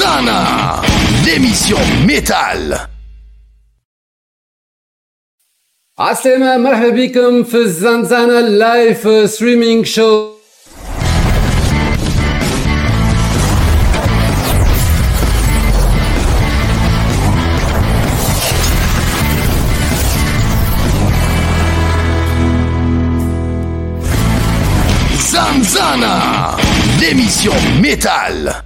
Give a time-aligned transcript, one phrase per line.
[0.00, 0.80] Zanzana,
[1.26, 2.88] l'émission métal.
[5.98, 10.30] عسلامة مرحبا بكم في الزنزانة لايف ستريمينج شو
[25.32, 26.56] Zanzana,
[27.00, 28.64] l'émission métal.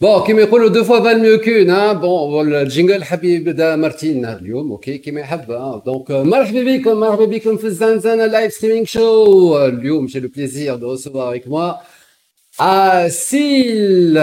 [0.00, 4.70] بون كيما يقولوا دو فوا فال ميو كون ها بون الجينجل حبي يبدا مارتين اليوم
[4.72, 5.46] اوكي كيما يحب
[5.86, 10.90] دونك مرحبا بكم مرحبا بكم في الزنزانة لايف ستريمينغ شو اليوم جي لو بليزير دو
[10.90, 11.72] ريسيفوار افيك موا
[12.60, 14.18] اسيل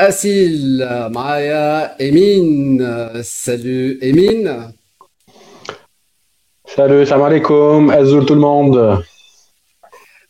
[0.00, 4.72] اسيل معايا ايمين سالو ايمين
[6.76, 9.04] Salut, salam alaikum, Azul tout le monde.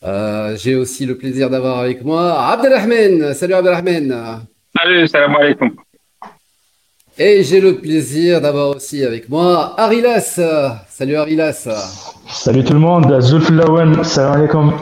[0.03, 3.33] Euh, J'ai aussi le plaisir d'avoir avec moi Abdelrahman.
[3.33, 4.09] Salut Abdelrahman.
[4.80, 5.72] Salut, salam alaikum.
[7.18, 10.40] Et j'ai le plaisir d'avoir aussi avec moi Arilas.
[10.88, 11.68] Salut Arilas.
[12.30, 14.74] Salut tout le monde, Azul Filawen, salam alaikum.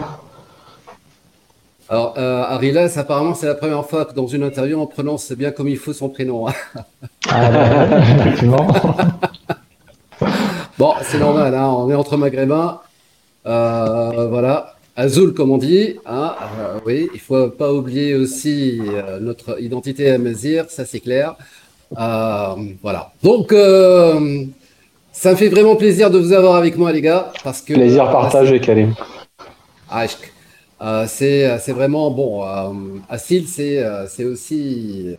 [1.88, 5.52] Alors, euh, Arilas, apparemment, c'est la première fois que dans une interview, on prononce bien
[5.52, 6.48] comme il faut son prénom.
[6.48, 6.54] hein.
[7.30, 8.68] Ah, bah, effectivement.
[10.78, 12.82] Bon, c'est normal, hein, on est entre maghrébins.
[13.46, 15.96] Euh, voilà, Azul comme on dit.
[16.06, 21.00] Hein, euh, oui, il faut pas oublier aussi euh, notre identité à Mazir, ça c'est
[21.02, 21.36] clair.
[21.98, 23.12] Euh, voilà.
[23.24, 24.46] Donc, euh,
[25.12, 28.10] ça me fait vraiment plaisir de vous avoir avec moi, les gars, parce que Plaisir
[28.12, 28.94] partagé, Karim.
[30.82, 32.44] Euh, c'est c'est vraiment bon.
[33.10, 35.16] Assil, c'est c'est aussi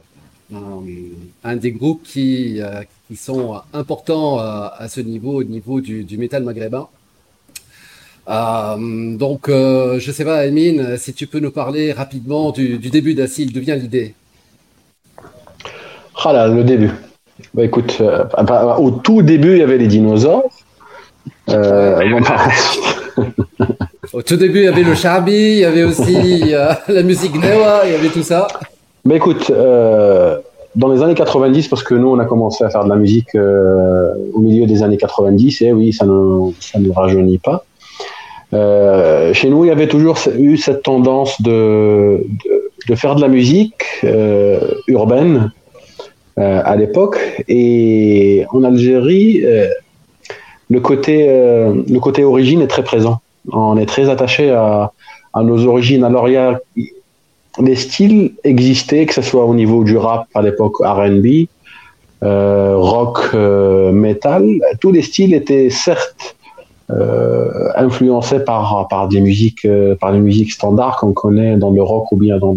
[1.44, 2.61] un des groupes qui,
[3.08, 6.89] qui sont importants à ce niveau, au niveau du, du métal maghrébin.
[8.29, 12.91] Euh, donc, euh, je sais pas, Emine, si tu peux nous parler rapidement du, du
[12.91, 14.14] début d'Assil, d'où vient l'idée?
[16.25, 16.91] Ah là, le début.
[17.55, 20.48] Bah écoute, euh, bah, au tout début, il y avait les dinosaures.
[21.47, 22.48] Bon, bah,
[24.13, 26.53] Au tout début, il y avait le Shabi, il y avait aussi
[26.89, 28.48] la musique Newa, il y avait tout ça.
[29.05, 32.89] bah, écoute, dans les années 90, parce que nous, on a commencé à faire de
[32.89, 37.64] la musique au milieu des années 90, et oui, ça ne ça ne rajeunit pas.
[38.52, 42.24] Euh, chez nous, il y avait toujours eu cette tendance de,
[42.89, 45.52] de, faire de la musique euh, urbaine
[46.39, 47.18] euh, à l'époque.
[47.48, 49.45] Et en Algérie,
[50.68, 53.20] le, côté, le côté origine est très présent.
[53.52, 54.92] On est très attaché à,
[55.42, 56.02] nos origines.
[56.02, 56.58] Alors, il y a
[57.58, 61.46] les styles existaient, que ce soit au niveau du rap à l'époque RB,
[62.23, 63.34] rock,
[63.92, 64.46] metal.
[64.80, 66.36] Tous les styles étaient certes
[66.89, 71.83] euh, influencé par, par, des musiques, euh, par des musiques standards qu'on connaît dans le
[71.83, 72.55] rock ou bien dans,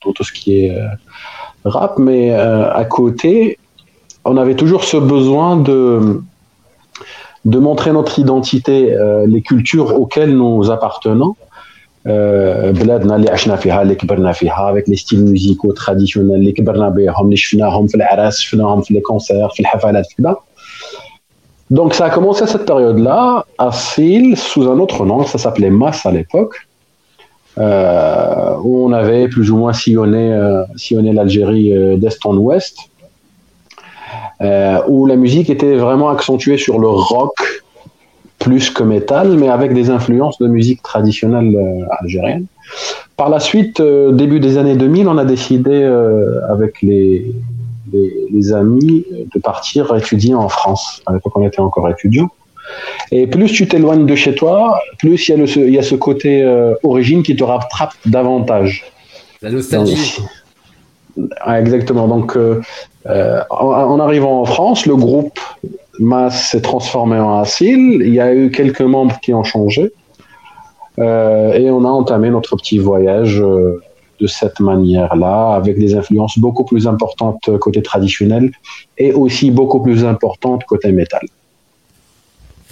[0.00, 0.86] tout ce qui est euh,
[1.66, 1.98] rap.
[1.98, 3.58] Mais à côté,
[4.24, 6.22] on avait toujours ce besoin de
[7.44, 8.94] de montrer notre identité,
[9.26, 11.36] les cultures auxquelles nous appartenons,
[12.06, 12.72] euh,
[14.66, 16.52] avec les styles musicaux traditionnels, les
[18.90, 19.64] les concerts, les
[21.70, 25.70] donc ça a commencé à cette période-là à Sil sous un autre nom ça s'appelait
[25.70, 26.68] Mass à l'époque
[27.58, 32.78] euh, où on avait plus ou moins sillonné, euh, l'Algérie euh, d'est en ouest
[34.40, 37.34] euh, où la musique était vraiment accentuée sur le rock
[38.38, 42.46] plus que métal, mais avec des influences de musique traditionnelle algérienne.
[43.16, 45.82] Par la suite, début des années 2000, on a décidé
[46.48, 47.32] avec les,
[47.92, 49.04] les, les amis
[49.34, 51.02] de partir étudier en France.
[51.06, 52.30] À l'époque, on était encore étudiants.
[53.10, 55.78] Et plus tu t'éloignes de chez toi, plus il y a, le, ce- il y
[55.78, 58.84] a ce côté euh, origine qui te rattrape davantage.
[59.40, 60.18] La nostalgie.
[61.46, 62.06] Exactement.
[62.06, 62.60] Donc, euh,
[63.06, 65.38] euh, en, en arrivant en France, le groupe
[65.98, 68.02] Mass s'est transformé en Asile.
[68.04, 69.90] Il y a eu quelques membres qui ont changé.
[70.98, 73.80] Euh, et on a entamé notre petit voyage euh,
[74.20, 78.50] de cette manière-là, avec des influences beaucoup plus importantes côté traditionnel
[78.96, 81.26] et aussi beaucoup plus importantes côté métal.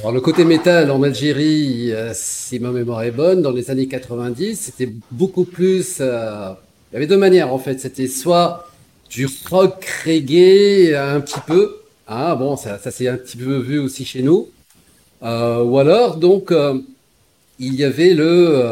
[0.00, 3.88] Alors, le côté métal en Algérie, euh, si ma mémoire est bonne, dans les années
[3.88, 5.98] 90, c'était beaucoup plus.
[6.00, 6.52] euh,
[6.90, 7.80] il y avait deux manières en fait.
[7.80, 8.68] C'était soit
[9.08, 11.76] du rock reggae un petit peu.
[12.06, 14.48] Ah bon, ça, s'est un petit peu vu aussi chez nous.
[15.22, 16.78] Euh, ou alors, donc, euh,
[17.58, 18.62] il y avait le.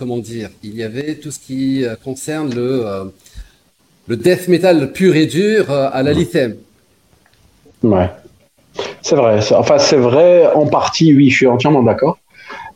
[0.00, 3.04] Comment dire Il y avait tout ce qui euh, concerne le, euh,
[4.08, 6.54] le death metal pur et dur euh, à la lithium.
[7.82, 8.08] Ouais.
[9.02, 9.40] C'est vrai.
[9.52, 12.18] Enfin, c'est vrai en partie, oui, je suis entièrement d'accord.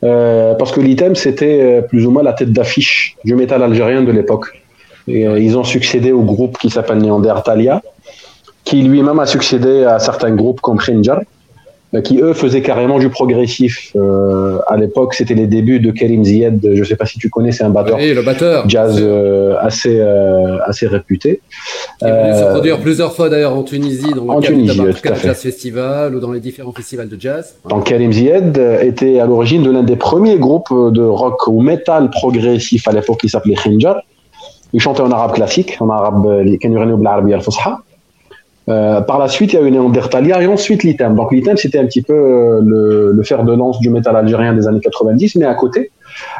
[0.01, 4.47] parce que l'item, c'était plus ou moins la tête d'affiche du métal algérien de l'époque.
[5.07, 7.81] ils ont succédé au groupe qui s'appelle Neandertalia,
[8.63, 11.21] qui lui-même a succédé à certains groupes comme Khinjar,
[12.03, 13.91] qui eux faisaient carrément du progressif.
[13.95, 16.59] Euh, à l'époque, c'était les débuts de Karim Zied.
[16.61, 18.67] Je ne sais pas si tu connais, c'est un batteur, oui, le batteur.
[18.67, 20.01] jazz euh, assez
[20.65, 21.41] assez réputé.
[22.01, 26.15] Il a se produire plusieurs fois d'ailleurs en Tunisie, dans le en Tunisie, Jazz Festival
[26.15, 27.55] ou dans les différents festivals de jazz.
[27.69, 32.09] Donc Karim Zied était à l'origine de l'un des premiers groupes de rock ou metal
[32.09, 34.01] progressif à l'époque qui s'appelait Khinjar.
[34.73, 36.43] Il chantait en arabe classique, en arabe,
[38.67, 41.15] Euh, par la suite, il y a eu Néandertalia et ensuite l'ITEM.
[41.15, 44.53] Donc l'ITEM, c'était un petit peu euh, le, le, fer de lance du métal algérien
[44.53, 45.91] des années 90, mais à côté,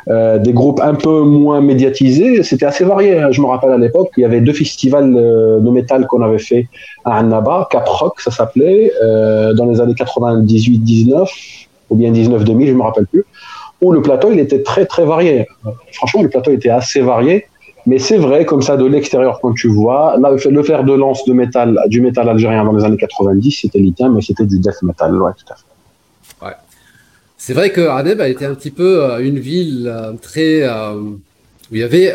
[0.08, 3.22] euh, des groupes un peu moins médiatisés, c'était assez varié.
[3.30, 6.40] Je me rappelle à l'époque, il y avait deux festivals euh, de métal qu'on avait
[6.40, 6.68] fait
[7.04, 11.28] à Annaba, Cap Rock, ça s'appelait, dans les années 98-19,
[11.92, 13.24] ou bien 19-2000, je me rappelle plus,
[13.82, 15.48] où le plateau, il était très très varié.
[15.92, 17.46] Franchement, le plateau était assez varié.
[17.88, 21.24] Mais c'est vrai, comme ça, de l'extérieur, quand tu vois, là, le fer de lance
[21.26, 24.82] de métal, du métal algérien dans les années 90, c'était lithium, mais c'était du death
[24.82, 26.46] metal, ouais, tout à fait.
[26.46, 26.54] Ouais.
[27.38, 30.64] C'est vrai que Radeb a été un petit peu euh, une ville euh, très.
[30.64, 31.20] Euh, où
[31.76, 32.14] il y avait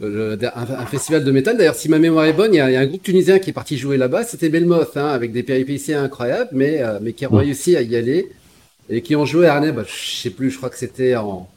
[0.00, 1.56] un, festival de métal.
[1.56, 3.76] D'ailleurs, si ma mémoire est bonne, il y, a, un groupe tunisien qui est parti
[3.76, 4.24] jouer là-bas.
[4.24, 8.30] C'était Belmoth, hein, avec des péripéties incroyables, mais, mais qui a réussi à y aller
[8.88, 9.84] et qui ont joué à Arnhem.
[9.86, 11.48] Je sais plus, je crois que c'était en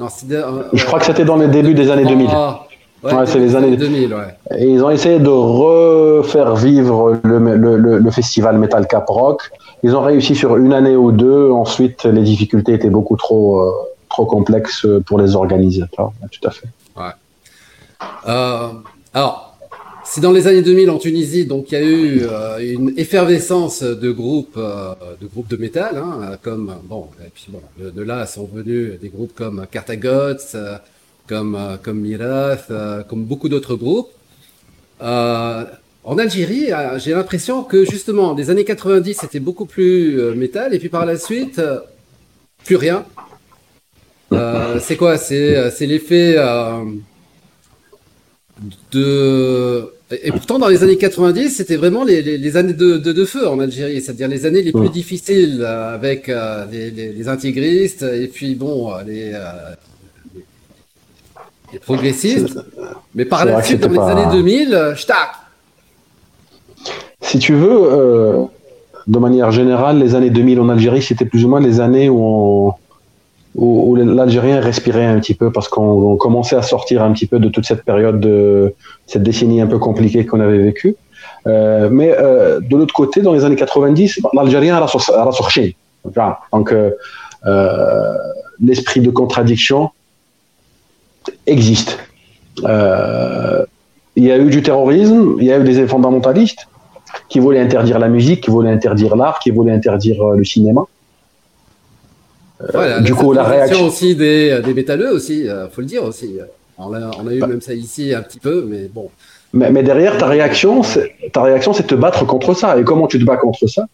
[0.00, 2.28] euh, je crois que c'était dans les débuts des années 2000.
[2.32, 2.66] Ah,
[3.02, 4.16] ouais, c'est les années 2000.
[4.56, 9.50] Et ils ont essayé de refaire vivre le, festival Metal Cap Rock.
[9.82, 11.50] Ils ont réussi sur une année ou deux.
[11.50, 13.70] Ensuite, les difficultés étaient beaucoup trop, euh,
[14.08, 16.12] trop complexes pour les organisateurs.
[16.30, 16.68] Tout à fait.
[18.26, 18.68] Euh,
[19.14, 19.49] alors,
[20.10, 23.84] c'est dans les années 2000 en Tunisie, donc il y a eu euh, une effervescence
[23.84, 28.26] de groupes, euh, de groupes de métal, hein, comme bon, et puis bon, de, là
[28.26, 30.78] sont venus des groupes comme Cartagots, euh,
[31.28, 32.72] comme comme Mirath,
[33.08, 34.10] comme beaucoup d'autres groupes.
[35.00, 40.88] en Algérie, j'ai l'impression que justement, les années 90 c'était beaucoup plus métal, et puis
[40.88, 41.62] par la suite,
[42.64, 43.04] plus rien.
[44.80, 45.18] c'est quoi?
[45.18, 46.34] C'est l'effet
[48.90, 53.12] de et pourtant, dans les années 90, c'était vraiment les, les, les années de, de,
[53.12, 57.28] de, feu en Algérie, c'est-à-dire les années les plus difficiles euh, avec euh, les, les,
[57.28, 59.32] intégristes et puis bon, euh, les,
[61.78, 62.58] progressistes.
[63.14, 65.16] Mais par la suite, dans les années 2000, tac
[67.20, 68.48] Si tu veux,
[69.06, 72.20] de manière générale, les années 2000 en Algérie, c'était plus ou moins les années où
[72.20, 72.74] on
[73.56, 77.48] où, l'Algérien respirait un petit peu parce qu'on commençait à sortir un petit peu de
[77.48, 78.74] toute cette période de
[79.06, 80.96] cette décennie un peu compliquée qu'on avait vécue.
[81.46, 85.74] Euh, mais euh, de l'autre côté, dans les années 90, l'Algérien a ressorti.
[86.52, 88.14] Donc, euh,
[88.60, 89.90] l'esprit de contradiction
[91.46, 91.98] existe.
[92.62, 96.68] Il y a eu du terrorisme, il y a eu des fondamentalistes
[97.28, 100.84] qui voulaient interdire la musique, qui voulaient interdire l'art, qui voulaient interdire le cinéma.
[102.74, 106.38] Euh, du coup, la réaction aussi des, des métalleux aussi, euh, faut le dire aussi.
[106.78, 107.46] On a, on a eu bah.
[107.46, 109.10] même ça ici un petit peu, mais bon.
[109.52, 110.82] Mais, mais derrière, ta réaction,
[111.32, 112.78] ta réaction, c'est te battre contre ça.
[112.78, 113.86] Et comment tu te bats contre ça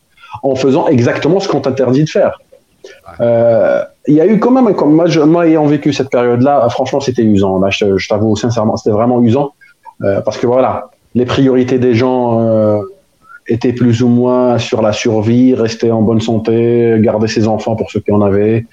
[0.43, 2.41] En faisant exactement ce qu'on t'interdit de faire.
[3.21, 7.01] Euh, il y a eu quand même, comme moi, moi ayant vécu cette période-là, franchement,
[7.01, 7.59] c'était usant.
[7.59, 9.55] Là, je, je t'avoue sincèrement, c'était vraiment usant
[10.27, 12.83] parce que voilà, les priorités des gens
[13.49, 17.91] était plus ou moins sur la survie, rester en bonne santé, garder ses enfants pour
[17.91, 18.67] ceux qui en avaient,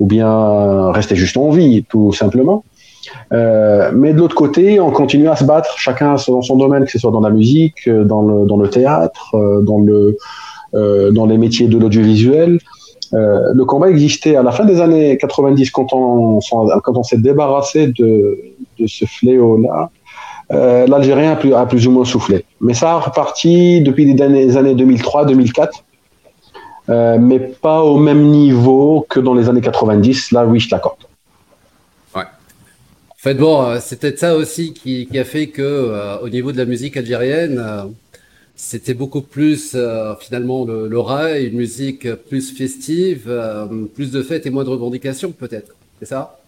[0.00, 2.64] ou bien rester juste en vie, tout simplement.
[3.32, 6.90] Euh, mais de l'autre côté, on continue à se battre, chacun dans son domaine, que
[6.90, 10.14] ce soit dans la musique, dans le, théâtre, euh,
[10.74, 12.58] euh, dans les métiers de l'audiovisuel.
[13.12, 18.36] Le combat existait à la fin des années 90 quand on, s'est débarrassé de
[18.86, 19.90] ce fléau-là.
[20.52, 22.44] Euh, l'Algérien a plus, ou moins soufflé.
[22.60, 24.20] Mais ça a reparti depuis les
[24.56, 25.68] années, 2003-2004,
[26.90, 30.32] euh, mais pas au même niveau que dans les années 90.
[30.32, 30.98] Là, oui, je l'accorde.
[32.14, 32.22] Ouais.
[32.22, 36.58] En fait, bon, euh, c'est peut-être ça aussi qui, a fait que, au niveau de
[36.58, 37.62] la musique algérienne,
[38.54, 39.76] c'était beaucoup plus
[40.20, 43.30] finalement le, le, rail, une musique plus festive,
[43.94, 45.74] plus de fêtes et moins de revendications, peut-être.
[46.00, 46.38] C'est ça?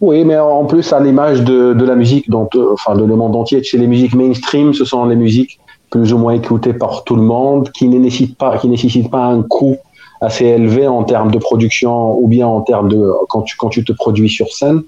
[0.00, 3.36] Oui, mais en plus, à l'image de, la musique, dont, euh, enfin de le monde
[3.36, 5.58] entier, chez les musiques mainstream, ce sont les musiques
[5.90, 9.24] plus ou moins écoutées par tout le monde, qui ne nécessitent pas, qui nécessitent pas
[9.24, 9.76] un coût
[10.20, 13.84] assez élevé en termes de production ou bien en termes de quand tu, quand tu
[13.84, 14.82] te produis sur scène.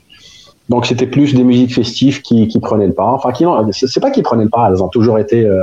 [0.69, 3.13] Donc c'était plus des musiques festives qui, qui prenaient le pas.
[3.13, 5.63] Enfin, qui c'est pas qui prenaient le pas, elles ont toujours été euh,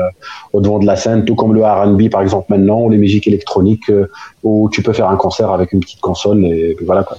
[0.54, 3.28] au devant de la scène, tout comme le R&B par exemple maintenant, ou les musiques
[3.28, 4.10] électroniques euh,
[4.44, 7.18] où tu peux faire un concert avec une petite console et puis voilà quoi.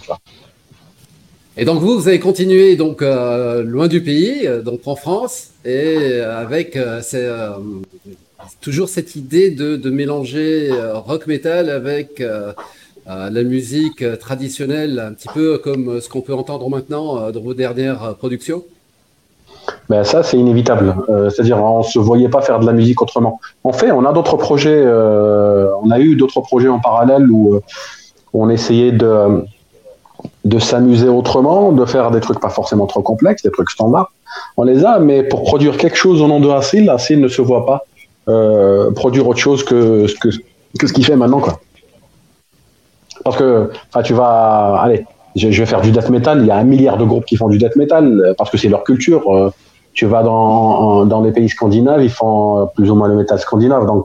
[1.56, 5.50] Et donc vous, vous avez continué donc euh, loin du pays, euh, donc en France,
[5.64, 6.76] et euh, avec
[8.60, 12.22] toujours cette idée de, de mélanger rock metal avec
[13.06, 18.16] la musique traditionnelle, un petit peu comme ce qu'on peut entendre maintenant dans vos dernières
[18.16, 18.64] productions?
[19.88, 20.94] Ben ça, c'est inévitable.
[21.30, 23.40] C'est-à-dire, on se voyait pas faire de la musique autrement.
[23.62, 24.84] En fait, on a d'autres projets.
[24.86, 27.60] on a eu d'autres projets en parallèle où
[28.34, 29.42] on essayait de
[30.44, 34.12] de s'amuser autrement, de faire des trucs pas forcément trop complexes, des trucs standards.
[34.56, 37.40] On les a, mais pour produire quelque chose au nom de Asil, Asil ne se
[37.40, 37.84] voit pas
[38.28, 40.28] euh, produire autre chose que, que,
[40.78, 41.40] que ce qu'il fait maintenant.
[41.40, 41.60] Quoi.
[43.22, 43.70] Parce que
[44.04, 44.80] tu vas...
[44.82, 47.36] Allez, je, vais faire du death metal, il y a un milliard de groupes qui
[47.36, 49.22] font du death metal, parce que c'est leur culture.
[49.34, 49.50] Euh,
[49.94, 53.86] tu vas dans, dans les pays scandinaves, ils font plus ou moins le métal scandinave,
[53.86, 54.04] donc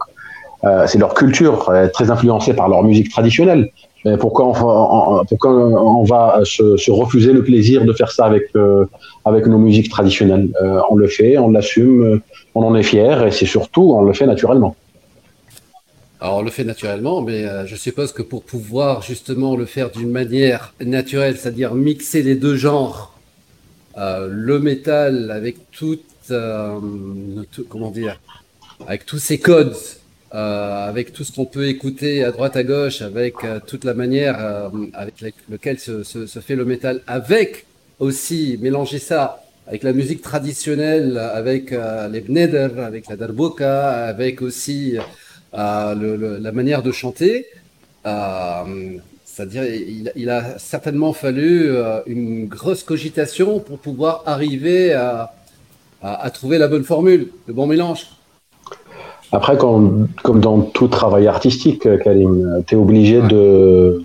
[0.63, 3.71] euh, c'est leur culture, très influencée par leur musique traditionnelle
[4.19, 8.85] pourquoi on, pourquoi on va se, refuser le plaisir de faire ça avec, euh,
[9.25, 10.49] avec nos musiques traditionnelles?
[10.61, 12.21] Euh, On le fait, on l'assume,
[12.55, 14.75] on en est fier et c'est surtout, on le fait naturellement.
[16.21, 19.89] Alors on le fait naturellement, mais euh, je suppose que pour pouvoir justement le faire
[19.89, 23.13] d'une manière naturelle, c'est-à-dire mixer les deux genres,
[23.97, 26.31] le métal avec toute,
[27.67, 28.17] comment dire,
[28.87, 29.98] avec tous ces codes euh,
[30.31, 34.37] avec tout ce qu'on peut écouter à droite à gauche, avec euh, toute la manière
[34.39, 35.15] euh, avec
[35.49, 37.65] laquelle se, se, se, fait le métal, avec
[37.97, 44.97] aussi mélanger ça avec la musique traditionnelle, avec les bneder, avec la darbuka, avec aussi
[45.53, 47.45] le, la manière de chanter.
[49.25, 51.69] C'est-à-dire, il, il, a certainement fallu
[52.07, 55.33] une grosse cogitation pour pouvoir arriver à,
[56.01, 58.07] à, à trouver la bonne formule, le bon mélange.
[59.31, 64.03] Après, comme, comme dans tout travail artistique, Karim, tu es obligé de,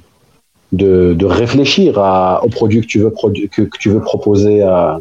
[0.72, 5.00] de, de, réfléchir à, au produit que tu veux, que, que tu veux proposer à,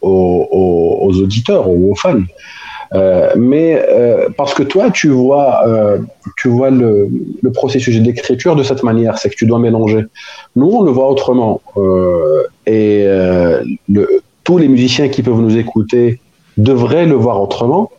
[0.00, 2.22] aux, aux, auditeurs ou aux fans.
[2.94, 5.98] Euh, mais euh, parce que toi, tu vois, euh,
[6.36, 7.08] tu vois le,
[7.42, 10.04] le processus d'écriture de cette manière, c'est que tu dois mélanger.
[10.54, 11.60] Nous, on le voit autrement.
[11.76, 16.20] Euh, et euh, le, tous les musiciens qui peuvent nous écouter
[16.56, 17.90] devraient le voir autrement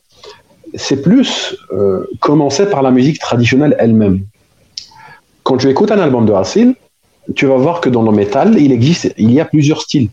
[0.74, 4.22] c'est plus euh, commencer par la musique traditionnelle elle-même.
[5.44, 6.76] Quand tu écoutes un album de Hassil,
[7.36, 10.10] tu vas voir que dans le metal, il existe, il y a plusieurs styles.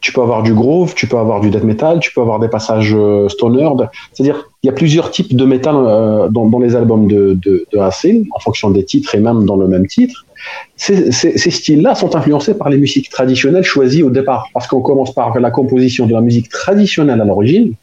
[0.00, 2.48] Tu peux avoir du groove, tu peux avoir du death metal, tu peux avoir des
[2.48, 3.68] passages euh, stoner.
[4.12, 8.40] C'est-à-dire, il y a plusieurs types de métal euh, dans, les albums de, de, en
[8.40, 10.24] fonction des titres et même dans le même titre.
[10.76, 15.38] Ces styles-là sont influencés par les musiques traditionnelles choisies au départ, parce qu'on commence par
[15.38, 17.74] la composition de la musique traditionnelle à l'origine,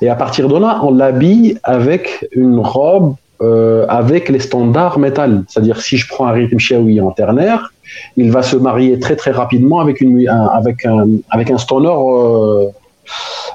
[0.00, 5.44] et à partir de là, on l'habille avec une robe euh, avec les standards métal.
[5.48, 7.72] C'est-à-dire, si je prends un rythme Xiaoyi en ternaire,
[8.16, 11.88] il va se marier très très rapidement avec, une, un, avec, un, avec un stoner
[11.88, 12.66] euh,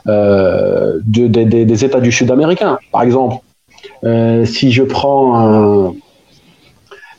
[0.07, 2.79] euh, de, de, de, des États du Sud américain.
[2.91, 3.35] Par exemple,
[4.03, 5.93] euh, si je prends un,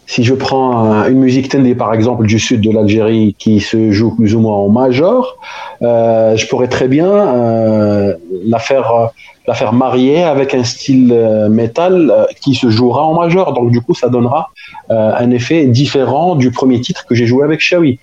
[0.07, 4.15] si je prends une musique tendée, par exemple, du sud de l'Algérie qui se joue
[4.15, 5.37] plus ou moins en major,
[5.83, 9.11] euh, je pourrais très bien euh, la, faire,
[9.47, 13.53] la faire marier avec un style euh, métal euh, qui se jouera en major.
[13.53, 14.51] Donc, du coup, ça donnera
[14.91, 17.99] euh, un effet différent du premier titre que j'ai joué avec Shawi.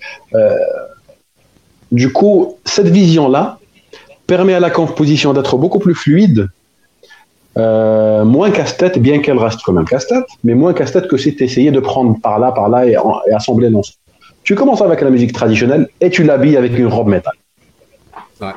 [1.90, 3.58] du coup, cette vision-là
[4.26, 6.48] permet à la composition d'être beaucoup plus fluide
[7.56, 11.44] euh, moins casse-tête, bien qu'elle reste quand même casse-tête, mais moins casse-tête que si tu
[11.44, 13.98] essayais de prendre par là, par là et, et assembler l'ensemble.
[14.42, 17.32] Tu commences avec la musique traditionnelle et tu l'habilles avec une robe métal.
[18.40, 18.48] Ouais.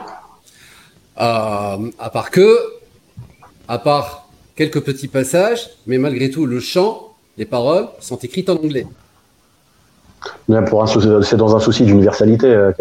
[1.20, 2.58] Euh, à part que,
[3.68, 8.56] à part quelques petits passages, mais malgré tout, le chant, les paroles sont écrites en
[8.56, 8.86] anglais.
[10.50, 12.48] C'est dans un souci d'universalité.
[12.48, 12.72] Euh.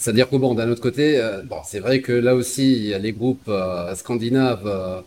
[0.00, 3.48] C'est-à-dire que bon, d'un autre côté, euh, bon, c'est vrai que là aussi, les groupes
[3.48, 5.00] euh, scandinaves euh,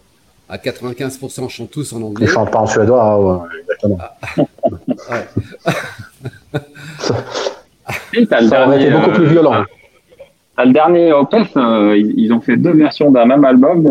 [0.47, 2.27] à 95% chantent tous en anglais.
[2.27, 3.97] Ils chantent pas en suédois, ouais, exactement.
[5.09, 5.23] Ah.
[8.50, 9.63] ça aurait été beaucoup plus violent.
[10.55, 13.88] T'as le dernier Opeth, ils ont fait deux versions d'un même album,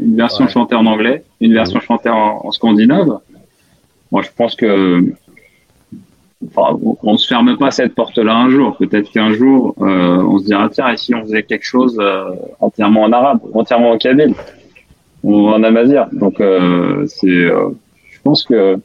[0.00, 0.50] une version ouais.
[0.52, 3.18] chantée en anglais, une version chantée en, en scandinave.
[4.12, 5.12] Moi, je pense que
[6.56, 8.76] on ne se ferme pas cette porte-là un jour.
[8.76, 12.30] Peut-être qu'un jour, euh, on se dira tiens, et si on faisait quelque chose euh,
[12.60, 14.34] entièrement en arabe, entièrement en kabyle
[15.22, 16.08] ou en amazir.
[16.12, 17.70] Donc, euh, euh,
[18.10, 18.76] je pense que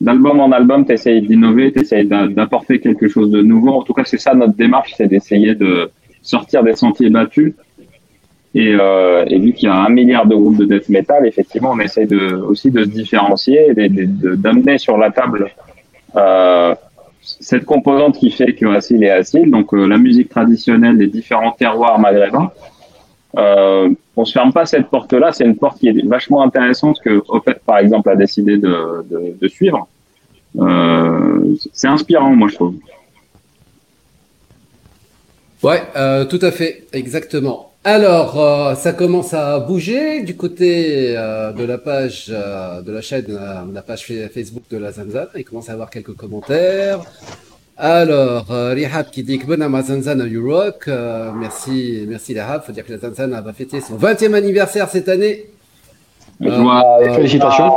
[0.00, 3.72] d'album en album, tu essayes d'innover, tu essayes d'apporter quelque chose de nouveau.
[3.72, 5.90] En tout cas, c'est ça notre démarche, c'est d'essayer de
[6.22, 7.54] sortir des sentiers battus.
[8.52, 11.70] Et, euh, et vu qu'il y a un milliard de groupes de death metal, effectivement,
[11.72, 15.50] on essaie de, aussi de se différencier et d'amener sur la table
[17.22, 21.52] cette composante qui fait que Assil est Assil, donc euh, la musique traditionnelle des différents
[21.52, 22.50] terroirs maghrébins.
[23.36, 25.32] Euh, on se ferme pas cette porte-là.
[25.32, 29.88] C'est une porte qui est vachement intéressante que Opet, par exemple, a décidé de, suivre.
[30.58, 32.74] Euh, c'est inspirant, moi, je trouve.
[35.62, 37.69] Ouais, euh, tout à fait, exactement.
[37.82, 43.00] Alors, euh, ça commence à bouger du côté euh, de la page euh, de la
[43.00, 45.26] chaîne, euh, la page Facebook de la Zanzan.
[45.34, 47.00] Il commence à avoir quelques commentaires.
[47.78, 50.84] Alors, euh, Rihab qui dit que bon à Zanzan You Rock.
[50.88, 52.62] Euh, merci, merci Rihab.
[52.64, 55.46] Faut dire que la Zanzan va fêter son 20e anniversaire cette année.
[57.14, 57.72] Félicitations.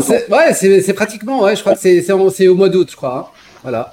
[0.00, 3.30] C'est ouais, pratiquement, ouais, je crois que c'est au mois d'août, je crois.
[3.30, 3.38] hein.
[3.62, 3.92] Voilà.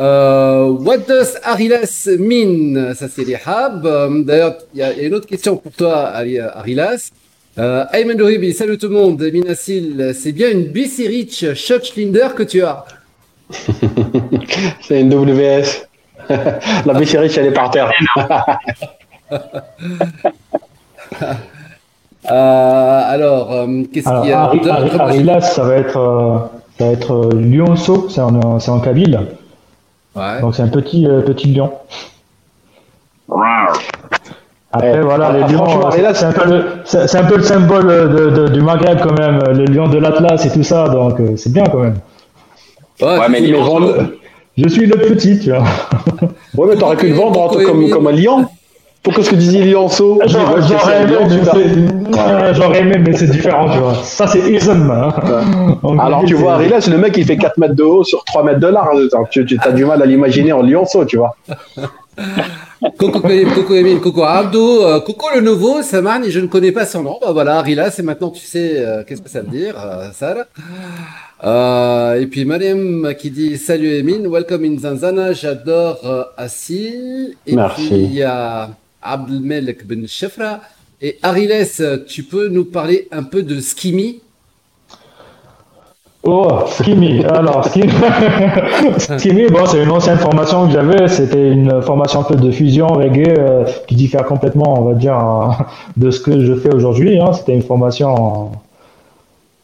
[0.00, 2.94] Euh, what does Arilas mean?
[2.94, 3.84] Ça, c'est les Hab.
[3.84, 7.10] Euh, D'ailleurs, il y, a il y a une autre question pour toi, Ari- Arilas.
[7.58, 9.20] Euh, Ayman Dohibi, salut tout le monde.
[9.22, 12.84] Minasil, c'est bien une BC Rich Shock Schlinder que tu as.
[14.82, 15.86] C'est une WS.
[16.86, 17.90] La biche riche, elle est par terre.
[22.30, 24.42] Euh, alors, euh, qu'est-ce qu'il y a
[25.00, 26.38] Arilas, ça va être, euh,
[26.78, 29.18] ça va être euh, lionceau, c'est en, c'est en Kabyle.
[30.16, 30.40] Ouais.
[30.40, 31.70] Donc c'est un petit, euh, petit lion.
[34.72, 37.24] Après, Eh, voilà, ah, les ah, lions, euh, c'est un, peu le- c'est- c'est un
[37.24, 40.62] peu le symbole de, de- du Maghreb quand même, le lion de l'Atlas et tout
[40.62, 41.96] ça, donc euh, c'est bien quand même.
[43.00, 43.96] Ouais, Ouais, mais vendre-
[44.56, 45.64] Je suis le petit, tu vois.
[46.56, 48.46] Ouais, mais t'aurais pu le vendre un truc comme, comme un lion.
[49.02, 50.60] Pourquoi est-ce que tu disais lionceau Je dis, ouais,
[52.54, 53.94] J'aurais aimé, mais c'est- différent, tu vois.
[54.02, 54.90] Ça, c'est ism.
[54.90, 55.08] Hein.
[55.98, 58.42] Alors tu vois, c'est- Arilas, le mec il fait 4 mètres de haut sur 3
[58.44, 59.08] mètres de large.
[59.30, 61.34] Tu, tu as du mal à l'imaginer en lionceau, tu vois.
[62.98, 66.72] Coucou Emile, coucou Emile, coucou Abdo, euh, coucou le nouveau, Saman, et je ne connais
[66.72, 67.16] pas son nom.
[67.22, 70.44] Bah voilà, Rila, c'est maintenant tu sais euh, qu'est-ce que ça veut dire, euh, Sarah.
[71.44, 77.36] Euh, et puis Mariam qui dit salut Emile, welcome in Zanzana, j'adore euh, Assil.
[77.46, 77.86] Et Merci.
[77.88, 78.68] puis il y a
[79.02, 80.60] Abdelmelek Ben Shefra.
[81.02, 81.66] Et Ariles,
[82.06, 84.20] tu peux nous parler un peu de Skimi?
[86.22, 87.24] Oh, Skimmy.
[87.24, 87.88] Alors, Skimmy,
[89.50, 91.08] bon, c'est une ancienne formation que j'avais.
[91.08, 95.16] C'était une formation un peu de fusion reggae euh, qui diffère complètement, on va dire,
[95.16, 95.48] euh,
[95.96, 97.18] de ce que je fais aujourd'hui.
[97.18, 97.32] Hein.
[97.32, 98.50] C'était une formation.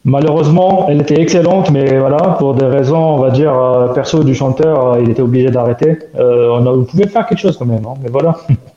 [0.06, 4.34] Malheureusement, elle était excellente, mais voilà, pour des raisons, on va dire, euh, perso du
[4.34, 5.98] chanteur, euh, il était obligé d'arrêter.
[6.18, 8.36] On pouvait faire quelque chose quand même, hein, mais voilà.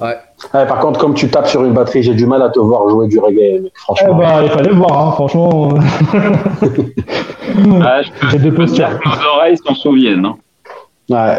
[0.00, 0.16] Ouais.
[0.52, 2.88] Ouais, par contre, comme tu tapes sur une batterie, j'ai du mal à te voir
[2.90, 4.14] jouer du reggae, mec, Eh franchement.
[4.16, 5.74] ben, il fallait voir, hein, franchement.
[7.82, 8.00] Ah,
[8.30, 8.88] J'ai deux postures.
[9.04, 10.24] nos oreilles s'en souviennent.
[10.26, 10.36] hein.
[11.08, 11.38] Ouais.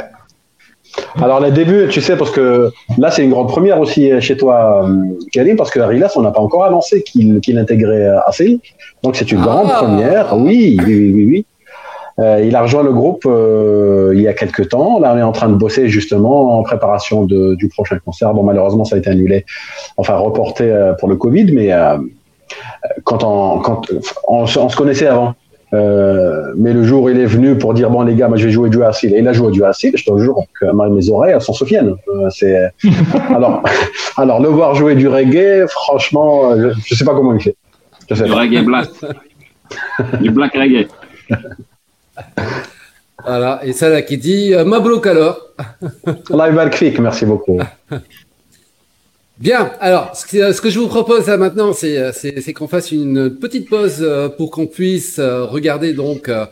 [1.21, 4.85] Alors les débuts, tu sais, parce que là c'est une grande première aussi chez toi,
[4.85, 4.95] euh,
[5.33, 8.61] Karim, parce que Arilas, on n'a pas encore annoncé qu'il qu'il intégrait euh, ACI.
[9.03, 9.79] Donc c'est une grande Ah.
[9.83, 10.37] première.
[10.37, 11.25] Oui, oui, oui, oui.
[11.25, 11.45] oui.
[12.19, 14.99] Euh, il a rejoint le groupe euh, il y a quelques temps.
[14.99, 18.33] Là, on est en train de bosser justement en préparation de, du prochain concert.
[18.33, 19.45] Bon, malheureusement, ça a été annulé,
[19.97, 21.97] enfin reporté euh, pour le Covid, mais euh,
[23.03, 23.81] quand, on, quand
[24.27, 25.33] on, se- on se connaissait avant.
[25.73, 28.45] Euh, mais le jour où il est venu pour dire bon les gars, moi je
[28.45, 31.09] vais jouer du acid, et il a joué du acid, je te jure que mes
[31.09, 31.95] oreilles elles s'en souviennent.
[32.07, 32.69] Euh, c'est
[33.35, 33.61] alors
[34.15, 37.55] alors le voir jouer du reggae, franchement, je, je sais pas comment il fait.
[38.09, 38.37] Je sais Du pas.
[38.37, 39.05] reggae blast.
[40.21, 40.87] du black reggae.
[43.25, 45.39] Voilà, et ça là qui dit euh, Mabrouk alors.
[46.29, 47.59] Live al Quick, merci beaucoup.
[49.39, 52.11] Bien, alors ce que, ce que je vous propose là maintenant, c'est euh,
[52.55, 56.45] qu'on fasse une petite pause euh, pour qu'on puisse euh, regarder donc euh,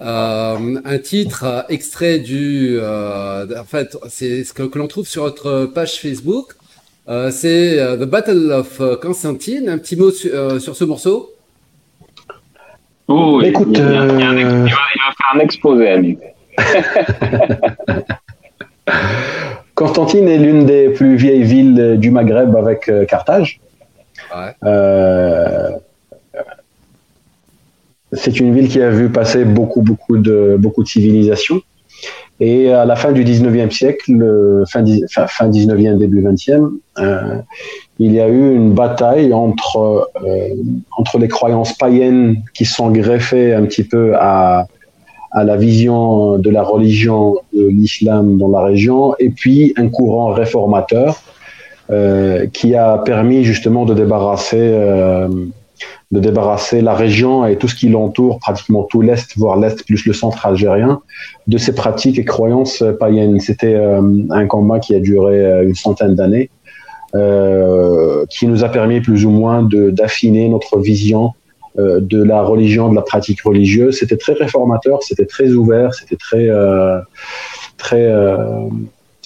[0.00, 2.78] euh, un titre euh, extrait du.
[2.80, 6.52] euh, en fait, c'est ce que, que l'on trouve sur notre page Facebook.
[7.08, 9.68] Euh, c'est euh, The Battle of euh, Constantine.
[9.68, 11.34] Un petit mot su- euh, sur ce morceau.
[13.10, 16.18] Oh, il- Écoute, va, il va faire un exposé, lui.
[19.74, 23.60] Constantine est l'une des plus vieilles villes du Maghreb avec euh, Carthage.
[24.34, 24.52] Ouais.
[24.64, 25.70] Euh,
[28.12, 31.62] c'est une ville qui a vu passer beaucoup, beaucoup de, beaucoup de civilisations.
[32.40, 34.84] Et à la fin du 19e siècle, fin,
[35.26, 37.36] fin 19e, début 20e, euh,
[37.98, 40.48] il y a eu une bataille entre, euh,
[40.96, 44.66] entre les croyances païennes qui sont greffées un petit peu à,
[45.32, 50.28] à la vision de la religion de l'islam dans la région, et puis un courant
[50.28, 51.22] réformateur
[51.90, 55.28] euh, qui a permis justement de débarrasser euh,
[56.10, 60.04] de débarrasser la région et tout ce qui l'entoure, pratiquement tout l'Est, voire l'Est plus
[60.06, 61.00] le centre algérien,
[61.46, 63.38] de ces pratiques et croyances païennes.
[63.40, 66.50] C'était euh, un combat qui a duré euh, une centaine d'années,
[67.14, 71.32] euh, qui nous a permis plus ou moins d'affiner notre vision
[71.78, 73.98] euh, de la religion, de la pratique religieuse.
[73.98, 76.98] C'était très réformateur, c'était très ouvert, c'était très, euh,
[77.76, 78.66] très, euh,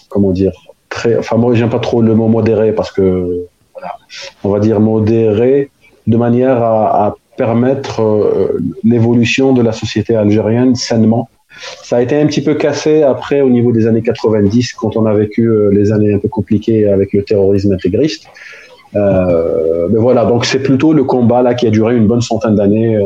[0.09, 0.53] comment dire,
[0.91, 1.17] très.
[1.17, 3.47] Enfin, moi, j'aime pas trop le mot modéré parce que,
[4.45, 5.71] on va dire modéré
[6.07, 11.29] de manière à, permettre euh, l'évolution de la société algérienne sainement.
[11.83, 15.05] Ça a été un petit peu cassé après au niveau des années 90 quand on
[15.05, 18.27] a vécu euh, les années un peu compliquées avec le terrorisme intégriste.
[18.95, 22.55] Euh, mais voilà, donc c'est plutôt le combat là qui a duré une bonne centaine
[22.55, 23.05] d'années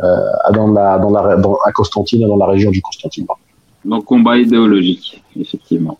[0.00, 3.26] à Constantine, dans la région du Constantine.
[3.84, 5.98] Donc combat idéologique, effectivement.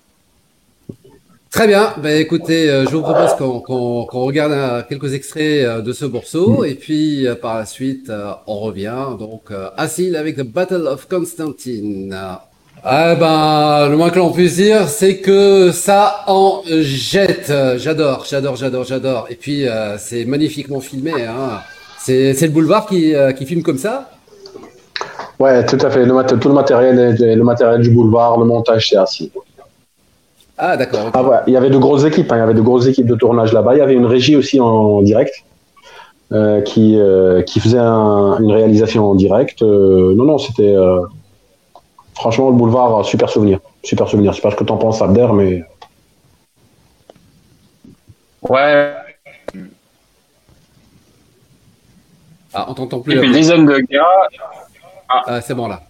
[1.53, 1.93] Très bien.
[2.03, 6.65] Ben, écoutez, euh, je vous propose qu'on regarde euh, quelques extraits euh, de ce morceau
[6.65, 8.11] et puis par la suite,
[8.47, 8.95] on revient.
[9.19, 12.17] Donc, euh, Assil avec The Battle of Constantine.
[12.85, 17.53] Ah ben, le moins que l'on puisse dire, c'est que ça en jette.
[17.77, 19.27] J'adore, j'adore, j'adore, j'adore.
[19.29, 21.12] Et puis, euh, c'est magnifiquement filmé.
[21.23, 21.61] Hein.
[21.99, 24.11] C'est le boulevard qui, euh, qui filme comme ça?
[25.38, 26.05] Ouais, tout à fait.
[26.07, 29.31] Le mat- tout le matériel, le matériel du boulevard, le montage, c'est assis.
[30.64, 31.11] Ah, d'accord.
[31.12, 33.07] Ah ouais, il y avait de grosses équipes, hein, il y avait de grosses équipes
[33.07, 33.75] de tournage là-bas.
[33.75, 35.35] Il y avait une régie aussi en direct
[36.31, 39.61] euh, qui, euh, qui faisait un- une réalisation en direct.
[39.62, 41.01] Euh, non, non, c'était euh,
[42.14, 43.59] franchement le boulevard, super souvenir.
[43.83, 44.31] Super souvenir.
[44.33, 45.64] Je sais pas ce que t'en penses, Abder, mais
[48.48, 48.94] Ouais,
[52.55, 53.14] Ah, on t'entend plus.
[53.14, 54.29] il fait une dizaine de gars.
[55.09, 55.83] Ah, c'est bon là.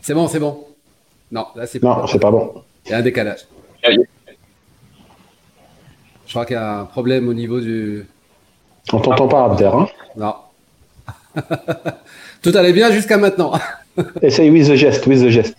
[0.00, 0.64] C'est bon, c'est bon.
[1.32, 2.62] Non, là c'est non, c'est pas bon.
[2.90, 3.46] Il y a un décalage.
[3.84, 3.98] Je
[6.28, 8.04] crois qu'il y a un problème au niveau du.
[8.92, 9.70] On t'entend pas, Abder.
[9.72, 10.34] Hein Non.
[12.42, 13.52] Tout allait bien jusqu'à maintenant.
[14.22, 15.56] Essaye with the geste, with the geste.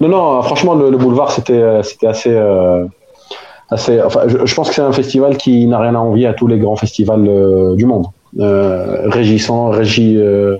[0.00, 2.86] non, non, franchement, le, le boulevard, c'était, euh, c'était assez, euh,
[3.70, 4.02] assez.
[4.02, 6.48] Enfin, je, je pense que c'est un festival qui n'a rien à envier à tous
[6.48, 8.06] les grands festivals euh, du monde.
[8.40, 10.56] Euh, régissant, régie, euh,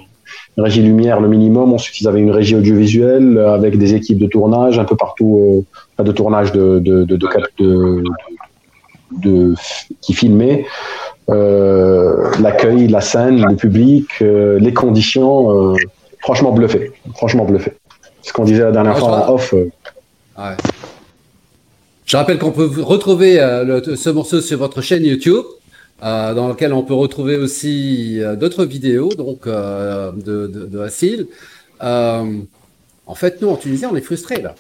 [0.58, 1.72] régie lumière, le minimum.
[1.72, 5.64] Ensuite, ils avaient une régie audiovisuelle avec des équipes de tournage un peu partout, euh,
[5.96, 8.02] pas de tournage de, de, de, de, cap- de,
[9.22, 9.54] de-
[10.00, 10.64] qui filmaient
[11.28, 15.76] euh, l'accueil, la scène, le public, euh, les conditions, euh,
[16.20, 17.72] franchement bluffé, franchement bluffé.
[18.22, 19.52] Ce qu'on disait la dernière fois en off,
[20.38, 20.54] Ouais.
[22.06, 23.34] Je rappelle qu'on peut retrouver
[23.64, 25.44] le- ce morceau sur votre chaîne YouTube,
[26.02, 30.78] euh, dans laquelle on peut retrouver aussi euh, d'autres vidéos donc euh, de, de, de
[30.80, 31.26] Assil.
[31.80, 34.54] En fait, nous en Tunisie, on est frustrés là.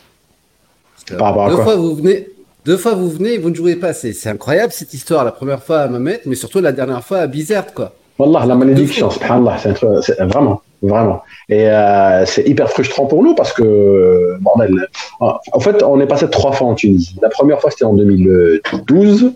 [0.94, 2.28] Parce que Par rapport à deux quoi fois vous venez,
[2.64, 3.92] deux fois vous venez, et vous ne jouez pas.
[3.92, 5.24] C'est incroyable cette histoire.
[5.24, 7.94] La première fois à Mamet, mais surtout la dernière fois à Bizerte quoi.
[8.20, 9.56] Wallah, la malédiction, subhanallah,
[10.02, 11.22] c'est vraiment, vraiment.
[11.48, 14.88] Et euh, c'est hyper frustrant pour nous parce que, bordel,
[15.20, 17.16] en fait, on est passé trois fois en Tunisie.
[17.22, 19.30] La première fois, c'était en 2012, euh,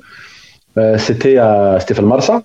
[0.98, 2.42] c'était à Stéphane Marsa.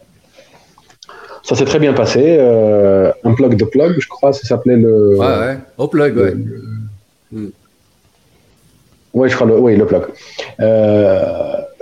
[1.43, 2.37] Ça s'est très bien passé.
[2.37, 5.17] Euh, un plug de plug, je crois, ça s'appelait le.
[5.17, 5.57] Ouais, ouais.
[5.77, 6.33] Au plug, ouais.
[9.13, 10.03] Oui, je crois le, oui, le plug.
[10.59, 11.23] Euh,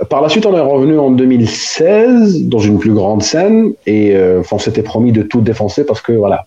[0.09, 4.41] par la suite, on est revenu en 2016 dans une plus grande scène et euh,
[4.51, 6.45] on s'était promis de tout défoncer parce que voilà,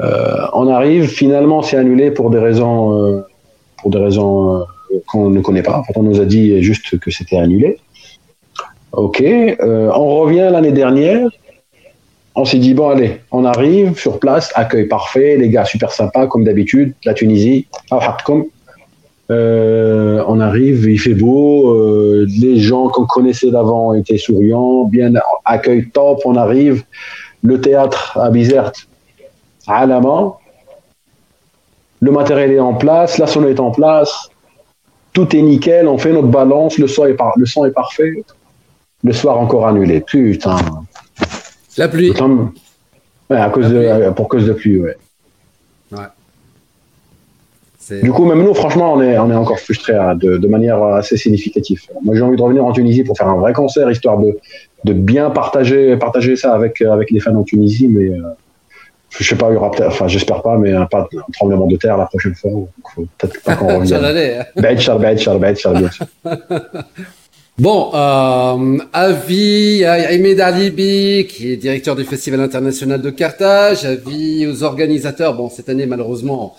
[0.00, 3.20] euh, on arrive finalement, c'est annulé pour des raisons, euh,
[3.82, 4.64] pour des raisons euh,
[5.06, 5.78] qu'on ne connaît pas.
[5.78, 7.78] En fait, on nous a dit juste que c'était annulé.
[8.98, 11.28] Ok, euh, on revient l'année dernière.
[12.34, 16.26] On s'est dit bon allez, on arrive sur place, accueil parfait, les gars super sympas
[16.26, 17.68] comme d'habitude, la Tunisie,
[18.24, 18.46] comme
[19.30, 25.12] euh, on arrive, il fait beau, euh, les gens qu'on connaissait d'avant étaient souriants, bien
[25.44, 26.82] accueil top, on arrive,
[27.44, 28.88] le théâtre à Bizerte,
[29.68, 30.34] à la main,
[32.00, 34.28] le matériel est en place, la sonne est en place,
[35.12, 38.24] tout est nickel, on fait notre balance, le son est, par- le son est parfait,
[39.04, 40.56] le soir encore annulé, putain.
[41.76, 42.10] La pluie.
[43.30, 44.96] Ouais, à cause de, pour cause de pluie, ouais.
[48.02, 50.82] Du coup, même nous, franchement, on est, on est encore frustrés hein, de, de manière
[50.82, 51.80] assez significative.
[52.02, 54.36] Moi, j'ai envie de revenir en Tunisie pour faire un vrai concert, histoire de,
[54.84, 57.88] de bien partager, partager ça avec, euh, avec les fans en Tunisie.
[57.88, 58.20] Mais euh,
[59.10, 61.24] je sais pas, il y aura peut-être, enfin, j'espère pas, mais un, pas de- un
[61.32, 62.50] tremblement de terre la prochaine fois.
[63.18, 63.86] Peut-être pas qu'on revienne.
[64.38, 64.44] hein.
[65.56, 66.06] Char, bien sûr.
[67.58, 74.46] Bon, euh, avis à Ahmed Alibi, qui est directeur du Festival international de Carthage, avis
[74.46, 75.34] aux organisateurs.
[75.34, 76.54] Bon, cette année, malheureusement,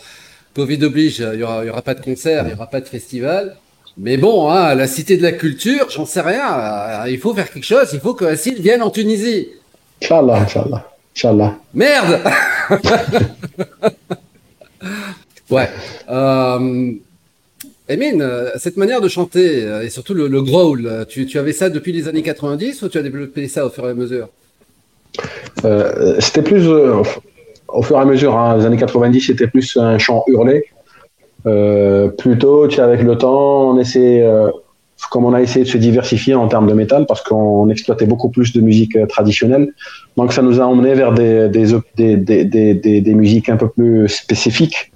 [0.54, 3.56] Covid oblige, il y aura, aura pas de concert, il y aura pas de festival.
[3.98, 6.60] Mais bon, hein, la cité de la culture, j'en sais rien.
[6.60, 7.90] Euh, il faut faire quelque chose.
[7.94, 9.48] Il faut que Assil vienne en Tunisie.
[10.02, 10.86] Inch'Allah, Inch'Allah.
[11.16, 11.56] Inch'Allah.
[11.74, 12.20] Merde
[15.50, 15.70] Ouais.
[16.10, 16.92] Euh,
[17.90, 21.72] Emin, euh, cette manière de chanter, euh, et surtout le, growl, tu, tu, avais ça
[21.72, 24.30] depuis les années 90 ou tu as développé ça au fur et à mesure?
[25.66, 27.02] Euh, C'était plus, euh,
[27.68, 30.66] au fur et à mesure, hein, les années 90, c'était plus un chant hurlé.
[32.20, 34.24] plutôt, tu sais, avec le temps, on essaie,
[35.10, 38.30] comme on a essayé de se diversifier en termes de métal, parce qu'on exploitait beaucoup
[38.30, 39.74] plus de musique traditionnelle.
[40.16, 44.92] Donc ça nous a emmené vers des, des musiques un peu plus spécifiques.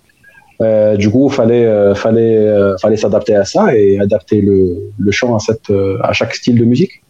[0.61, 5.11] Euh, du coup, fallait euh, fallait euh, fallait s'adapter à ça et adapter le, le
[5.11, 7.01] chant à cette à chaque style de musique.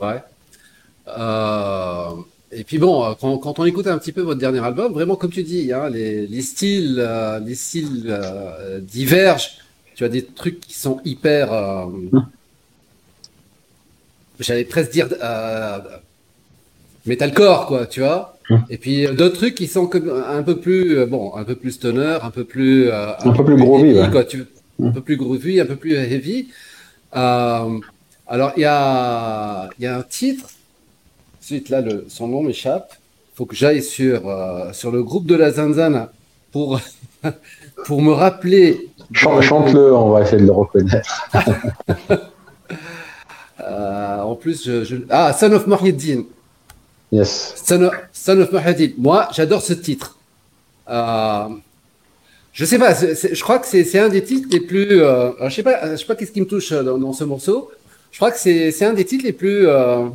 [0.00, 0.20] Ouais.
[2.52, 5.42] et puis bon, quand, on écoute un petit peu votre dernier album, vraiment comme tu
[5.42, 7.06] dis, hein, les, les, styles
[7.44, 8.18] les styles
[8.82, 9.58] divergent.
[9.94, 11.88] Tu as des trucs qui sont hyper.
[14.38, 15.08] J'allais presque dire
[17.06, 18.35] metalcore, quoi, tu vois.
[18.48, 18.64] Hum.
[18.70, 21.72] Et puis euh, d'autres trucs qui sont un peu plus euh, bon, un peu plus
[21.72, 24.46] stoner, un peu plus euh, un, peu plus groovy, heavy, quoi, tu,
[24.80, 24.92] un hum.
[24.92, 26.48] peu plus groovy, un peu plus heavy.
[27.16, 27.78] Euh,
[28.28, 30.48] alors il y a il y a un titre.
[31.40, 32.94] Ensuite là, le, son nom m'échappe.
[33.34, 36.12] Faut que j'aille sur euh, sur le groupe de la Zanzana
[36.52, 36.80] pour
[37.84, 38.90] pour me rappeler.
[39.12, 41.28] Chante-le, on va essayer de le reconnaître.
[43.58, 44.96] en plus, je, je...
[45.10, 46.24] ah Son of Mohyeddin.
[47.12, 47.54] Yes.
[47.64, 47.82] Son
[48.40, 50.18] of, of Moi, j'adore ce titre.
[50.88, 51.48] Euh,
[52.52, 55.02] je sais pas, je crois que c'est un des titres les plus.
[55.02, 57.70] Euh, je sais pas, je sais pas qu'est-ce qui me touche dans, dans, ce morceau.
[58.10, 59.68] Je crois que c'est un des titres les plus.
[59.68, 60.08] Euh...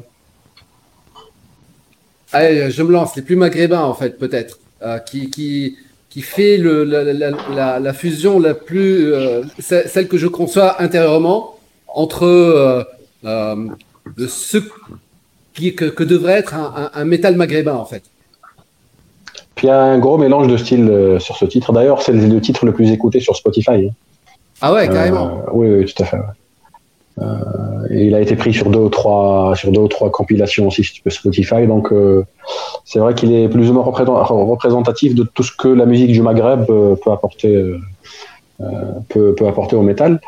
[2.32, 5.78] Allez, je me lance, les plus maghrébins en fait, peut-être, euh, qui, qui
[6.12, 12.84] qui fait le, la, fusion la plus euh, celle que je conçois intérieurement entre euh,
[13.24, 13.68] euh,
[14.18, 14.58] de ce
[15.54, 18.04] qui, que, que, devrait être un, un, un, métal maghrébin en fait.
[19.56, 21.74] Puis il y a un gros mélange de styles euh, sur ce titre.
[21.74, 23.88] D'ailleurs, c'est le titre le plus écouté sur Spotify.
[23.88, 23.94] Hein.
[24.62, 25.44] Ah ouais, carrément.
[25.48, 26.18] Euh, oui, oui, tout à fait.
[26.18, 26.24] Ouais.
[27.20, 30.68] Euh, et il a été pris sur deux ou trois sur deux ou trois compilations
[30.68, 31.68] aussi sur Spotify.
[31.68, 32.26] Donc euh,
[32.86, 36.22] c'est vrai qu'il est plus ou moins représentatif de tout ce que la musique du
[36.22, 37.76] Maghreb euh, peut apporter
[39.10, 40.22] peut, peut apporter au métal.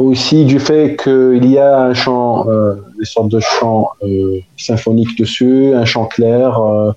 [0.00, 5.18] Aussi du fait qu'il y a un chant, euh, des sortes de chants euh, symphoniques
[5.18, 6.92] dessus, un chant clair, euh,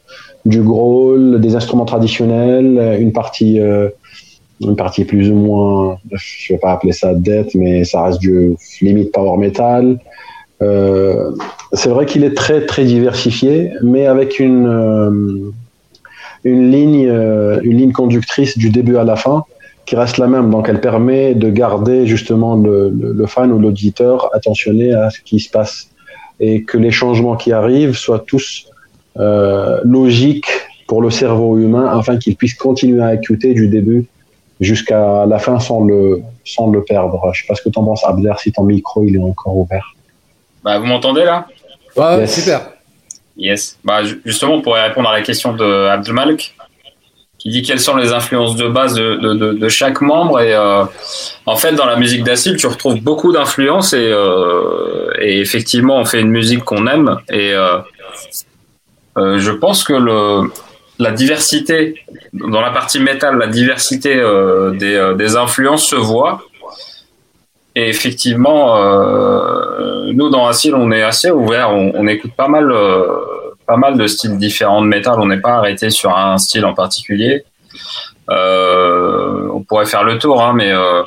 [0.45, 3.89] du growl, des instruments traditionnels, une partie, euh,
[4.61, 8.55] une partie plus ou moins, je vais pas appeler ça death, mais ça reste du
[8.79, 9.99] limite power metal.
[10.61, 11.31] Euh,
[11.73, 15.51] c'est vrai qu'il est très très diversifié, mais avec une
[16.45, 17.11] une ligne
[17.63, 19.43] une ligne conductrice du début à la fin
[19.85, 20.49] qui reste la même.
[20.49, 25.19] Donc, elle permet de garder justement le, le, le fan ou l'auditeur attentionné à ce
[25.19, 25.89] qui se passe
[26.39, 28.67] et que les changements qui arrivent soient tous
[29.17, 30.49] euh, logiques
[30.87, 34.05] pour le cerveau humain afin qu'il puisse continuer à écouter du début
[34.59, 37.19] jusqu'à la fin sans le, sans le perdre.
[37.33, 39.57] Je sais pas ce que tu en penses, Abder, si ton micro il est encore
[39.57, 39.93] ouvert.
[40.63, 41.47] Bah, vous m'entendez là?
[41.95, 42.35] Ouais, yes.
[42.35, 42.69] super.
[43.37, 43.77] Yes.
[43.83, 46.55] Bah, justement, pour répondre à la question de Abdelmalek,
[47.43, 50.39] qui dit quelles sont les influences de base de, de, de chaque membre.
[50.39, 50.85] Et euh,
[51.45, 56.05] en fait, dans la musique d'Acid, tu retrouves beaucoup d'influences et, euh, et, effectivement, on
[56.05, 57.17] fait une musique qu'on aime.
[57.29, 57.79] Et euh,
[59.17, 60.49] euh je pense que le,
[60.99, 61.95] la diversité,
[62.31, 66.43] dans la partie métal, la diversité euh, des, euh, des, influences se voit.
[67.75, 68.77] Et effectivement,
[70.13, 71.71] nous, dans Acid, on est assez ouvert.
[71.71, 72.71] On, on écoute pas mal
[73.65, 75.15] pas mal de styles différents de métal.
[75.19, 77.43] On n'est pas arrêté sur un style en particulier.
[78.29, 81.03] Euh, on pourrait faire le tour, hein, mais euh,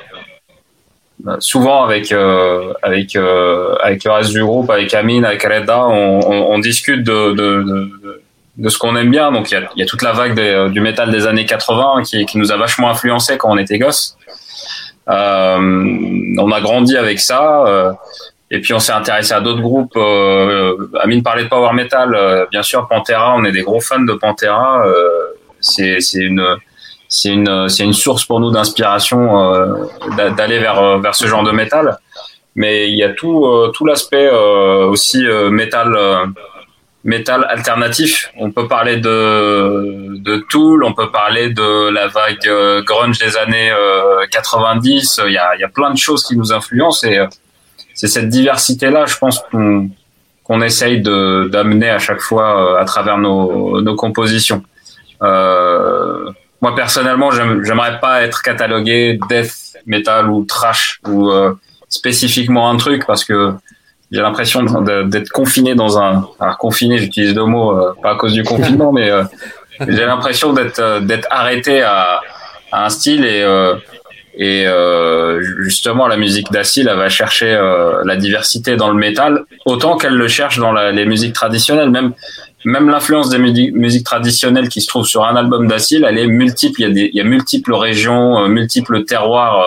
[1.39, 7.03] souvent avec euh, avec avec le reste du groupe, avec Amine, avec Reda, on, discute
[7.05, 7.91] de, de,
[8.57, 9.33] de, ce qu'on aime bien.
[9.33, 12.53] Donc il y a, toute la vague du métal des années 80 qui, qui nous
[12.53, 14.17] a vachement influencé quand on était gosse.
[15.07, 17.97] On a grandi avec ça.
[18.51, 19.97] Et puis on s'est intéressé à d'autres groupes.
[19.97, 23.35] Euh, Amine parlait de power metal, euh, bien sûr Pantera.
[23.37, 24.87] On est des gros fans de Pantera.
[24.87, 26.57] Euh, c'est une
[27.09, 29.87] c'est une c'est une source pour nous d'inspiration euh,
[30.37, 31.99] d'aller vers vers ce genre de métal.
[32.55, 35.97] Mais il y a tout euh, tout l'aspect euh, aussi métal
[37.05, 38.33] métal alternatif.
[38.39, 42.49] On peut parler de de Tool, on peut parler de la vague
[42.85, 43.73] grunge des années
[44.31, 45.21] 90.
[45.27, 47.21] Il y a il y a plein de choses qui nous influencent et
[47.97, 49.89] c'est cette diversité-là, je pense, qu'on
[50.45, 54.63] qu'on essaye d'amener à chaque fois euh, à travers nos, nos compositions.
[55.21, 56.31] Euh,
[56.61, 61.33] moi personnellement, j'aimerais pas être catalogué death metal ou trash ou
[61.89, 63.53] spécifiquement un truc parce que
[64.13, 68.43] j'ai l'impression d'être confiné dans un alors confiné j'utilise deux mots pas à cause du
[68.43, 69.11] confinement mais
[69.81, 72.21] j'ai l'impression d'être d'être arrêté à,
[72.73, 73.45] à, un style et
[74.37, 79.45] et euh, justement, la musique d'Acil, elle va chercher euh, la diversité dans le métal,
[79.65, 81.91] autant qu'elle le cherche dans la, les musiques traditionnelles.
[81.91, 82.13] Même,
[82.67, 86.83] même l'influence des musiques, traditionnelles qui se trouvent sur un album d'Acil, elle est multiple.
[86.83, 89.65] Il y a, des, il y a multiples régions, euh, multiples terroirs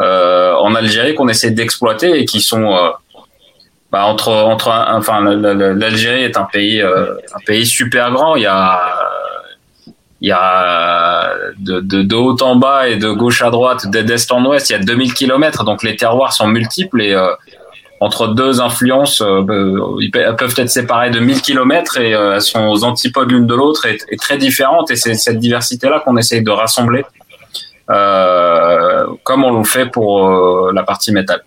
[0.00, 2.74] euh, en Algérie qu'on essaie d'exploiter et qui sont
[3.92, 8.36] bah, entre entre enfin l'Algérie est un pays un pays super grand.
[8.36, 8.80] Il y a
[10.22, 14.44] il y a de, de, haut en bas et de gauche à droite, d'est en
[14.46, 17.34] ouest, il y a 2000 km, donc les terroirs sont multiples et euh,
[17.98, 19.44] entre deux influences, euh,
[20.14, 23.54] elles peuvent être séparées de 1000 km et euh, elles sont aux antipodes l'une de
[23.54, 27.04] l'autre et, très différentes et c'est cette diversité-là qu'on essaye de rassembler
[27.88, 31.42] comme on le fait pour la partie métal.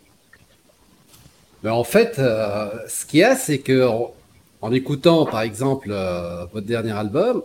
[1.64, 3.90] Ben en fait, ce qu'il y a, c'est que
[4.74, 5.90] écoutant par exemple
[6.54, 7.42] votre dernier album,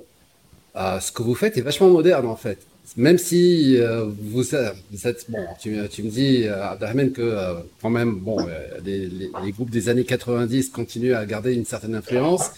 [0.76, 2.58] euh, ce que vous faites est vachement moderne en fait.
[2.96, 8.38] Même si euh, vous, êtes bon, tu, me dis euh, que euh, quand même bon,
[8.84, 12.50] les, groupes des années 90 continuent à garder une certaine influence,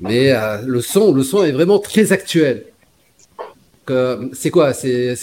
[0.00, 0.34] mais
[0.64, 2.64] le son, le son est vraiment très actuel.
[4.32, 4.72] C'est quoi?
[4.72, 5.14] C'est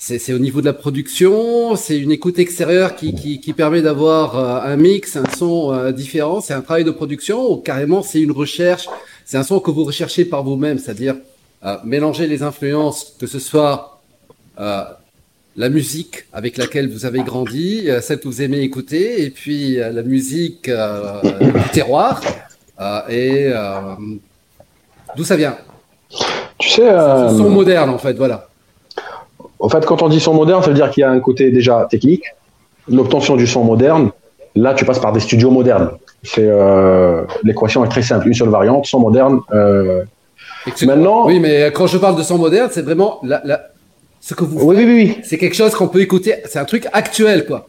[0.00, 4.76] c'est au niveau de la production, c'est une écoute extérieure qui, qui permet d'avoir un
[4.76, 8.88] mix, un son différent, c'est un travail de production ou carrément c'est une recherche
[9.28, 11.14] c'est un son que vous recherchez par vous-même, c'est-à-dire
[11.62, 14.00] euh, mélanger les influences, que ce soit
[14.58, 14.84] euh,
[15.54, 19.76] la musique avec laquelle vous avez grandi, euh, celle que vous aimez écouter, et puis
[19.76, 22.22] la musique du terroir.
[23.10, 23.52] et
[25.14, 25.58] d'où ça vient?
[26.58, 26.88] Tu sais,
[27.36, 28.48] son moderne en fait, voilà.
[29.58, 31.50] En fait, quand on dit son moderne, ça veut dire qu'il y a un côté
[31.50, 32.24] déjà technique,
[32.88, 34.10] l'obtention du son moderne.
[34.58, 35.90] Là, tu passes par des studios modernes.
[36.22, 39.40] C'est euh, l'équation est très simple, une seule variante, son moderne.
[39.52, 40.02] Euh,
[40.82, 43.60] maintenant, oui, mais quand je parle de son moderne, c'est vraiment la, la,
[44.20, 44.58] ce que vous.
[44.66, 45.18] Oui, oui, oui.
[45.22, 46.34] C'est quelque chose qu'on peut écouter.
[46.46, 47.68] C'est un truc actuel, quoi.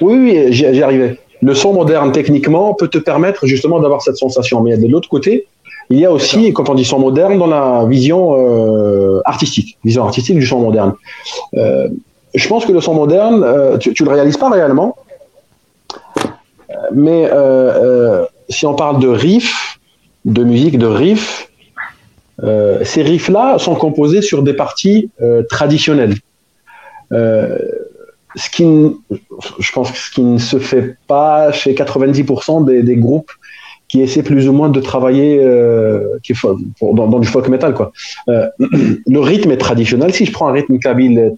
[0.00, 1.18] Oui, oui, j'y arrivais.
[1.42, 4.62] Le son moderne, techniquement, peut te permettre justement d'avoir cette sensation.
[4.62, 5.46] Mais de l'autre côté,
[5.88, 10.04] il y a aussi, quand on dit son moderne, dans la vision euh, artistique, vision
[10.04, 10.92] artistique du son moderne.
[11.54, 11.88] Euh,
[12.32, 14.94] je pense que le son moderne, euh, tu, tu le réalises pas réellement,
[16.94, 19.78] mais euh, euh, si on parle de riffs,
[20.24, 21.48] de musique, de riffs,
[22.42, 25.10] euh, ces riffs-là sont composés sur des parties
[25.48, 26.16] traditionnelles.
[27.10, 28.64] ce qui,
[29.58, 33.32] je pense que ce qui ne se fait pas chez 90% des, des, groupes
[33.90, 36.32] qui essaie plus ou moins de travailler euh, qui
[36.80, 37.90] dans, dans, du folk metal quoi.
[38.28, 40.14] Euh, le rythme est traditionnel.
[40.14, 41.34] Si je prends un rythme kabyle,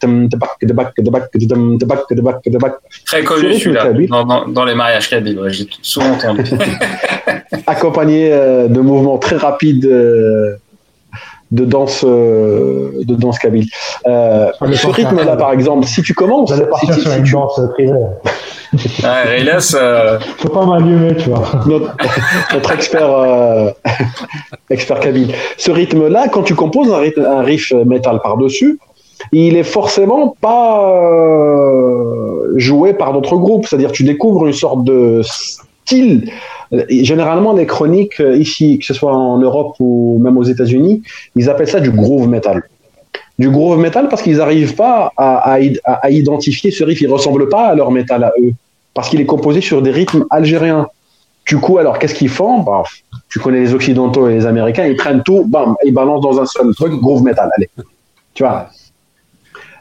[3.07, 6.43] très connu celui-là dans, dans, dans, les mariages kabyles, ouais, j'ai souvent entendu.
[7.67, 9.87] accompagné euh, de mouvements très rapides.
[11.53, 13.67] Euh, de danse de danse kabyle.
[14.07, 17.33] Euh, ce rythme-là, par exemple, si tu commences, si, si, si tu...
[17.33, 17.93] danse privée.
[19.05, 20.19] Ah, Reylas, euh...
[20.38, 21.45] faut pas m'allumer, tu vois.
[21.67, 21.95] Notre,
[22.55, 23.71] notre expert, euh,
[24.71, 25.35] expert kabyle.
[25.59, 28.79] Ce rythme-là, quand tu composes un, rythme, un riff métal par-dessus,
[29.31, 33.67] il est forcément pas euh, joué par d'autres groupes.
[33.67, 35.21] C'est-à-dire, tu découvres une sorte de
[35.85, 36.31] style.
[36.88, 41.03] Généralement, les chroniques ici, que ce soit en Europe ou même aux États-Unis,
[41.37, 42.62] ils appellent ça du groove metal
[43.38, 47.01] du groove metal parce qu'ils n'arrivent pas à, à, identifier ce riff.
[47.01, 48.53] Il ressemble pas à leur métal à eux
[48.95, 50.88] parce qu'il est composé sur des rythmes algériens.
[51.47, 52.61] Du coup, alors qu'est-ce qu'ils font?
[52.61, 52.85] Bah,
[53.29, 56.47] Tu connais les Occidentaux et les Américains, ils prennent tout, bam, ils balancent dans un
[56.47, 57.51] seul truc, groove metal.
[57.57, 57.68] Allez,
[58.35, 58.68] tu vois?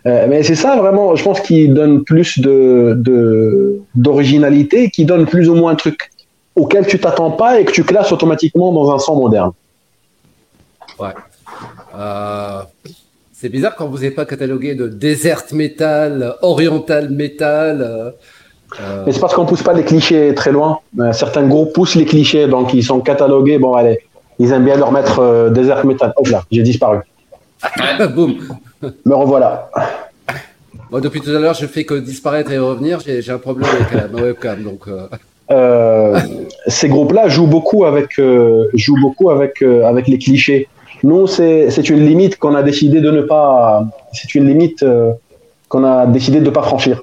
[0.07, 5.49] Euh, mais c'est ça vraiment, je pense, qui donne plus de d'originalité, qui donne plus
[5.49, 6.09] ou moins un truc
[6.55, 9.51] auquel tu t'attends pas et que tu classes automatiquement dans un son moderne.
[10.99, 11.13] Ouais.
[11.97, 12.61] Euh,
[13.33, 17.81] c'est bizarre quand vous n'avez pas catalogué de desert metal, oriental metal.
[18.79, 19.03] Euh.
[19.05, 20.79] Mais c'est parce qu'on pousse pas les clichés très loin.
[21.11, 23.59] Certains groupes poussent les clichés, donc ils sont catalogués.
[23.59, 23.99] Bon, allez,
[24.39, 26.13] ils aiment bien leur mettre desert metal.
[26.15, 26.99] Hop là, j'ai disparu.
[28.15, 28.37] Boum.
[29.05, 29.69] Me revoilà.
[30.89, 32.99] Moi, depuis tout à l'heure, je fais que disparaître et revenir.
[32.99, 34.85] J'ai un problème avec ma webcam, donc.
[36.67, 38.19] ces groupes-là jouent beaucoup avec,
[38.73, 40.67] jouent beaucoup avec, avec les clichés.
[41.03, 43.83] Nous, c'est une limite qu'on a décidé de ne pas.
[44.13, 45.13] C'est une limite euh,
[45.67, 47.01] qu'on a décidé de ne pas franchir.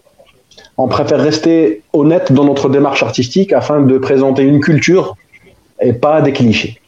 [0.76, 5.16] On préfère rester honnête dans notre démarche artistique afin de présenter une culture
[5.80, 6.80] et pas des clichés.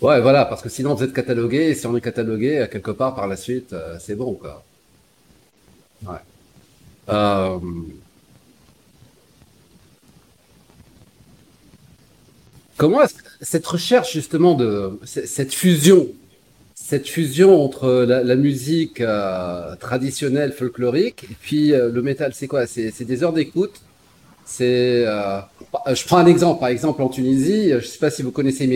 [0.00, 3.14] Ouais, voilà, parce que sinon vous êtes catalogué, et si on est catalogué, quelque part
[3.14, 4.64] par la suite, c'est bon, quoi.
[6.06, 6.14] Ouais.
[7.10, 7.58] Euh...
[12.80, 16.08] Comment est-ce que cette recherche justement de cette fusion,
[16.74, 22.66] cette fusion entre la, musique euh, traditionnelle folklorique et puis euh, le métal, c'est quoi?
[22.66, 23.82] C'est des heures d'écoute.
[24.46, 25.40] C'est, euh,
[25.92, 26.58] je prends un exemple.
[26.58, 28.66] Par exemple, en Tunisie, je ne sais pas si vous connaissez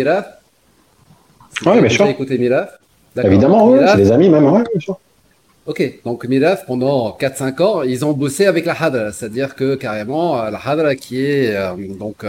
[1.63, 1.77] Miraf.
[1.77, 2.07] Oui, bien sûr.
[2.07, 2.79] écouté Miraf.
[3.23, 4.45] Évidemment, oui, c'est des amis même.
[4.45, 4.99] Ouais, bien sûr.
[5.67, 10.35] Ok, donc Miraf, pendant 4-5 ans, ils ont bossé avec la Hadra, c'est-à-dire que carrément,
[10.43, 11.57] la Hadra qui est
[11.99, 12.25] donc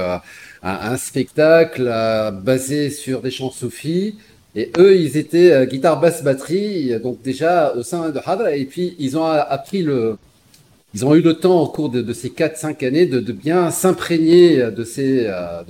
[0.65, 4.15] un, spectacle euh, basé sur des chants soufis.
[4.55, 8.55] Et eux, ils étaient euh, guitare, basse, batterie, donc déjà au sein de Hadra.
[8.55, 10.17] Et puis, ils ont appris le,
[10.93, 14.83] ils ont eu le temps au cours de, ces 4-5 années de, bien s'imprégner de
[14.83, 15.61] ces, euh,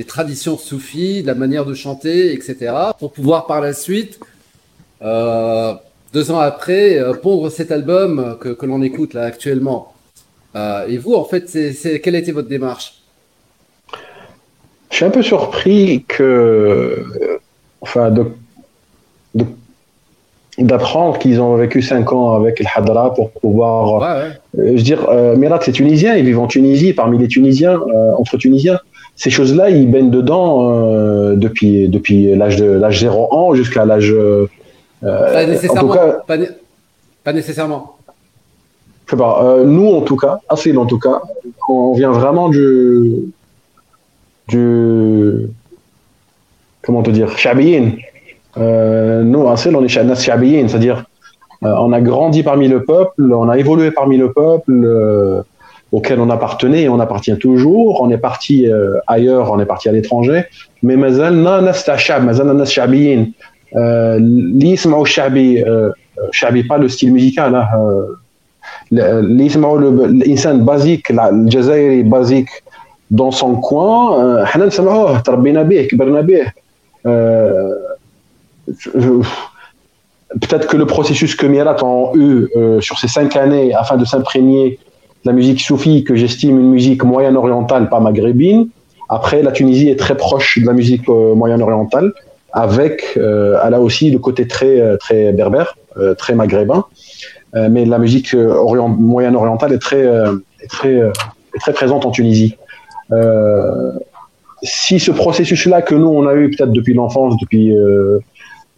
[0.00, 4.18] des traditions soufis, de la manière de chanter, etc., pour pouvoir par la suite,
[5.02, 9.92] deux ans après, pondre cet album que, que l'on écoute là actuellement.
[10.88, 13.02] et vous, en fait, c'est, quelle a été votre démarche?
[14.88, 17.04] Je suis un peu surpris que,
[17.82, 18.10] enfin,
[20.58, 24.02] d'apprendre qu'ils ont vécu 5 ans avec le Hadra pour pouvoir.
[24.02, 27.80] Euh, je veux dire, euh, Mirat, c'est tunisien, ils vivent en Tunisie, parmi les Tunisiens,
[27.80, 28.78] euh, entre Tunisiens.
[29.20, 30.70] Ces choses-là, ils baignent dedans
[31.36, 34.14] depuis, depuis l'âge de l'âge 0 ans jusqu'à l'âge.
[35.02, 35.94] pas nécessairement.
[37.22, 37.96] pas, nécessairement.
[39.04, 39.58] Je sais pas.
[39.66, 41.20] nous, en tout cas, assez en tout cas,
[41.68, 43.30] on vient vraiment du
[44.48, 45.48] du.
[46.82, 47.92] Comment te dire Shabiyin.
[48.56, 51.04] Euh, nous, à on est c'est-à-dire
[51.62, 55.42] euh, on a grandi parmi le peuple, on a évolué parmi le peuple euh,
[55.92, 58.00] auquel on appartenait et on appartient toujours.
[58.00, 60.44] On est parti euh, ailleurs, on est parti à l'étranger.
[60.82, 63.26] Mais mazalna nastashab, mazalna nashabiyin.
[63.76, 65.90] Euh, l'isma'u shabi, euh,
[66.32, 67.68] shabi pas le style musical, hein,
[68.90, 69.78] l'isma'u
[70.24, 72.50] l'insan basique, le jazairi basique
[73.10, 74.44] dans son coin.
[74.44, 76.46] Oh, Tarbina bih, kibarna bih.
[80.40, 82.48] Peut-être que le processus que Mirat a eu
[82.80, 84.78] sur ces cinq années afin de s'imprégner
[85.24, 88.68] la musique soufie que j'estime une musique moyen-orientale pas maghrébine.
[89.08, 92.12] Après la Tunisie est très proche de la musique euh, moyen-orientale
[92.52, 95.76] avec euh, elle a aussi le côté très très berbère
[96.18, 96.84] très maghrébin.
[97.54, 100.06] Mais la musique moyen-orientale est très
[100.68, 100.94] très
[101.54, 102.56] est très présente en Tunisie.
[103.12, 103.92] Euh,
[104.62, 108.18] si ce processus-là que nous, on a eu peut-être depuis l'enfance, depuis euh,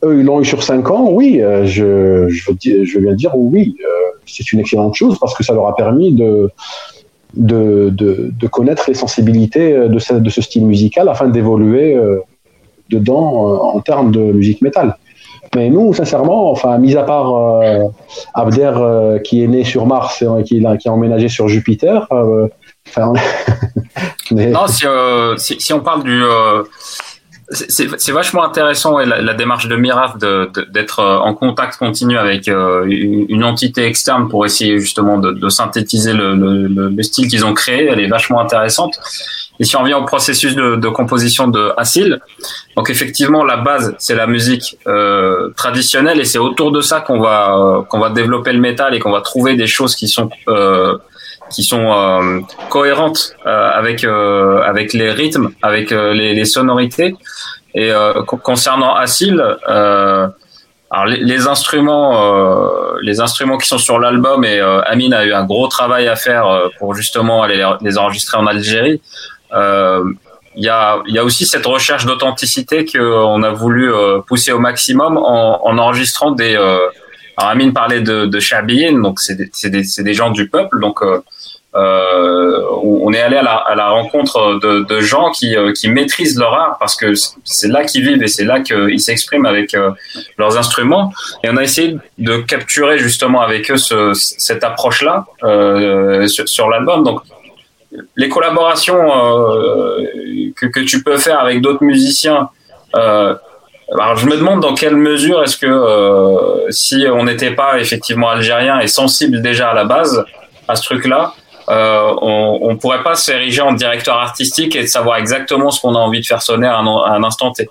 [0.05, 3.76] eux, ils l'ont eu sur 5 ans, oui, euh, je, je, je dire oui,
[4.26, 6.50] c'est une excellente chose parce que ça leur a permis de,
[8.50, 11.98] connaître les sensibilités de ce, de ce style musical afin d'évoluer
[12.90, 14.96] dedans en termes de musique métal.
[15.55, 17.61] Mais nous, sincèrement, enfin, mis à part
[18.34, 22.07] Abder qui est né sur Mars et qui, a emménagé sur Jupiter,
[24.30, 26.22] non, euh, si, si, on parle du.
[27.53, 32.48] Euh, c'est vachement intéressant la, la, démarche de Miraf d'être euh, en contact continu avec
[32.48, 37.55] une, entité externe pour essayer justement de, de synthétiser le, le, le style qu'ils ont
[37.55, 37.86] créé.
[37.86, 38.98] Elle est vachement intéressante.
[39.61, 42.20] Et si on vient au processus de, de composition de Assil,
[42.76, 47.20] donc effectivement la base c'est la musique euh, traditionnelle et c'est autour de ça qu'on
[47.20, 50.96] va qu'on va développer le métal et qu'on va trouver des choses qui sont euh,
[51.53, 57.14] qui sont euh, cohérentes euh, avec euh, avec les rythmes, avec les, les, sonorités.
[57.74, 57.90] Et
[58.26, 62.12] concernant Asil, alors les, les instruments,
[63.00, 66.44] les instruments qui sont sur l'album et Amine a eu un gros travail à faire
[66.78, 69.00] pour justement aller les, enregistrer en Algérie.
[70.55, 73.90] Il y, a, y a aussi cette recherche d'authenticité qu'on a voulu
[74.26, 76.55] pousser au maximum en, en enregistrant des.
[76.57, 81.22] alors Amine parlait de, de donc c'est des, des, des, gens du peuple, donc euh,
[81.74, 86.38] on est allé à la, à la rencontre de, de gens qui, euh, qui, maîtrisent
[86.38, 87.12] leur art parce que
[87.44, 89.90] c'est là qu'ils vivent et c'est là qu'ils s'expriment avec euh,
[90.38, 91.12] leurs instruments.
[91.44, 96.68] Et on a essayé de capturer justement avec eux ce, cette approche-là euh, sur, sur
[96.68, 97.04] l'album.
[97.04, 97.22] Donc
[98.16, 99.02] les collaborations
[100.56, 102.48] que, que, tu peux faire avec d'autres musiciens.
[102.94, 108.80] alors je me demande dans quelle mesure est-ce que si on n'était pas effectivement algérien
[108.80, 110.24] et sensible déjà à la base
[110.68, 111.34] à ce truc-là,
[111.68, 115.94] euh, on ne pourrait pas s'ériger en directeur artistique et de savoir exactement ce qu'on
[115.94, 117.68] a envie de faire sonner à un, instant T.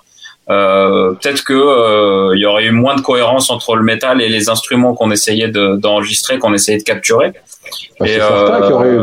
[0.50, 4.28] Euh, peut-être que euh, il y aurait eu moins de cohérence entre le métal et
[4.28, 7.32] les instruments qu'on essayait d'enregistrer, qu'on essayait de capturer.
[8.00, 8.96] c'est certain qu'il y aurait eu,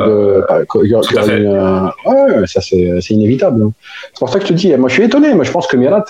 [2.42, 2.46] de...
[2.46, 3.64] ça c'est inévitable.
[3.64, 3.72] Hein.
[4.14, 5.34] C'est pour ça que je te dis, moi je suis étonné.
[5.34, 6.06] Moi je pense que Mirat,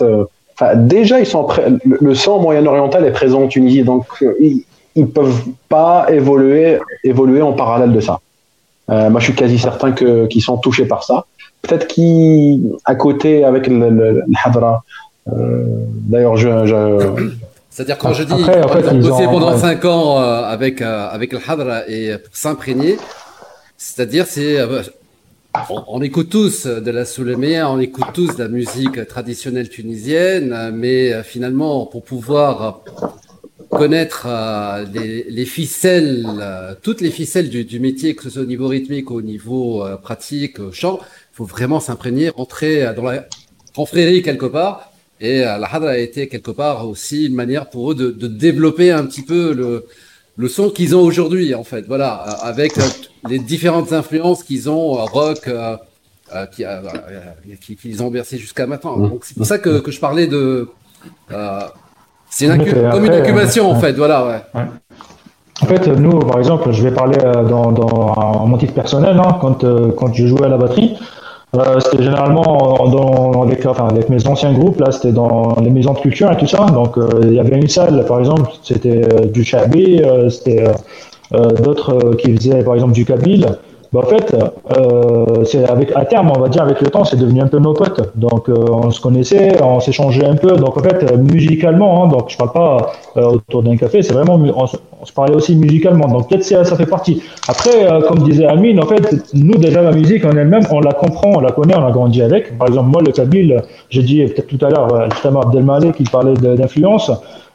[0.60, 1.48] Enfin, déjà, ils sont
[1.86, 4.66] le sang moyen-oriental est présent en Tunisie, donc euh, ils,
[4.98, 8.20] ne peuvent pas évoluer, évoluer en parallèle de ça.
[8.90, 11.26] Euh, moi, je suis quasi certain que qu'ils sont touchés par ça.
[11.62, 14.84] Peut-être qu'à côté avec le, le, hadra.
[15.32, 15.64] Euh,
[16.08, 17.30] d'ailleurs, je, je
[17.70, 21.40] c'est-à-dire quand je dis Après, en fait, ils ont pendant 5 ans avec avec le
[21.48, 22.98] hadra et s'imprégner,
[23.78, 24.58] c'est-à-dire c'est
[25.88, 31.12] on, écoute tous de la Soulémia, on écoute tous de la musique traditionnelle tunisienne, mais
[31.12, 32.82] euh, finalement, pour pouvoir
[33.70, 38.68] connaître euh, les, ficelles, euh, toutes les ficelles du, métier, que ce soit au niveau
[38.68, 43.26] rythmique, au niveau pratique, au chant, il faut vraiment s'imprégner, rentrer dans la
[43.76, 44.92] confrérie quelque part.
[45.22, 48.92] Et la Hadra a été quelque part aussi une manière pour eux de, de développer
[48.92, 49.86] un petit peu le,
[50.40, 51.86] le son qu'ils ont aujourd'hui, en fait.
[51.86, 52.72] Voilà, avec
[53.28, 55.76] les différentes influences qu'ils ont, euh, rock, euh,
[56.34, 56.46] euh,
[57.60, 58.98] qui, qu'ils ont versé jusqu'à maintenant.
[58.98, 59.10] Mmh.
[59.10, 60.70] Donc c'est pour ça que, que, je parlais de.
[62.30, 63.94] C'est comme une incubation, en fait.
[63.94, 64.62] Voilà, ouais.
[65.62, 67.18] En fait, nous, par exemple, je vais parler
[67.50, 69.66] dans, dans, en mon titre personnel, hein, quand,
[69.96, 70.98] quand je jouais à la batterie.
[71.58, 75.94] Euh, c'était généralement dans, avec, enfin, avec mes anciens groupes, là, c'était dans les maisons
[75.94, 76.66] de culture et tout ça.
[76.68, 80.66] Donc, euh, il y avait une salle, par exemple, c'était euh, du Chabi, c'était
[81.32, 83.48] d'autres qui faisaient, par exemple, du Kabyle.
[83.92, 84.36] Bah, en fait,
[84.78, 87.58] euh, c'est avec à terme, on va dire avec le temps, c'est devenu un peu
[87.58, 88.12] nos potes.
[88.16, 90.52] Donc euh, on se connaissait, on s'échangeait un peu.
[90.58, 94.36] Donc en fait, musicalement, hein, donc je parle pas euh, autour d'un café, c'est vraiment
[94.36, 96.08] on, se parlait aussi musicalement.
[96.08, 97.24] Donc peut-être ça, fait partie.
[97.48, 99.02] Après, euh, comme disait Amine, en fait,
[99.34, 102.22] nous déjà la musique en elle-même, on la comprend, on la connaît, on a grandi
[102.22, 102.60] avec.
[102.60, 106.36] Par exemple, moi le Kabyle, j'ai dit peut-être tout à l'heure, justement Abdelmalek qui parlait
[106.36, 107.12] d'influence.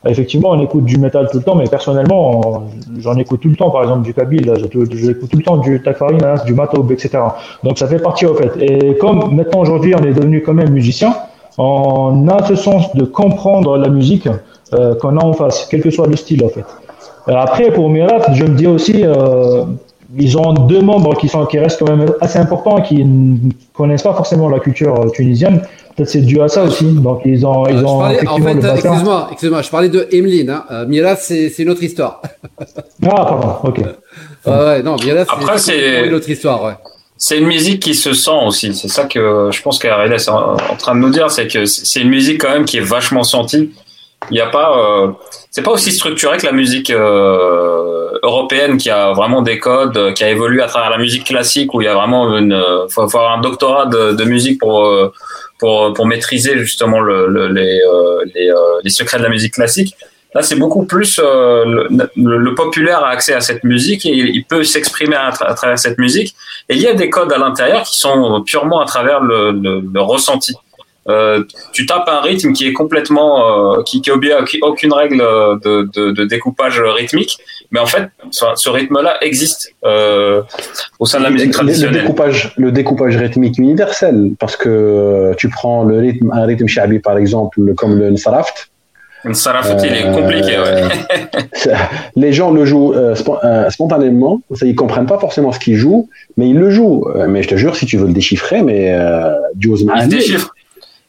[0.06, 2.64] Effectivement, on écoute du métal tout le temps, mais personnellement,
[2.98, 6.36] j'en écoute tout le temps, par exemple du Kabyle, j'écoute tout le temps du Tafarina,
[6.44, 7.18] du Matoub, etc.
[7.62, 8.52] Donc ça fait partie au fait.
[8.60, 11.14] Et comme maintenant aujourd'hui, on est devenu quand même musicien,
[11.56, 14.28] on a ce sens de comprendre la musique
[14.74, 16.64] euh, qu'on a en face, quel que soit le style en fait.
[17.28, 19.64] Euh, après, pour Mirat, je me dis aussi, euh,
[20.16, 24.02] ils ont deux membres qui sont qui restent quand même assez importants, qui ne connaissent
[24.02, 25.62] pas forcément la culture tunisienne.
[25.96, 26.84] Peut-être c'est dû à ça aussi.
[26.84, 30.50] Donc ils ont, ils ont parlais, en fait, excuse-moi, excuse-moi, je parlais de Emeline.
[30.50, 30.64] Hein.
[30.70, 32.20] Euh, Mira, c'est, c'est une autre histoire.
[32.58, 33.80] ah pardon, ok.
[34.46, 36.74] Euh, ouais, non, Mira, c'est, c'est une autre histoire, ouais.
[37.16, 38.74] C'est une musique qui se sent aussi.
[38.74, 42.00] C'est ça que je pense qu'Ariel est en, train de nous dire, c'est que c'est
[42.00, 43.72] une musique quand même qui est vachement sentie.
[44.30, 45.08] Il n'y a pas, euh,
[45.50, 50.24] c'est pas aussi structuré que la musique euh, européenne qui a vraiment des codes, qui
[50.24, 52.58] a évolué à travers la musique classique où il y a vraiment une,
[52.90, 55.12] faut, faut avoir un doctorat de, de musique pour euh,
[55.58, 59.54] pour, pour maîtriser justement le, le, les, euh, les, euh, les, secrets de la musique
[59.54, 59.96] classique.
[60.34, 64.44] Là, c'est beaucoup plus euh, le, le, populaire a accès à cette musique et il,
[64.44, 66.34] peut s'exprimer à, travers cette musique.
[66.68, 70.00] Et il y a des codes à l'intérieur qui sont purement à travers le, le
[70.00, 70.54] ressenti.
[71.08, 75.18] Euh, tu tapes un rythme qui est complètement, euh, qui, qui obéit à aucune règle
[75.18, 77.38] de, de, de, découpage rythmique,
[77.70, 80.42] mais en fait, ce, rythme-là existe euh,
[80.98, 81.94] au sein de la musique traditionnelle.
[81.94, 87.00] Le découpage, le découpage rythmique universel, parce que tu prends le rythme, un rythme shabi
[87.00, 88.70] par exemple, comme le nsaraft.
[89.26, 90.58] Nsaraft, il est compliqué.
[90.58, 91.72] Ouais.
[92.16, 92.94] les gens le jouent
[93.70, 97.06] spontanément, ça, ils comprennent pas forcément ce qu'ils jouent, mais ils le jouent.
[97.28, 100.53] mais je te jure, si tu veux le déchiffrer, mais euh, il se déchiffre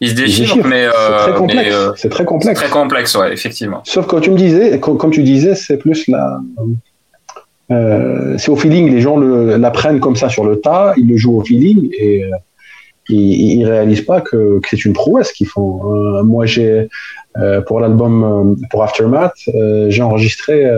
[0.02, 1.76] il se déchire, mais, c'est très euh, complexe.
[1.76, 2.26] Euh, c'est très
[2.70, 3.82] complexe, ouais, effectivement.
[3.86, 6.40] Sauf quand tu me disais, comme tu disais, c'est plus la,
[7.72, 8.92] euh, c'est au feeling.
[8.92, 12.24] Les gens l'apprennent comme ça sur le tas, ils le jouent au feeling et
[13.08, 16.24] ils, ne réalisent pas que, c'est une prouesse qu'ils font.
[16.24, 16.90] Moi, j'ai
[17.66, 19.34] pour l'album pour Aftermath,
[19.88, 20.70] j'ai enregistré,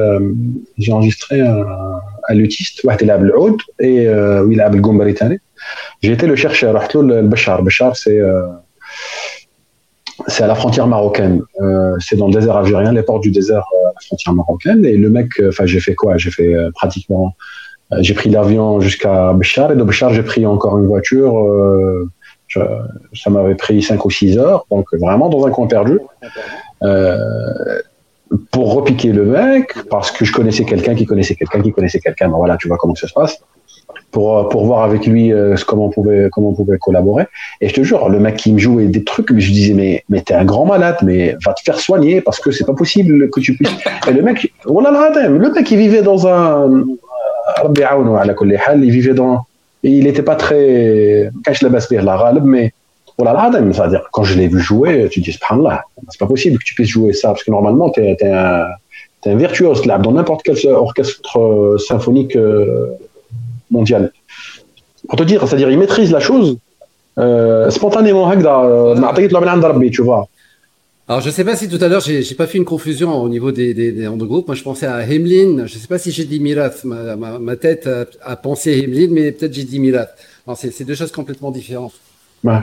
[0.78, 1.66] j'ai enregistré un,
[2.28, 2.82] un luthiste,
[3.80, 4.82] et euh, il a le
[6.02, 6.72] J'ai été le chercher,
[7.24, 7.64] Bachar.
[7.64, 8.20] Bachar, c'est
[10.28, 11.42] c'est à la frontière marocaine.
[11.62, 14.84] Euh, c'est dans le désert algérien, les portes du désert euh, à la frontière marocaine.
[14.86, 16.18] Et le mec, euh, enfin, j'ai fait quoi?
[16.18, 17.36] J'ai fait pratiquement,
[18.00, 21.34] j'ai pris l'avion jusqu'à Béchar et de Béchar, j'ai pris encore une voiture.
[23.14, 26.00] Ça m'avait pris 5 ou 6 heures, donc vraiment dans un coin perdu.
[28.52, 32.28] pour repiquer le mec, parce que je connaissais quelqu'un qui connaissait quelqu'un qui connaissait quelqu'un.
[32.30, 33.40] Ben voilà, tu vois comment ça se passe
[34.12, 37.26] pour, euh, pour voir avec lui euh, comment on pouvait comment pouvait collaborer.
[37.62, 40.04] Et je te jure, le mec qui me jouait des trucs, mais je disais mais
[40.10, 43.30] mais t'es un grand malade, mais va te faire soigner parce que c'est pas possible
[43.30, 43.76] que tu puisses.
[44.08, 44.92] Et le mec, voilà
[45.28, 46.86] le mec il vivait dans un
[48.84, 49.46] il vivait dans
[49.84, 52.74] il n'était pas très cache la basse la mais
[53.18, 56.76] voilà c'est-à-dire quand je l'ai vu jouer, tu dis subhanallah, c'est pas possible que tu
[56.76, 58.32] puisses jouer ça parce que normalement t'es es
[59.30, 61.78] un virtuose là dans n'importe quel orchestre euh,
[63.68, 64.12] symphonique mondial.
[65.08, 66.58] Pour te dire, c'est-à-dire, il maîtrise la chose
[67.18, 70.28] euh, spontanément, euh, tu vois.
[71.10, 73.30] Alors, je sais pas si tout à l'heure, j'ai j'ai pas fait une confusion au
[73.30, 74.48] niveau des, des, des noms de groupe.
[74.48, 75.66] Moi, je pensais à Hemlin.
[75.66, 76.84] Je sais pas si j'ai dit Mirath.
[76.84, 80.14] Ma, ma, ma tête a, a pensé Hemlin, mais peut-être j'ai dit Mirath.
[80.56, 81.94] C'est c'est deux choses complètement différentes.
[82.44, 82.60] Ouais.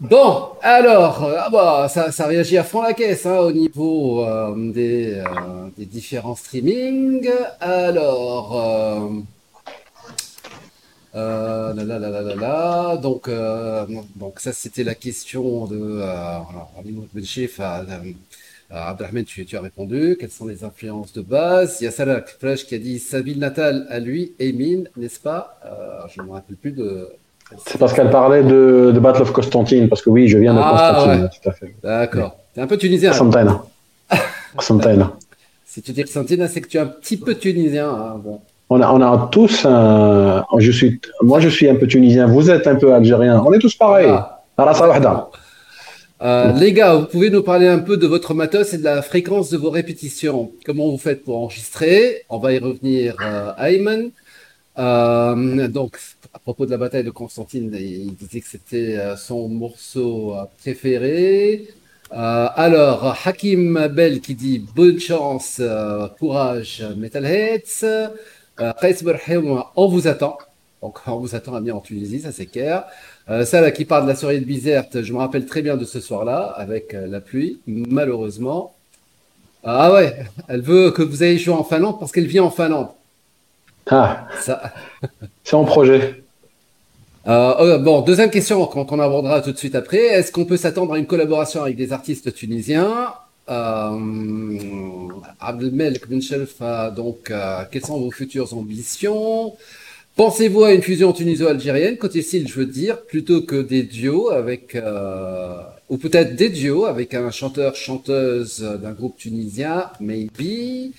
[0.00, 4.24] Bon, alors, euh, ah bah, ça, ça réagit à fond la caisse hein, au niveau
[4.24, 5.24] euh, des, euh,
[5.76, 7.28] des différents streamings.
[7.60, 8.56] Alors,
[11.18, 12.96] euh, euh, là, là, là, là, là, là.
[12.96, 13.84] donc, euh,
[14.16, 16.38] donc ça c'était la question de euh,
[17.14, 17.84] Benchif à,
[18.70, 20.16] à Abdelrahman, tu, tu as répondu.
[20.20, 21.78] Quelles sont les influences de base?
[21.80, 25.20] Il y a Salah Fresh qui a dit sa ville natale à lui, Emin, n'est-ce
[25.20, 25.58] pas?
[25.64, 27.08] Euh, Je ne me rappelle plus de.
[27.66, 30.60] C'est parce qu'elle parlait de, de Battle of Constantine, parce que oui, je viens de
[30.62, 31.30] Ah, Constantine, ouais.
[31.42, 31.74] tout à fait.
[31.82, 32.36] D'accord.
[32.54, 33.10] T'es un peu tunisien.
[33.12, 33.58] Constantine.
[34.56, 35.08] Constantine.
[35.70, 37.88] Si tu dis Constantine, c'est que tu es un petit peu tunisien.
[37.90, 38.40] hein, bon.
[38.70, 42.50] On a, on a tous un, je suis, moi je suis un peu tunisien, vous
[42.50, 44.10] êtes un peu algérien, on est tous pareils.
[44.10, 44.42] Ah.
[46.20, 49.02] Euh, les gars, vous pouvez nous parler un peu de votre matos et de la
[49.02, 50.50] fréquence de vos répétitions.
[50.66, 52.24] Comment vous faites pour enregistrer?
[52.28, 54.10] On va y revenir, euh, Ayman.
[54.78, 55.98] Euh, donc,
[56.34, 61.68] à propos de la bataille de Constantine, il disait que c'était euh, son morceau préféré.
[62.12, 65.60] Euh, alors, Hakim Bell qui dit bonne chance,
[66.18, 68.10] courage, Metalheads.
[68.60, 68.72] Euh,
[69.76, 70.38] on vous attend.
[70.82, 72.84] Donc, on vous attend à venir en Tunisie, ça c'est clair.
[73.28, 75.84] Euh, Salah qui parle de la soirée de Bizerte, je me rappelle très bien de
[75.84, 78.74] ce soir-là, avec euh, la pluie, malheureusement.
[79.64, 80.14] Ah ouais,
[80.46, 82.88] elle veut que vous ayez joué en Finlande parce qu'elle vit en Finlande.
[83.90, 84.72] Ah, Ça,
[85.44, 86.22] c'est en projet.
[87.26, 89.98] Euh, euh, bon, deuxième question qu'on qu'on abordera tout de suite après.
[89.98, 93.12] Est-ce qu'on peut s'attendre à une collaboration avec des artistes tunisiens?
[93.50, 95.08] Euh,
[95.40, 99.54] Abdelmelek Ben Shelf, euh, donc, euh, quelles sont vos futures ambitions?
[100.16, 104.74] Pensez-vous à une fusion tuniso-algérienne, côté style, je veux dire, plutôt que des duos avec,
[104.74, 105.56] euh,
[105.88, 110.92] ou peut-être des duos avec un chanteur-chanteuse d'un groupe tunisien, maybe?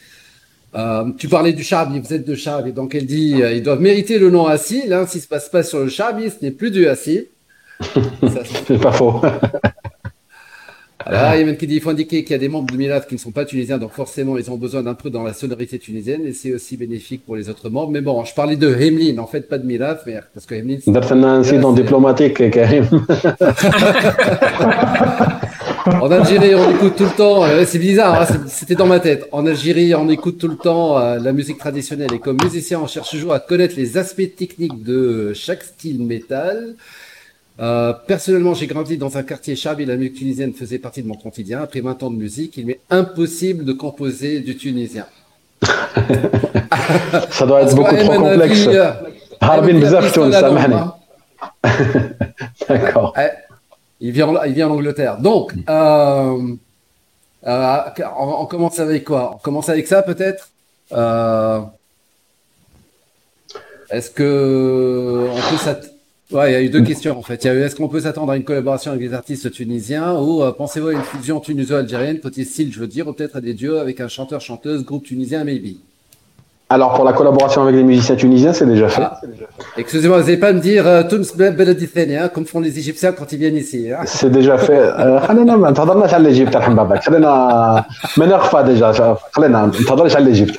[0.76, 3.82] Euh, tu parlais du Chabi, vous êtes de Chabi, donc elle dit euh, ils doivent
[3.82, 4.88] mériter le nom Assis.
[4.88, 7.26] Là, s'il se passe pas sur le Chabi, ce n'est plus du Assis.
[7.82, 9.22] Ça, c'est- C'est pas faux.
[11.08, 11.46] Là, il y a ah.
[11.46, 13.20] même qui dit, il faut indiquer qu'il y a des membres de Milad qui ne
[13.20, 16.34] sont pas tunisiens, donc forcément, ils ont besoin d'un peu dans la sonorité tunisienne, et
[16.34, 17.92] c'est aussi bénéfique pour les autres membres.
[17.92, 20.80] Mais bon, je parlais de Hemlin, en fait, pas de Milad, mais parce que Hemlin.
[20.84, 22.86] C'est un incident diplomatique, Karim.
[25.86, 29.26] en Algérie, on écoute tout le temps, euh, c'est bizarre, hein, c'était dans ma tête.
[29.32, 32.88] En Algérie, on écoute tout le temps euh, la musique traditionnelle, et comme musicien, on
[32.88, 36.76] cherche toujours à connaître les aspects techniques de chaque style métal.
[37.60, 41.08] Euh, personnellement, j'ai grandi dans un quartier chab et la musique tunisienne faisait partie de
[41.08, 41.62] mon quotidien.
[41.62, 45.06] Après 20 ans de musique, il m'est impossible de composer du tunisien.
[47.32, 48.68] Ça doit être beaucoup trop complexe.
[48.68, 48.92] Euh,
[49.42, 49.80] Harbin
[52.70, 53.14] D'accord.
[53.18, 53.30] Eh,
[54.00, 55.18] il vient, il vient en Angleterre.
[55.18, 56.56] Donc, euh,
[57.46, 57.78] euh
[58.18, 59.34] on, commence avec quoi?
[59.36, 60.50] On commence avec ça peut-être?
[60.94, 61.60] Euh,
[63.90, 65.58] Est-ce que on peut
[66.33, 67.45] Ouais, il y a eu deux questions en fait.
[67.45, 70.15] Il y a eu est-ce qu'on peut s'attendre à une collaboration avec des artistes tunisiens
[70.15, 73.41] ou euh, pensez-vous à une fusion tuniso-algérienne côté style, je veux dire, ou peut-être à
[73.43, 75.77] des duos avec un chanteur-chanteuse, groupe tunisien, maybe.
[76.71, 79.03] Alors pour la collaboration avec les musiciens tunisiens, c'est déjà fait.
[79.03, 79.21] Ah,
[79.77, 83.13] excusez-moi, vous n'allez pas me dire euh, Tunis Beladi Thani, hein, comme font les Égyptiens
[83.13, 83.93] quand ils viennent ici.
[83.93, 83.99] hein.
[84.07, 84.73] C'est déjà fait.
[84.73, 87.85] آه، خلينا ما تهضرناش على الايجيبت يرحم بابك خلينا
[88.17, 90.59] ما نخفى ديجا خلينا ما تهضرش على الايجيبت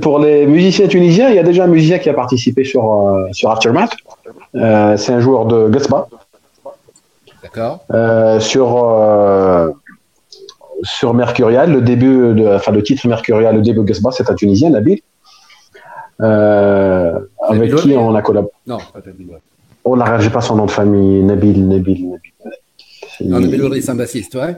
[0.00, 3.26] pour les musiciens tunisiens, il y a déjà un musicien qui a participé sur, euh,
[3.32, 3.96] sur Aftermath.
[4.54, 6.08] Euh, c'est un joueur de Gasba.
[7.42, 7.84] D'accord.
[7.92, 8.68] Euh, sur,
[10.82, 14.34] sur Mercurial, le début, de, enfin le titre Mercurial, le début de Gasba, c'est un
[14.34, 15.00] Tunisien, Nabil.
[16.18, 18.52] Avec qui on a collaboré.
[18.66, 19.28] Non, pas Nabil.
[19.84, 21.22] Oh là, j'ai pas son nom de famille.
[21.22, 22.20] Nabil, Nabil, Nabil.
[23.20, 24.56] Il- Non, Nabil Ouari, c'est un bassiste, ouais.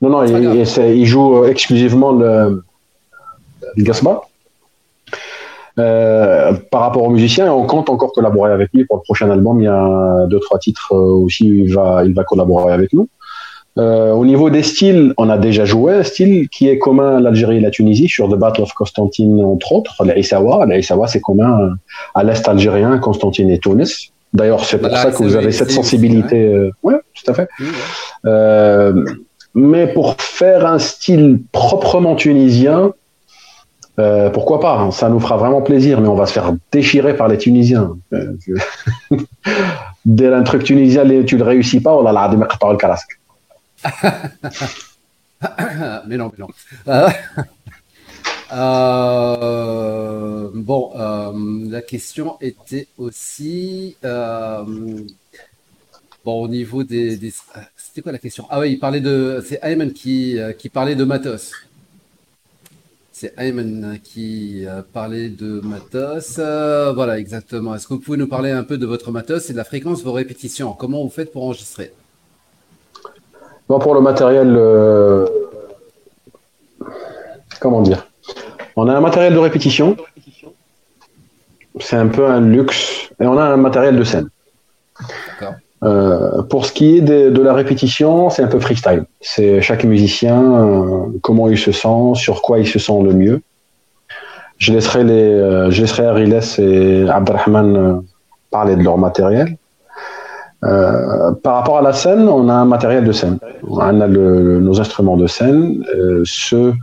[0.00, 2.62] Non, non, il, joue exclusivement le,
[3.76, 4.22] le Gasba.
[5.78, 9.60] Euh, par rapport aux musiciens, on compte encore collaborer avec lui pour le prochain album.
[9.60, 13.08] Il y a deux, trois titres euh, aussi, il va, il va collaborer avec nous.
[13.78, 17.20] Euh, au niveau des styles, on a déjà joué un style qui est commun à
[17.20, 20.66] l'Algérie et la Tunisie sur The Battle of Constantine, entre autres, l'Aïsawa.
[20.66, 21.76] L'Aïsawa, c'est commun
[22.14, 24.10] à l'Est algérien, Constantine et Tunis.
[24.32, 26.70] D'ailleurs, c'est pour ça que vous avez cette sensibilité.
[26.82, 27.48] ouais, tout à fait.
[27.60, 28.30] Oui, ouais.
[28.30, 29.04] Euh,
[29.54, 32.92] mais pour faire un style proprement tunisien,
[33.98, 37.16] euh, pourquoi pas hein, Ça nous fera vraiment plaisir, mais on va se faire déchirer
[37.16, 37.96] par les Tunisiens.
[38.12, 38.36] Euh,
[40.04, 43.18] Dès un truc tunisien, tu le réussis pas, oh là là, le casque.
[46.06, 46.48] mais non, mais non.
[48.50, 50.90] Euh, bon,
[51.68, 53.94] la question était aussi.
[54.02, 55.04] Bon,
[56.24, 57.18] au niveau des,
[57.76, 58.46] c'était quoi la question?
[58.48, 61.52] Ah oui, il parlait de, c'est Ayman qui, qui parlait de matos.
[63.20, 66.36] C'est Ayman qui euh, parlait de matos.
[66.38, 67.74] Euh, voilà, exactement.
[67.74, 69.98] Est-ce que vous pouvez nous parler un peu de votre matos et de la fréquence
[69.98, 70.72] de vos répétitions?
[70.72, 71.92] Comment vous faites pour enregistrer?
[73.68, 75.26] Bon, pour le matériel, euh,
[77.58, 78.06] comment dire?
[78.76, 79.96] On a un matériel de répétition,
[81.80, 84.28] c'est un peu un luxe, et on a un matériel de scène.
[85.84, 89.04] Euh, pour ce qui est de, la répétition, c'est un peu freestyle.
[89.20, 93.42] C'est chaque musicien, euh, comment il se sent, sur quoi il se sent le mieux.
[94.58, 98.02] Je laisserai les, euh, je laisserai Ariles et Abdelrahman
[98.50, 99.56] parler de leur matériel.
[100.60, 103.38] Par rapport à la scène, on a un matériel de scène.
[103.62, 105.84] On a nos instruments de scène,
[106.24, 106.74] ceux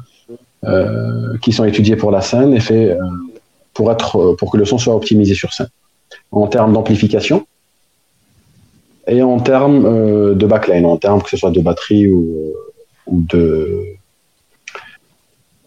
[1.41, 2.97] qui sont étudiés pour la scène et faits
[3.73, 3.93] pour
[4.37, 5.67] pour que le son soit optimisé sur scène.
[6.31, 7.45] En termes d'amplification
[9.08, 12.53] et en termes euh, de backline, en termes que ce soit de batterie ou,
[13.08, 13.82] ou de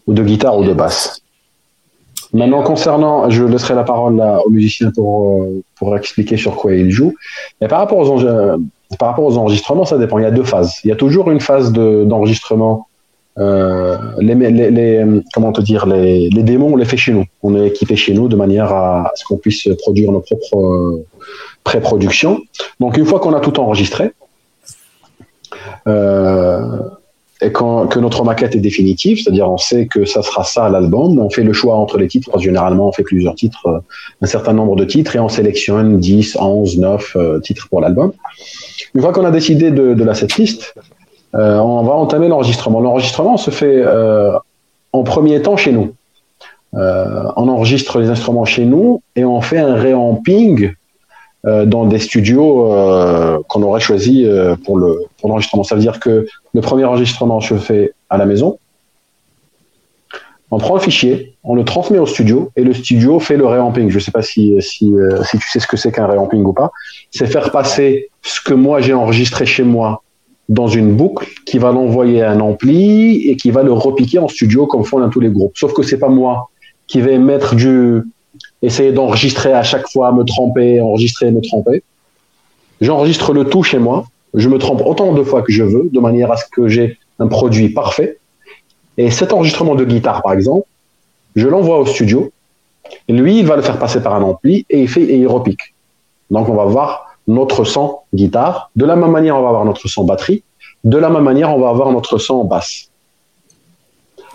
[0.07, 1.21] ou de guitare ou de basse.
[2.33, 6.75] Maintenant, concernant, je laisserai la parole à- aux musiciens pour, euh, pour expliquer sur quoi
[6.75, 7.15] ils jouent.
[7.61, 10.19] Mais par rapport aux, enregistrements, ça dépend.
[10.19, 10.75] Il y a deux phases.
[10.85, 12.87] Il y a toujours une phase de- d'enregistrement.
[13.39, 17.25] euh, les, les, les- comment te dire, les, les démons, on les fait chez nous.
[17.45, 21.01] On est équipé chez nous de manière à ce qu'on puisse produire nos propres
[21.69, 22.35] pré-productions.
[22.81, 24.13] Donc, une fois qu'on a tout enregistré,
[25.87, 26.79] euh,
[27.41, 31.31] et que notre maquette est définitive, c'est-à-dire on sait que ça sera ça l'album, on
[31.31, 33.79] fait le choix entre les titres, généralement on fait plusieurs titres, euh,
[34.23, 38.11] un certain nombre de titres, et on sélectionne 10, 11, 9 euh, titres pour l'album.
[38.95, 40.75] Une fois qu'on a décidé de, la setlist,
[41.35, 42.81] euh, on va entamer l'enregistrement.
[42.81, 44.33] L'enregistrement se fait euh,
[44.93, 45.95] en premier temps chez nous.
[46.73, 50.73] On enregistre les instruments chez nous et on fait un réamping
[51.47, 55.63] euh, dans des studios euh, qu'on aurait choisi euh, pour le pour l'enregistrement.
[55.63, 58.59] Ça veut dire que le premier enregistrement se fait à la maison.
[60.51, 63.89] On prend le fichier, on le transmet au studio et le studio fait le réamping.
[63.89, 66.53] Je ne sais pas si si, si tu sais ce que c'est qu'un réamping ou
[66.53, 66.73] pas.
[67.13, 70.03] C'est faire passer ce que moi j'ai enregistré chez moi
[70.49, 74.27] dans une boucle qui va l'envoyer à un ampli et qui va le repiquer en
[74.27, 75.53] studio comme font tous les groupes.
[75.57, 76.49] Sauf que c'est pas moi
[76.89, 78.03] qui vais mettre du
[78.63, 81.83] essayer d'enregistrer à chaque fois, me tromper, enregistrer, me tromper.
[82.81, 84.07] J'enregistre le tout chez moi.
[84.35, 86.99] Je me trompe autant de fois que je veux, de manière à ce que j'ai
[87.19, 88.19] un produit parfait.
[88.97, 90.67] Et cet enregistrement de guitare, par exemple,
[91.37, 92.33] je l'envoie au studio.
[93.09, 95.75] Lui, il va le faire passer par un ampli et il fait et il repique.
[96.31, 98.71] Donc, on va voir notre son guitare.
[98.77, 100.43] De la même manière, on va avoir notre son batterie.
[100.85, 102.89] De la même manière, on va avoir notre son basse.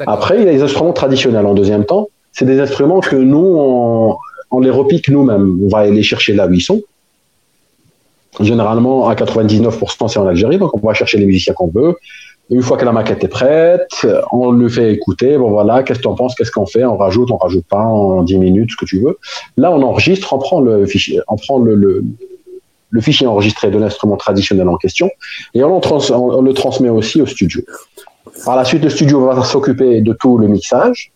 [0.08, 2.08] Après, il y a les instruments traditionnels en deuxième temps.
[2.34, 4.18] C'est des instruments que nous, on,
[4.52, 5.60] on les repique nous-mêmes.
[5.64, 6.82] On va les chercher là où ils sont.
[8.40, 11.96] Généralement, à 99%, c'est en Algérie, donc on va chercher les musiciens qu'on veut.
[12.50, 15.38] Une fois que la maquette est prête, on lui fait écouter.
[15.38, 16.36] Bon voilà, qu'est-ce que tu en penses?
[16.36, 16.84] Qu'est-ce qu'on fait?
[16.84, 19.18] On rajoute, on rajoute pas en 10 minutes, ce que tu veux.
[19.56, 22.04] Là, on enregistre, on prend le fichier, on prend le, le,
[22.90, 25.10] le fichier enregistré de l'instrument traditionnel en question
[25.54, 25.80] et on
[26.42, 27.62] le transmet aussi au studio.
[28.46, 31.13] Par la suite, le studio va s'occuper de tout le mixage.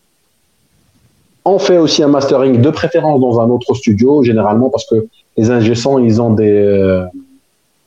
[1.44, 5.50] On fait aussi un mastering de préférence dans un autre studio, généralement parce que les
[5.50, 7.04] ingénieurs, ils ont des euh,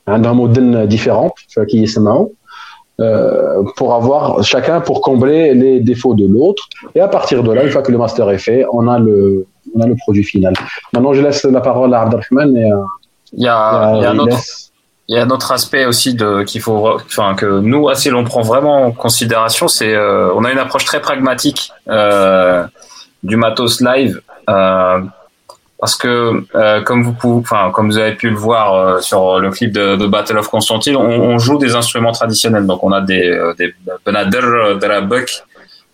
[0.06, 1.34] un un modèle différent,
[1.68, 2.32] qui est SMAO,
[3.00, 6.68] euh, pour avoir chacun pour combler les défauts de l'autre.
[6.94, 9.46] Et à partir de là, une fois que le master est fait, on a le
[9.74, 10.52] on a le produit final.
[10.92, 12.80] Maintenant, je laisse la parole à Abdelrahman et à,
[13.32, 14.70] Il y a, à il y a un autre, Ilyes.
[15.08, 18.24] il y a un autre aspect aussi de qu'il faut, enfin que nous assez l'on
[18.24, 22.64] prend vraiment en considération, c'est euh, on a une approche très pragmatique euh,
[23.22, 25.00] du matos live euh,
[25.78, 29.40] parce que euh, comme vous pouvez, enfin comme vous avez pu le voir euh, sur
[29.40, 32.92] le clip de, de Battle of Constantine, on, on joue des instruments traditionnels, donc on
[32.92, 33.74] a des des
[34.06, 35.42] benader, de la buck,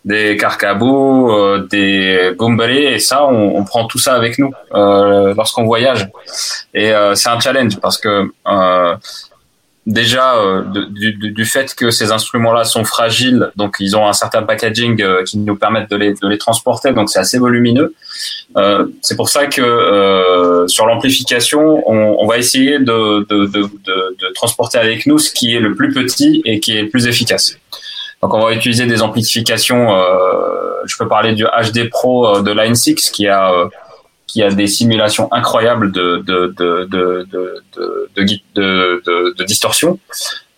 [0.04, 5.34] des carcabous, euh, des gombelés et ça on, on prend tout ça avec nous euh,
[5.34, 6.08] lorsqu'on voyage.
[6.74, 8.30] Et euh, c'est un challenge parce que
[9.88, 14.12] déjà euh, de- du, du- fait que ces instruments-là sont fragiles, donc ils ont un
[14.12, 17.94] certain packaging euh, qui nous permettent de les, de les transporter, donc c'est assez volumineux.
[18.56, 24.32] Euh, c'est pour ça que euh, sur l'amplification, on, on va essayer de, de, de,
[24.34, 27.56] transporter avec nous ce qui est le plus petit et qui est le plus efficace.
[28.22, 29.94] Donc on va utiliser des amplifications.
[29.96, 33.52] Euh, je peux parler du HD Pro euh, de Line 6 qui a
[34.28, 37.26] qui a des simulations incroyables de de de de
[38.54, 39.98] de de, distorsion.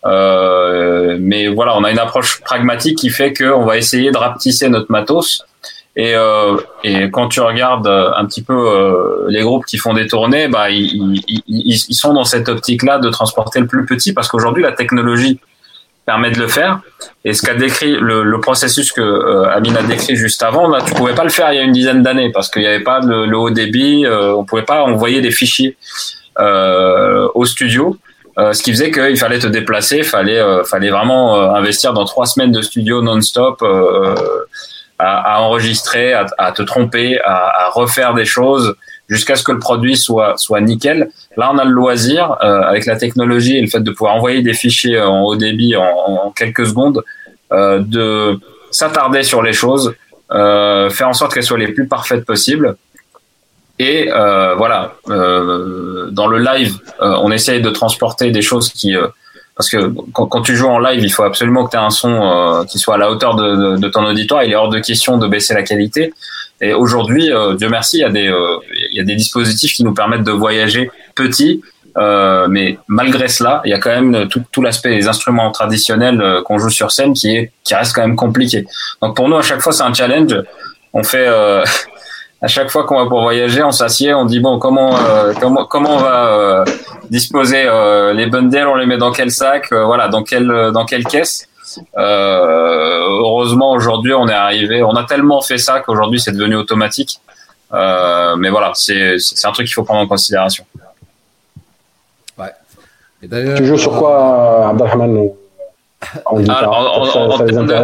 [0.05, 4.67] Euh, mais voilà, on a une approche pragmatique qui fait qu'on va essayer de rapetisser
[4.67, 5.45] notre matos
[5.95, 8.57] Et, euh, et quand tu regardes un petit peu
[9.29, 13.09] les groupes qui font des tournées, bah ils, ils, ils sont dans cette optique-là de
[13.09, 15.39] transporter le plus petit parce qu'aujourd'hui la technologie
[16.11, 16.81] permet de le faire.
[17.23, 20.93] Et ce qu'a décrit le, processus que euh, Amine a décrit juste avant, là, tu
[20.93, 22.99] pouvais pas le faire il y a une dizaine d'années parce qu'il n'y avait pas
[22.99, 25.77] le, haut débit, euh, on pouvait pas envoyer des fichiers
[26.39, 27.97] euh, au studio.
[28.37, 32.25] Euh, ce qui faisait qu'il fallait te déplacer, fallait, euh, fallait vraiment investir dans trois
[32.25, 33.63] semaines de studio non-stop
[34.99, 38.75] à, enregistrer, à, te tromper, à refaire des choses
[39.11, 41.11] jusqu'à ce que le produit soit soit nickel.
[41.37, 44.41] Là, on a le loisir euh, avec la technologie et le fait de pouvoir envoyer
[44.41, 47.03] des fichiers en haut débit en, quelques secondes,
[47.51, 48.39] euh, de
[48.71, 49.93] s'attarder sur les choses,
[50.31, 52.77] euh, faire en sorte qu'elles soient les plus parfaites possibles.
[53.81, 58.95] Et euh, voilà, euh, dans le live, euh, on essaye de transporter des choses qui
[59.57, 62.65] parce que quand, tu joues en live, il faut absolument que tu aies un son
[62.69, 64.43] qui soit à la hauteur de, ton auditoire.
[64.43, 66.13] Il est hors de question de baisser la qualité.
[66.61, 68.57] Et aujourd'hui, euh, Dieu merci, il y a des euh,
[68.91, 71.61] y a des dispositifs qui nous permettent de voyager petit.
[71.97, 76.21] Euh, mais malgré cela, il y a quand même tout, tout l'aspect des instruments traditionnels
[76.21, 78.65] euh, qu'on joue sur scène qui est qui reste quand même compliqué.
[79.01, 80.35] Donc pour nous, à chaque fois, c'est un challenge.
[80.93, 81.63] On fait euh,
[82.41, 84.97] à chaque fois qu'on va pour voyager, on s'assied, on dit bon comment
[85.39, 86.63] comment comment on va
[87.09, 87.63] disposer
[88.13, 91.47] les bundles, on les met dans quel sac, voilà, dans quelle dans quelle caisse.
[91.97, 97.19] Euh, heureusement, aujourd'hui, on est arrivé, on a tellement fait ça qu'aujourd'hui, c'est devenu automatique.
[97.73, 100.65] Euh, mais voilà, c'est un truc qu'il faut prendre en considération.
[102.37, 102.51] Ouais.
[103.21, 105.29] tu joues sur quoi, Abdelrahman
[106.25, 107.75] en, guitare, en, en, termes de,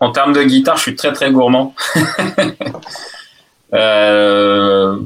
[0.00, 1.74] en, termes de, guitare, je suis très très gourmand.
[3.74, 4.96] euh,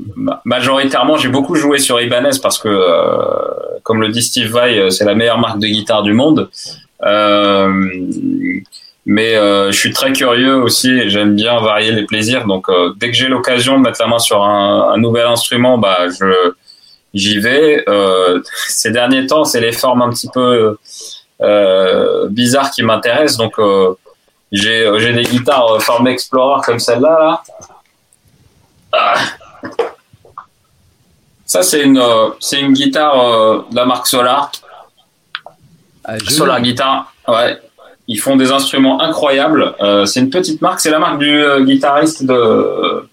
[0.45, 5.05] majoritairement, j'ai beaucoup joué sur Ibanez parce que, euh, comme le dit Steve Vai, c'est
[5.05, 6.51] la meilleure marque de guitare du monde.
[7.05, 7.73] Euh,
[9.07, 12.45] mais euh, je suis très curieux aussi j'aime bien varier les plaisirs.
[12.45, 15.79] Donc euh, dès que j'ai l'occasion de mettre la main sur un, un nouvel instrument,
[15.79, 16.53] bah je
[17.15, 17.85] j'y vais.
[17.89, 20.77] Euh, ces derniers temps, c'est les formes un petit peu
[21.41, 23.39] euh, bizarres qui m'intéressent.
[23.39, 23.55] Donc
[24.53, 27.17] j'ai j'ai des guitares forme Explorer comme celle-là.
[27.19, 27.43] Là.
[31.45, 32.03] Ça c'est une
[32.41, 34.51] c'est une guitare de la marque Solar.
[36.09, 37.59] Ah, Solar Guitar, ouais.
[38.07, 39.75] Ils font des instruments incroyables.
[39.83, 43.07] Euh, c'est une petite marque, c'est la marque du euh, guitariste de,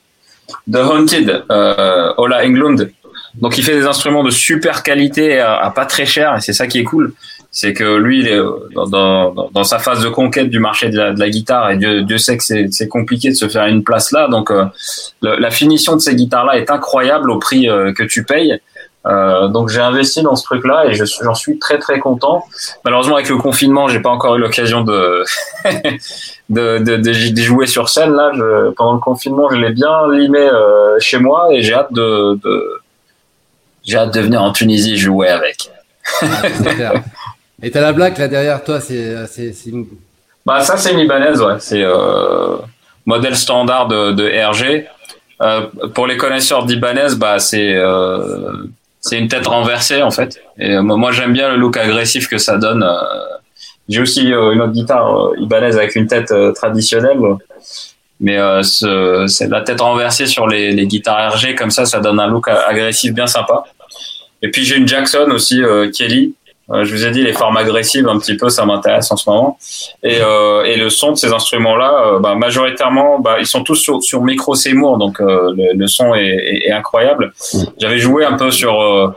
[0.67, 2.89] de Haunted, euh, Ola Englund.
[3.35, 6.67] Donc il fait des instruments de super qualité à, pas très cher et c'est ça
[6.67, 7.13] qui est cool.
[7.57, 10.89] C'est que lui, il est euh, dans, dans, dans, sa phase de conquête du marché
[10.89, 13.65] de la, de la guitare et Dieu, Dieu sait que c'est compliqué de se faire
[13.67, 14.27] une place là.
[14.27, 14.51] Donc
[15.21, 18.59] la finition de ces guitares-là est incroyable au prix que tu payes.
[19.05, 22.45] Euh, donc j'ai investi dans ce truc-là et j'en suis très très content.
[22.83, 25.23] Malheureusement avec le confinement, j'ai pas encore eu l'occasion de
[26.49, 28.13] de, de, de, jouer sur scène.
[28.13, 31.93] Là, je, pendant le confinement, je l'ai bien limé euh, chez moi et j'ai hâte
[31.93, 32.81] de, de
[33.83, 35.69] j'ai hâte de venir en Tunisie jouer avec.
[37.61, 39.85] et t'as la blague là derrière toi, c'est c'est une...
[40.45, 42.57] bah ça c'est une Ibanez, ouais, c'est euh,
[43.05, 44.85] modèle standard de, de RG.
[45.41, 48.67] Euh, pour les connaisseurs d'Ibanez, bah c'est euh,
[49.05, 50.41] c'est une tête renversée en fait.
[50.57, 52.83] Et euh, moi j'aime bien le look agressif que ça donne.
[52.83, 52.95] Euh.
[53.87, 57.19] J'ai aussi euh, une autre guitare ibanaise avec une tête traditionnelle,
[58.19, 62.27] mais c'est la tête renversée sur les, les, guitares RG comme ça, ça donne un
[62.27, 63.63] look agressif bien sympa.
[64.41, 65.61] Et puis j'ai une Jackson aussi
[65.95, 66.33] Kelly
[66.69, 69.57] je vous ai dit les formes agressives un petit peu, ça m'intéresse en ce moment.
[70.01, 73.75] Et, euh, et le son de ces instruments-là, euh, bah, majoritairement, bah, ils sont tous
[73.75, 77.33] sur, sur micro Seymour, donc le, le, son est, est, est incroyable.
[77.79, 79.15] J'avais joué un peu sur,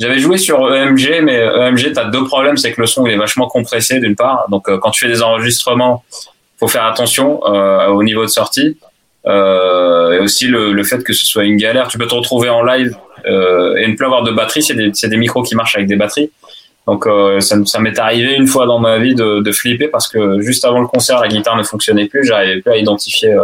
[0.00, 3.18] j'avais joué sur EMG, mais EMG, t'as deux problèmes, c'est que le son il est
[3.18, 6.04] vachement compressé d'une part, donc quand tu fais des enregistrements,
[6.58, 8.78] faut faire attention au niveau de sortie.
[9.26, 12.62] et aussi le, le, fait que ce soit une galère, tu peux te retrouver en
[12.62, 15.96] live et ne plus avoir de batterie, c'est des, des micros qui marchent avec des
[15.96, 16.30] batteries.
[16.88, 20.08] Donc euh, ça, ça m'est arrivé une fois dans ma vie de, de, flipper parce
[20.08, 23.42] que juste avant le concert, la guitare ne fonctionnait plus, j'arrivais plus à identifier euh,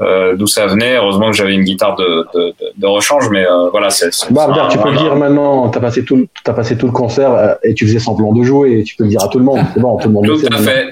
[0.00, 0.96] euh, d'où ça venait.
[0.96, 3.90] Heureusement que j'avais une guitare de, de, de rechange, mais voilà.
[3.90, 6.92] c'est bah, tu peux le dire maintenant, tu as passé tout, as passé tout le
[6.92, 9.44] concert et tu faisais semblant de jouer et tu peux le dire à tout le
[9.44, 9.60] monde.
[9.76, 10.26] Bon, tout le monde.
[10.26, 10.90] tout, à fait,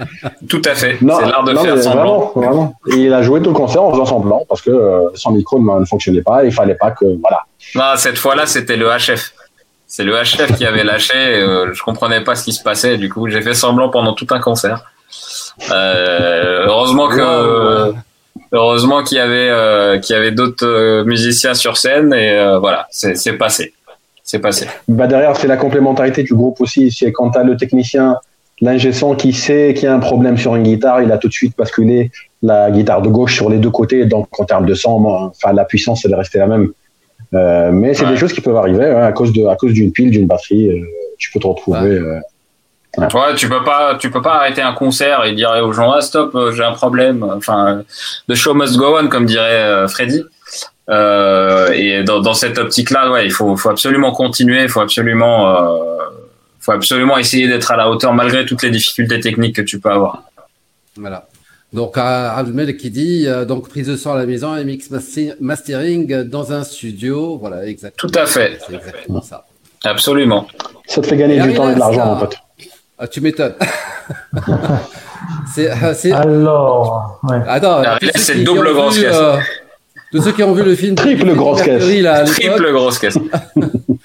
[0.48, 0.98] tout à fait.
[1.00, 2.30] C'est l'art de faire semblant.
[2.32, 2.74] Vraiment, vraiment.
[2.92, 5.80] Et il a joué tout le concert en faisant semblant parce que son micro ne,
[5.80, 6.44] ne fonctionnait pas.
[6.44, 7.40] Et il fallait pas que voilà.
[7.74, 9.32] Non, cette fois-là, c'était le HF.
[9.90, 11.14] C'est le HF qui avait lâché.
[11.16, 12.96] Euh, je comprenais pas ce qui se passait.
[12.96, 14.84] Du coup, j'ai fait semblant pendant tout un concert.
[15.70, 17.92] Euh, heureusement que
[18.52, 22.86] heureusement qu'il y avait euh, qu'il y avait d'autres euh, musiciens sur scène et voilà,
[22.90, 23.74] c'est passé.
[24.22, 24.68] C'est passé.
[24.86, 26.92] Bah derrière, c'est la complémentarité du groupe aussi.
[26.92, 28.16] C'est quand as le technicien,
[28.60, 31.26] l'ingé son qui sait qu'il y a un problème sur une guitare, il a tout
[31.26, 34.74] de suite basculé la guitare de gauche sur les deux côtés, donc en termes de
[34.74, 36.70] son, enfin la puissance elle est restée la même.
[37.32, 38.10] Euh, mais c'est Ouais.
[38.10, 40.68] des choses qui peuvent arriver hein, à cause de à cause d'une pile, d'une batterie.
[40.68, 40.84] euh,
[41.18, 41.80] tu peux te retrouver.
[41.80, 42.00] Ouais.
[42.00, 42.20] euh,
[42.98, 46.00] Ouais, tu peux pas, tu peux pas arrêter un concert et dire aux gens ah
[46.00, 47.22] stop, euh, j'ai un problème.
[47.22, 47.82] Enfin,
[48.28, 50.24] the show must go on, comme dirait euh, Freddy.
[50.88, 55.56] Euh, et dans, dans cette optique-là, ouais, il faut, faut absolument continuer, il faut absolument,
[55.56, 55.78] euh,
[56.58, 59.90] faut absolument essayer d'être à la hauteur malgré toutes les difficultés techniques que tu peux
[59.90, 60.24] avoir.
[60.96, 61.28] Voilà.
[61.72, 64.90] Donc, Abdelmel qui dit euh, donc prise de son à la maison et mix
[65.40, 67.38] mastering dans un studio.
[67.38, 68.10] Voilà, exactement.
[68.12, 68.58] Tout à fait.
[68.66, 69.44] C'est exactement ça.
[69.84, 70.46] Absolument.
[70.86, 72.36] ça te fait gagner Et du temps et de l'argent, mon pote.
[72.98, 73.54] Ah, tu m'étonnes.
[75.54, 77.40] c'est, euh, c'est- Alors, ouais.
[77.46, 79.16] Attends, ceux c'est double grosse vu, caisse.
[79.16, 79.36] euh,
[80.12, 81.82] tous ceux qui ont vu le film Triple de grosse caisse.
[82.02, 83.16] là, Triple grosse caisse.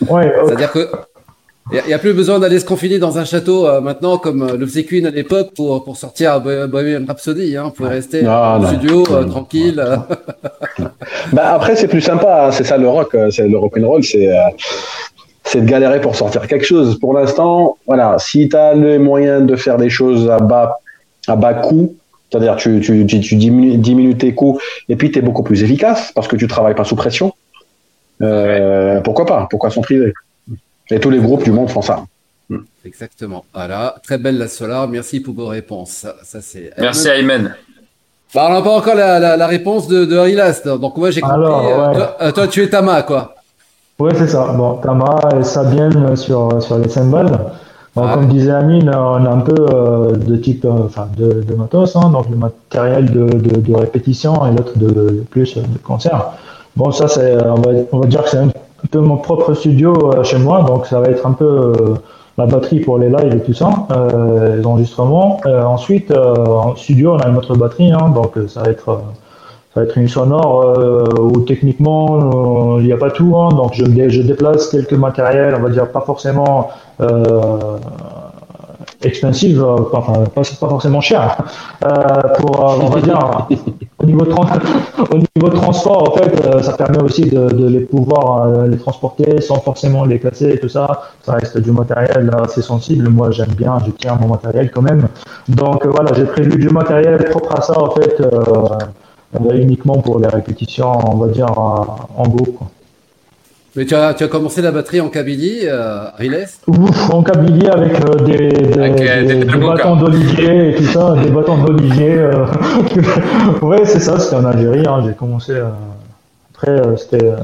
[0.08, 0.88] Ouais, euh, C'est-à-dire que
[1.72, 4.56] il n'y a, plus besoin d'aller se confiner dans un château euh, maintenant comme euh,
[4.56, 7.58] le faisait Queen à l'époque pour, pour sortir Bo- Bohemian Rhapsody.
[7.58, 7.64] Hein.
[7.66, 8.68] Vous pouvez rester Non, au non.
[8.68, 9.30] studio euh, Non.
[9.30, 9.84] tranquille.
[11.34, 14.42] Bah, après, c'est plus sympa, hein, c'est ça le rock, c'est le rock'n'roll, c'est euh,
[15.44, 17.00] c'est de galérer pour sortir quelque chose.
[17.00, 20.78] Pour l'instant, voilà, si tu as les moyens de faire des choses à bas,
[21.28, 21.96] à bas coût,
[22.32, 24.60] c'est-à-dire tu, tu, tu, tu diminues, diminues tes coûts
[24.90, 27.34] et puis tu es beaucoup plus efficace parce que tu travailles pas sous pression,
[28.22, 30.14] euh, pourquoi pas Pourquoi s'en priver?
[30.92, 32.06] Et tous les groupes du monde font ça.
[32.86, 33.44] Exactement.
[33.54, 34.88] Voilà, très belle la Solar.
[34.88, 35.90] Merci pour vos réponses.
[35.90, 36.72] Ça, ça, c'est.
[36.78, 37.56] Merci Aymen.
[38.34, 40.68] Bah, on n'a pas encore la, la, la réponse de, de Harry Last.
[40.68, 41.36] Donc moi j'ai compris.
[41.36, 41.96] Alors, euh, ouais.
[41.96, 43.34] toi, euh, toi, tu es Tama quoi.
[43.98, 44.54] Ouais, c'est ça.
[44.54, 47.32] Bon, Tama et Sabienne sur, sur les cymbales.
[47.96, 48.14] Bon, Ah.
[48.14, 51.96] Comme disait Amine, on a un peu euh, de type, euh, enfin, de, de matos,
[51.96, 56.34] hein, donc le matériel de, de, de répétition et l'autre de, de plus de concert.
[56.76, 58.50] Bon, ça, c'est, on va, on va dire que c'est un
[58.88, 61.74] peu mon propre studio euh, chez moi, donc ça va être un peu euh,
[62.38, 65.40] la batterie pour les lives et tout ça, euh, les enregistrements.
[65.46, 68.70] Euh, ensuite, euh, en studio, on a une autre batterie, hein, donc euh, ça va
[68.72, 68.90] être.
[68.90, 68.98] euh,
[69.74, 73.50] ça va être une sonore euh, où techniquement euh, il n'y a pas tout, hein,
[73.50, 76.70] donc je, je déplace quelques matériels, on va dire pas forcément
[77.02, 77.58] euh,
[79.06, 81.38] expensive, euh, pas, pas, pas forcément cher,
[81.84, 81.88] euh,
[82.38, 83.20] pour euh, on va dire
[84.00, 88.78] au niveau, au niveau transport en fait, ça permet aussi de, de les pouvoir les
[88.78, 91.04] transporter sans forcément les casser et tout ça.
[91.24, 93.10] Ça reste du matériel assez sensible.
[93.10, 95.08] Moi j'aime bien, je tiens mon matériel quand même.
[95.48, 98.16] Donc voilà, j'ai prévu du matériel propre à ça en fait.
[98.22, 98.78] euh,
[99.56, 102.60] uniquement pour les répétitions, on va dire, en groupe.
[103.76, 107.68] Mais tu as, tu as commencé la batterie en Kabylie, euh, Last Ouf, en Kabylie
[107.68, 111.30] avec euh, des, des, Avec, euh, des- des des bâtons d'olivier et tout ça, des
[111.30, 112.14] bâtons d'olivier.
[112.14, 112.46] euh.
[113.62, 114.86] ouais, c'est ça, c'était en Algérie.
[114.88, 115.52] hein, J'ai commencé.
[115.52, 115.68] euh,
[116.54, 117.26] Après, euh, c'était.
[117.26, 117.36] euh,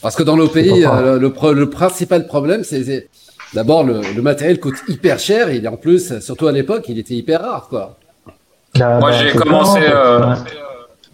[0.00, 3.08] Parce que dans nos pays, euh, le, le pro- le principal problème, c'est
[3.52, 7.14] d'abord le, le matériel coûte hyper cher et en plus, surtout à l'époque, il était
[7.14, 7.96] hyper rare quoi.
[8.78, 10.20] Moi, j'ai commencé, euh.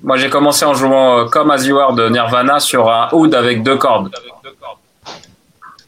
[0.04, 3.34] Moi, j'ai commencé en jouant euh, comme As You Are de Nirvana sur un oud
[3.36, 4.10] avec deux cordes.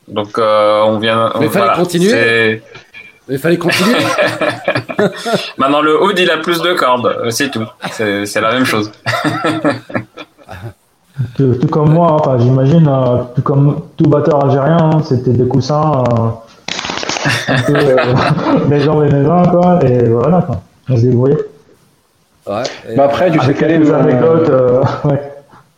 [0.09, 1.33] Donc, euh, on vient.
[1.41, 2.63] Mais fallait continuer.
[3.27, 3.95] Mais il fallait continuer.
[5.59, 7.31] Maintenant, le oud, il a plus de cordes.
[7.31, 7.65] C'est tout.
[7.93, 8.91] C'est la même chose.
[11.37, 15.47] Tout, tout comme moi, enfin, j'imagine, euh, tout comme tout batteur algérien, hein, c'était des
[15.47, 17.97] coussins, euh, un peu, euh,
[18.69, 20.61] les jambes et les mains, quoi, et voilà, quoi.
[20.89, 21.39] On se débrouillait.
[22.49, 22.63] Ouais.
[22.91, 25.23] Et- Bah après, tu sais Avec quel est anecdotes, euh, ouais.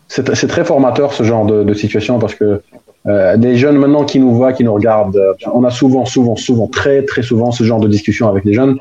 [0.09, 2.63] c'est c'est très formateur ce genre de, de situation parce que
[3.09, 6.37] euh, des jeunes maintenant qui nous voient, qui nous regardent, euh, on a souvent, souvent,
[6.37, 8.77] souvent, très, très souvent ce genre de discussion avec les jeunes.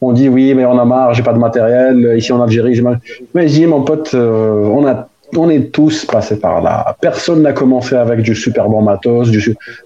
[0.00, 2.04] On dit oui, mais on a marre, j'ai pas de matériel.
[2.04, 3.00] euh, Ici en Algérie, j'ai mal.
[3.34, 6.96] Mais je dis mon pote, on a, on est tous passés par là.
[7.00, 9.30] Personne n'a commencé avec du super bon matos.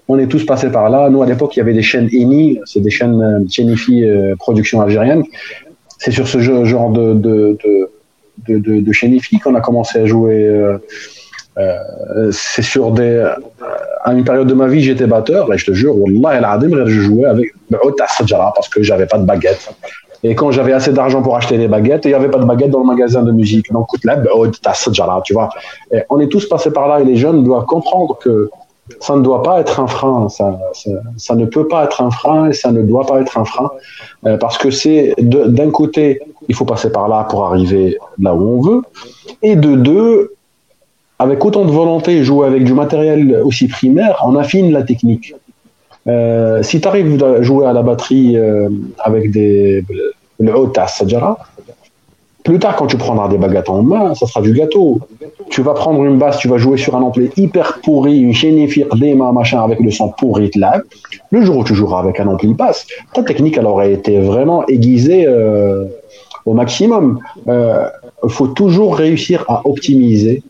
[0.07, 1.09] On est tous passés par là.
[1.09, 5.23] Nous à l'époque, il y avait des chaînes ENI, c'est des chaînes euh, production algérienne.
[5.99, 7.57] C'est sur ce genre de de
[8.47, 10.49] de de, qu'on a commencé à jouer.
[11.57, 13.03] Euh, c'est sur des.
[13.03, 13.29] euh,
[14.03, 16.85] à une période de ma vie, j'étais batteur et je te jure, Wallah el Adim,
[16.85, 19.73] je jouais avec parce que j'avais pas de baguette.
[20.23, 22.71] Et quand j'avais assez d'argent pour acheter des baguettes, il n'y avait pas de baguette
[22.71, 23.71] dans le magasin de musique.
[23.71, 24.17] Donc, là,
[25.23, 25.49] tu vois.
[26.09, 28.49] On est tous passés par là et les jeunes doivent comprendre que
[28.99, 30.29] ça ne doit pas être un frein.
[30.29, 33.37] Ça, ça, ça ne peut pas être un frein et ça ne doit pas être
[33.37, 33.69] un frein.
[34.25, 38.59] Euh, parce que c'est d'un côté, il faut passer par là pour arriver là où
[38.59, 38.81] on veut.
[39.41, 40.32] Et de deux,
[41.19, 45.33] avec autant de volonté, jouer avec du matériel aussi primaire, on affine la technique.
[46.07, 49.85] Euh, si tu arrives à jouer à la batterie euh, avec des,
[50.39, 50.71] le haut
[52.43, 54.99] plus tard, quand tu prendras des baguettes en main, ça sera du gâteau.
[55.49, 58.93] Tu vas prendre une basse, tu vas jouer sur un ampli hyper pourri, une chénifir,
[58.95, 60.81] des mains, machin, avec le son pourri de là.
[61.31, 64.67] Le jour où tu joueras avec un ampli basse, ta technique, elle aurait été vraiment
[64.67, 65.85] aiguisée euh,
[66.45, 67.19] au maximum.
[67.47, 70.43] Il faut toujours réussir à optimiser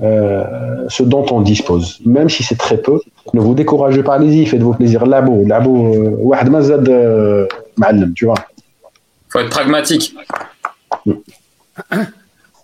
[0.00, 3.00] euh, ce dont on dispose, même si c'est très peu.
[3.34, 5.04] Ne vous découragez pas, allez-y, faites vos plaisirs.
[5.06, 6.16] Labo, labo, euh,
[6.88, 7.46] euh,
[8.14, 8.36] tu vois.
[8.38, 10.14] Il Faut être pragmatique.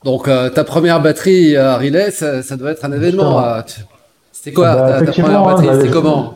[0.05, 3.43] Donc, ta première batterie à Riley, ça, doit être un événement.
[4.30, 6.35] C'était quoi bah, ta, première batterie C'était comment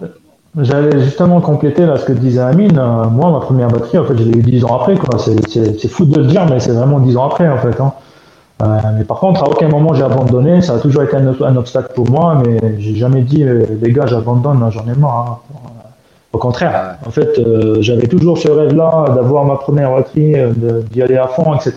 [0.58, 2.80] J'allais justement compléter là ce que disait Amine.
[3.12, 4.96] Moi, ma première batterie, en fait, je l'ai eu 10 ans après.
[5.16, 7.80] C'est, fou de le dire, mais c'est vraiment 10 ans après, en fait.
[7.80, 7.92] Hein.
[8.60, 10.60] Euh, mais par contre, à aucun moment j'ai abandonné.
[10.62, 13.64] Ça a toujours été un, ob- un obstacle pour moi, mais j'ai jamais dit, euh,
[13.80, 15.40] les gars, j'abandonne, hein, j'en ai marre.
[15.54, 15.54] hein.
[16.32, 20.34] Au contraire, en fait, euh, j'avais toujours ce rêve-là d'avoir ma première batterie,
[20.90, 21.72] d'y aller à fond, etc.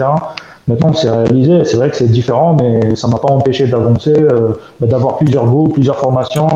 [0.68, 1.64] Maintenant, c'est réalisé.
[1.66, 4.14] C'est vrai que c'est différent, mais ça m'a pas empêché d'avancer,
[4.80, 6.48] bah, d'avoir plusieurs groupes, plusieurs formations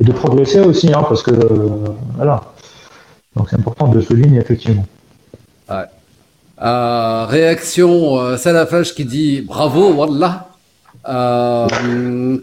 [0.00, 1.32] et de progresser aussi, hein, parce que
[2.16, 2.42] voilà.
[3.34, 4.84] Donc c'est important de souligner effectivement.
[6.62, 10.48] Euh, Réaction euh, Salaflash qui dit bravo, Wallah.
[11.08, 12.38] Euh,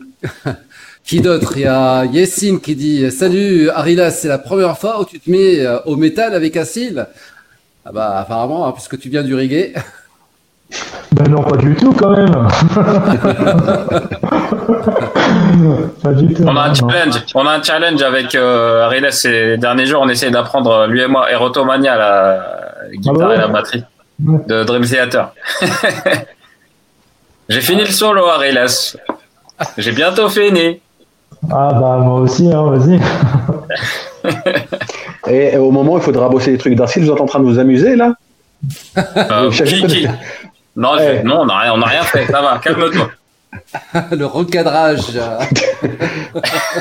[1.03, 1.53] qui d'autre?
[1.55, 5.29] Il y a Yessine qui dit Salut Arila, c'est la première fois où tu te
[5.29, 7.07] mets euh, au métal avec cil
[7.85, 9.73] Ah bah apparemment, hein, puisque tu viens du reggae.
[11.11, 12.31] Ben non, pas du tout quand même.
[16.01, 16.43] pas du tout.
[16.47, 17.23] On a un challenge.
[17.35, 20.01] On a un challenge avec euh, ces derniers jours.
[20.01, 22.43] On essaie d'apprendre lui et moi Erotomania, la
[22.91, 23.83] guitare Ah ouais et la batterie.
[24.19, 25.33] De Dream Theater.
[27.49, 28.65] J'ai fini le solo, Ariles.
[29.77, 30.79] J'ai bientôt fini.
[31.51, 32.99] Ah bah moi aussi, hein, vas-y.
[35.27, 37.39] Et, et au moment où il faudra bosser les trucs d'arcile, vous êtes en train
[37.39, 38.13] de vous amuser là?
[38.97, 40.07] Euh, Je qui- qui-
[40.75, 41.23] Non, je- Ouais.
[41.23, 42.25] non, on n'a rien, on n'a rien fait.
[42.25, 43.09] Ça va, calme-toi.
[44.11, 45.01] Le recadrage.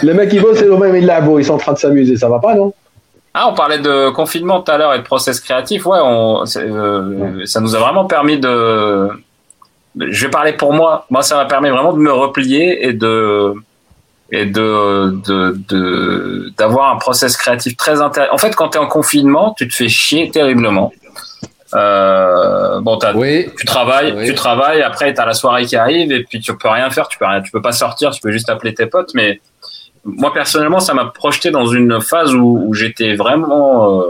[0.03, 2.17] Les mecs qui bossent, c'est le même, ils labo, ils sont en train de s'amuser,
[2.17, 2.73] ça va pas, non?
[3.35, 5.87] Ah, on parlait de confinement tout à l'heure et de process créatif.
[5.87, 9.09] Ouais, on, euh, ça nous a vraiment permis de.
[9.99, 11.07] Je vais parler pour moi.
[11.11, 13.55] Moi, ça m'a permis vraiment de me replier et de
[14.31, 18.35] et de de de- d'avoir un process créatif très intéressant.
[18.35, 20.93] En fait, quand tu es en confinement, tu te fais chier terriblement.
[21.75, 23.51] Euh, bon, t'as Oui.
[23.59, 24.27] tu travailles, Oui.
[24.27, 27.09] tu travailles, après tu as la soirée qui arrive et puis tu peux rien faire,
[27.09, 29.41] tu peux rien, tu peux pas sortir, tu peux juste appeler tes potes mais
[30.05, 34.05] moi personnellement, ça m'a projeté dans une phase où, où j'étais vraiment euh,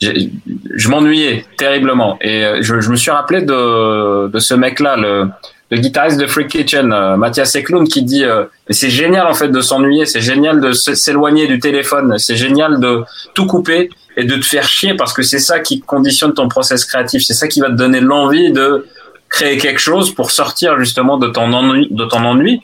[0.00, 5.28] je m'ennuyais terriblement et euh, je, je me suis rappelé de de ce mec-là le
[5.72, 9.48] le guitariste de Freak Kitchen, euh, Mathias Eklund, qui dit euh, c'est génial en fait
[9.48, 14.36] de s'ennuyer, c'est génial de s'éloigner du téléphone, c'est génial de tout couper et de
[14.36, 17.60] te faire chier parce que c'est ça qui conditionne ton process créatif, c'est ça qui
[17.60, 18.86] va te donner l'envie de
[19.30, 22.60] créer quelque chose pour sortir justement de ton ennui, de ton ennui.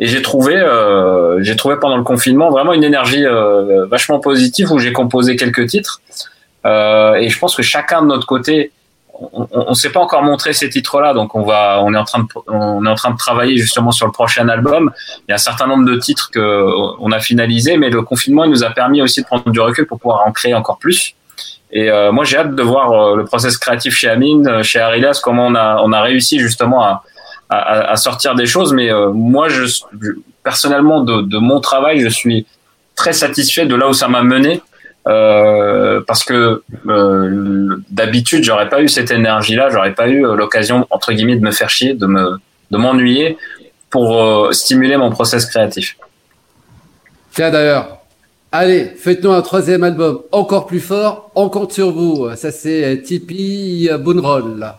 [0.00, 4.70] Et j'ai trouvé, euh, j'ai trouvé pendant le confinement vraiment une énergie euh, vachement positive
[4.70, 6.00] où j'ai composé quelques titres.
[6.66, 8.72] Euh, et je pense que chacun de notre côté,
[9.32, 12.20] on ne s'est pas encore montré ces titres-là, donc on va, on est en train
[12.20, 14.92] de, on est en train de travailler justement sur le prochain album.
[15.26, 16.64] Il y a un certain nombre de titres que
[17.00, 19.86] on a finalisé, mais le confinement il nous a permis aussi de prendre du recul
[19.86, 21.16] pour pouvoir en créer encore plus.
[21.70, 24.78] Et euh, moi j'ai hâte de voir euh, le process créatif chez Amine, euh, chez
[24.78, 27.02] Arilas, comment on a, on a réussi justement à,
[27.48, 28.72] à, à sortir des choses.
[28.72, 29.64] Mais euh, moi je,
[30.42, 32.46] personnellement de, de mon travail, je suis
[32.94, 34.60] très satisfait de là où ça m'a mené.
[35.06, 40.34] Euh, parce que euh, d'habitude j'aurais pas eu cette énergie là j'aurais pas eu euh,
[40.34, 42.38] l'occasion entre guillemets de me faire chier de me
[42.70, 43.38] de m'ennuyer
[43.88, 45.96] pour euh, stimuler mon process créatif
[47.30, 48.00] Tiens d'ailleurs,
[48.52, 51.30] allez, faites-nous un troisième album encore plus fort.
[51.36, 52.28] On compte sur vous.
[52.36, 54.74] Ça c'est Tipeee Boonroll.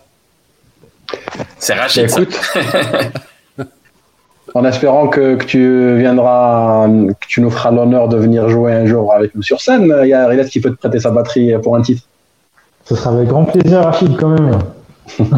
[1.57, 2.21] C'est Rachid ça.
[2.21, 2.39] Écoute,
[4.55, 8.85] en espérant que, que tu viendras, que tu nous feras l'honneur de venir jouer un
[8.85, 11.53] jour avec nous sur scène, il y a Rilet qui peut te prêter sa batterie
[11.61, 12.03] pour un titre.
[12.85, 14.59] Ce sera avec grand plaisir, Rachid, quand même.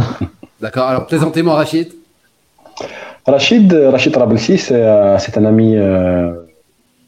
[0.61, 0.87] D'accord.
[0.87, 1.91] Alors présentez-moi Rachid.
[3.25, 6.31] Rachid, Rachid Rabelsi, c'est euh, c'est un ami euh,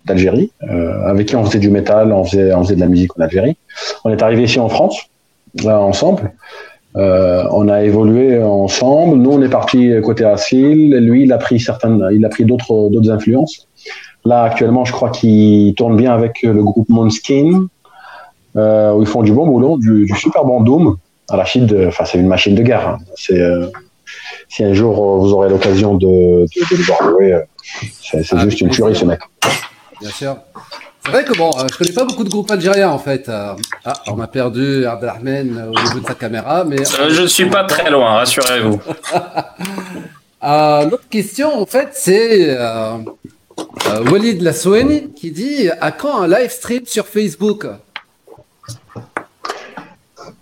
[0.06, 3.18] d'Algérie, euh, avec qui on faisait du métal, on faisait, on faisait de la musique
[3.18, 3.58] en Algérie.
[4.04, 4.98] On est arrivé ici en France,
[5.64, 6.34] là, ensemble.
[6.96, 9.18] Euh, on a évolué ensemble.
[9.18, 10.96] Nous, on est parti côté Assil.
[10.96, 13.68] Lui, il a pris certaines, il a pris d'autres, d'autres influences.
[14.26, 17.66] Là, actuellement, je crois qu'il tourne bien avec le groupe Monskin,
[18.56, 20.98] euh, où ils font du bon boulot, du, du super bon doom.
[21.30, 22.88] Rachid, enfin, c'est une machine de guerre.
[22.88, 22.98] hein.
[23.16, 23.68] C'est, euh,
[24.50, 27.40] si un jour vous aurez l'occasion de, de, de le voir jouer,
[28.02, 29.20] c'est, c'est Ah, juste une tuerie, ce mec.
[30.00, 30.38] Bien sûr.
[31.06, 33.28] C'est vrai que bon, euh, je connais pas beaucoup de groupes algériens en fait.
[33.28, 33.54] Euh,
[33.86, 37.28] ah, on a perdu Abdelrahman euh, au niveau de sa caméra, mais Euh, je ne
[37.28, 38.80] suis pas très loin rassurez-vous
[40.46, 42.58] Euh, L'autre question, en fait, c'est
[44.12, 47.66] Walid Lassoueni qui dit à quand un live stream sur Facebook?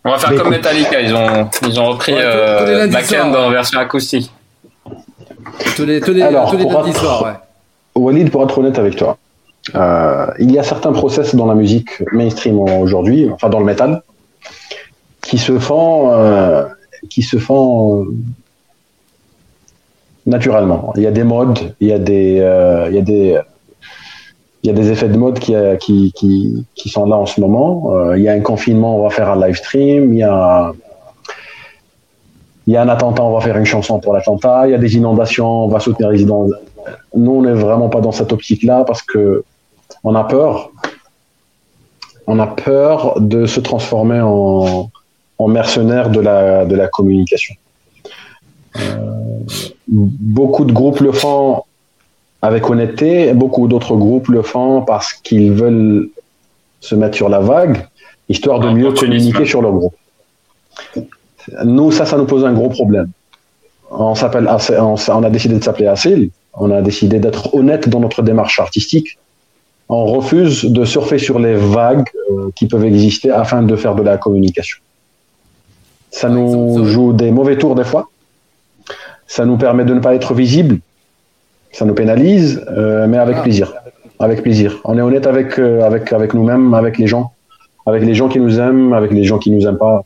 [0.03, 3.51] On va faire Mais comme Metallica, ils ont, ils ont repris Ouais, euh, Backend en
[3.51, 4.31] version acoustique.
[5.75, 7.33] Tous les, tous les, Alors, tous les pour lundis être- soirs, ouais.
[7.93, 9.15] Walid, pour être honnête avec toi,
[9.75, 14.01] euh, il y a certains process dans la musique mainstream aujourd'hui, enfin dans le métal,
[15.21, 16.65] qui se font, euh,
[17.09, 18.07] qui se font
[20.25, 20.93] naturellement.
[20.95, 23.39] Il y a des modes, il y a des, euh, il y a des,
[24.63, 26.13] il y a des effets de mode qui,
[26.75, 28.13] sont là en ce moment.
[28.15, 30.13] Il y a un confinement, on va faire un live stream.
[30.13, 30.71] Il y a,
[32.67, 34.67] il y a un attentat, on va faire une chanson pour l'attentat.
[34.67, 36.63] Il y a des inondations, on va soutenir les inondations.
[37.15, 39.43] Nous, on n'est vraiment pas dans cette optique-là parce que
[40.03, 40.71] on a peur.
[42.27, 44.89] On a peur de se transformer en,
[45.37, 47.55] en mercenaire de la, de la communication.
[48.77, 49.39] Euh,
[49.87, 51.63] beaucoup de groupes le font
[52.41, 56.09] avec honnêteté, beaucoup d'autres groupes le font parce qu'ils veulent
[56.79, 57.87] se mettre sur la vague,
[58.29, 59.95] histoire de mieux communiquer sur leur groupe.
[61.65, 63.09] Nous, ça, ça nous pose un gros problème.
[63.91, 64.49] On, s'appelle,
[64.79, 69.17] on a décidé de s'appeler ACIL, on a décidé d'être honnête dans notre démarche artistique.
[69.93, 74.03] On refuse de surfer sur les vagues euh, qui peuvent exister afin de faire de
[74.03, 74.77] la communication.
[76.11, 78.09] Ça nous joue des mauvais tours des fois.
[79.27, 80.79] Ça nous permet de ne pas être visible.
[81.73, 83.43] Ça nous pénalise, euh, mais avec Ah.
[83.43, 83.73] plaisir.
[84.19, 84.79] Avec plaisir.
[84.85, 87.33] On est honnête avec, euh, avec, avec nous-mêmes, avec les gens.
[87.85, 90.05] Avec les gens qui nous aiment, avec les gens qui nous aiment pas.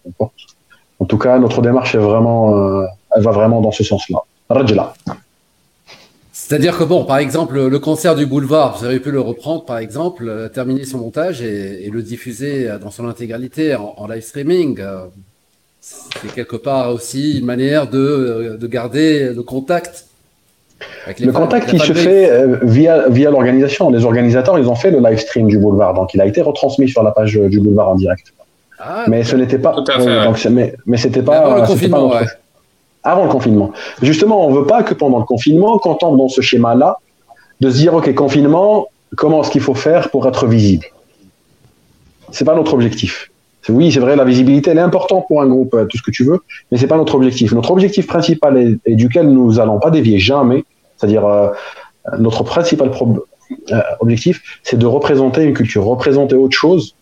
[1.00, 2.86] En tout cas, notre démarche est vraiment, euh,
[3.16, 4.20] elle va vraiment dans ce sens-là.
[4.50, 4.94] Rajla.
[6.48, 9.80] C'est-à-dire que bon, par exemple, le concert du boulevard, vous avez pu le reprendre, par
[9.80, 14.06] exemple, euh, terminer son montage et, et le diffuser euh, dans son intégralité en, en
[14.08, 14.78] live streaming.
[14.80, 15.06] euh,
[15.82, 20.06] C'est quelque part aussi une manière de, de garder le contact.
[21.06, 23.90] avec les Le contact, il se fait euh, via, via l'organisation.
[23.90, 25.96] Les organisateurs, ils ont fait le live stream du boulevard.
[25.96, 28.34] Donc, il a été retransmis sur la page du boulevard en direct.
[28.78, 29.74] Ah, Mais ce n'était pas.
[29.74, 30.26] Tout à fait, oui, ouais.
[30.26, 31.40] donc c'est- mais, mais c'était pas.
[31.40, 32.40] avant le confinement, pas notre- ouais.
[33.06, 33.72] Avant le confinement.
[34.02, 36.98] Justement, on veut pas que pendant le confinement, qu'on tombe dans ce schéma-là,
[37.62, 40.88] de se dire, OK, confinement, comment est-ce qu'il faut faire pour être visible?
[42.32, 43.30] C'est pas notre objectif.
[43.70, 46.12] Oui, c'est vrai, la visibilité, elle est importante pour un groupe, euh, tout ce que
[46.12, 46.40] tu veux,
[46.72, 47.52] mais c'est pas notre objectif.
[47.54, 50.64] Notre objectif principal et, duquel nous allons pas dévier jamais,
[50.98, 51.50] c'est-à-dire euh,
[52.20, 52.92] notre principal
[53.72, 56.96] euh, objectif, c'est de représenter une culture, représenter autre chose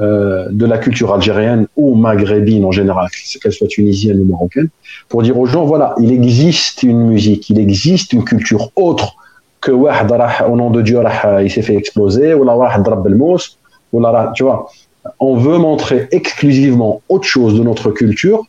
[0.00, 3.08] euh, de la culture algérienne ou maghrébine en général,
[3.42, 4.68] qu'elle soit tunisienne ou marocaine,
[5.10, 9.16] pour dire aux gens, voilà, il existe une musique, il existe une culture autre
[9.60, 13.58] que au nom de Dieu, euh, il s'est fait exploser, ou la Belmos,
[13.92, 14.70] ou la tu vois.
[15.18, 18.44] On veut montrer exclusivement autre chose de notre culture,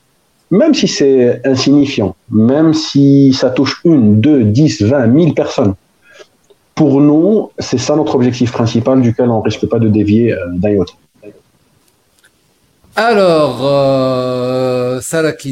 [0.51, 5.73] même si c'est insignifiant, même si ça touche une, deux, dix, vingt, mille personnes
[6.75, 10.37] pour nous, c'est ça notre objectif principal duquel on ne risque pas de dévier euh,
[10.53, 10.97] d'un autre.
[12.95, 14.99] Alors, euh,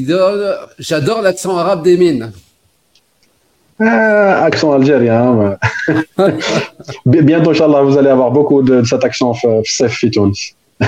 [0.08, 2.32] donne, j'adore l'accent arabe d'Emin.
[3.80, 5.58] Ah, accent algérien.
[7.06, 10.34] Bientôt, Inch'Allah, vous allez avoir beaucoup de, de cet accent f- Sef Fitounes.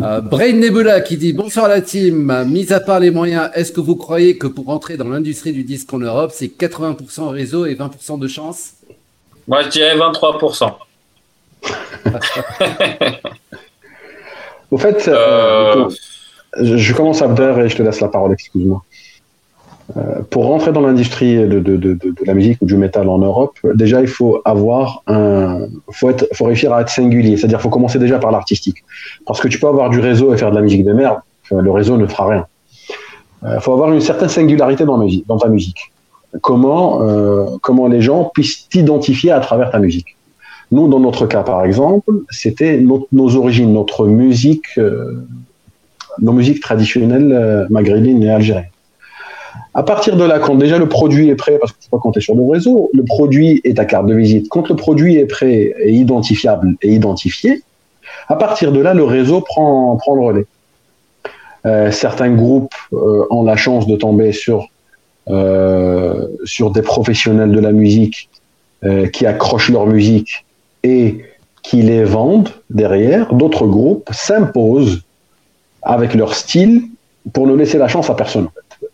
[0.00, 2.44] Euh, Brain Nebula qui dit bonsoir à la team.
[2.48, 5.64] Mis à part les moyens, est-ce que vous croyez que pour entrer dans l'industrie du
[5.64, 8.70] disque en Europe, c'est 80% réseau et 20% de chance?
[9.48, 10.72] Moi, je dirais 23%.
[14.70, 15.88] Au fait, Euh,
[16.56, 18.82] euh, je, commence Abder et je te laisse la parole, excuse-moi.
[19.96, 23.56] Euh, pour rentrer dans l'industrie de, de, de, la musique ou du métal en Europe,
[23.74, 27.98] déjà il faut avoir un, faut être, faut réussir à être singulier, c'est-à-dire faut commencer
[27.98, 28.84] déjà par l'artistique,
[29.26, 31.20] parce que tu peux avoir du réseau et faire de la musique de merde,
[31.50, 32.46] le réseau ne fera rien.
[33.46, 35.90] Il faut avoir une certaine singularité dans, musique, dans ta musique.
[36.42, 40.17] Comment, euh, comment les gens puissent t'identifier à travers ta musique.
[40.70, 45.24] Nous, dans notre cas, par exemple, c'était nos, origines, notre musique, euh,
[46.20, 48.70] nos musiques traditionnelles euh, maghrébines et algériennes.
[49.72, 52.02] À partir de là, quand déjà le produit est prêt, parce qu'il ne faut pas
[52.02, 54.48] compter sur le réseau, le produit est ta carte de visite.
[54.50, 57.62] Quand le produit est prêt et identifiable et identifié,
[58.28, 60.46] à partir de là, le réseau prend, prend le relais.
[61.64, 64.68] Euh, certains groupes ont la chance de tomber sur,
[66.44, 68.28] sur des professionnels de la musique
[69.12, 70.44] qui accrochent leur musique
[70.82, 71.24] et
[71.62, 73.32] qui les vendent derrière.
[73.34, 75.02] D'autres groupes s'imposent
[75.82, 76.82] avec leur style
[77.32, 78.46] pour ne laisser la chance à personne.
[78.46, 78.88] En fait.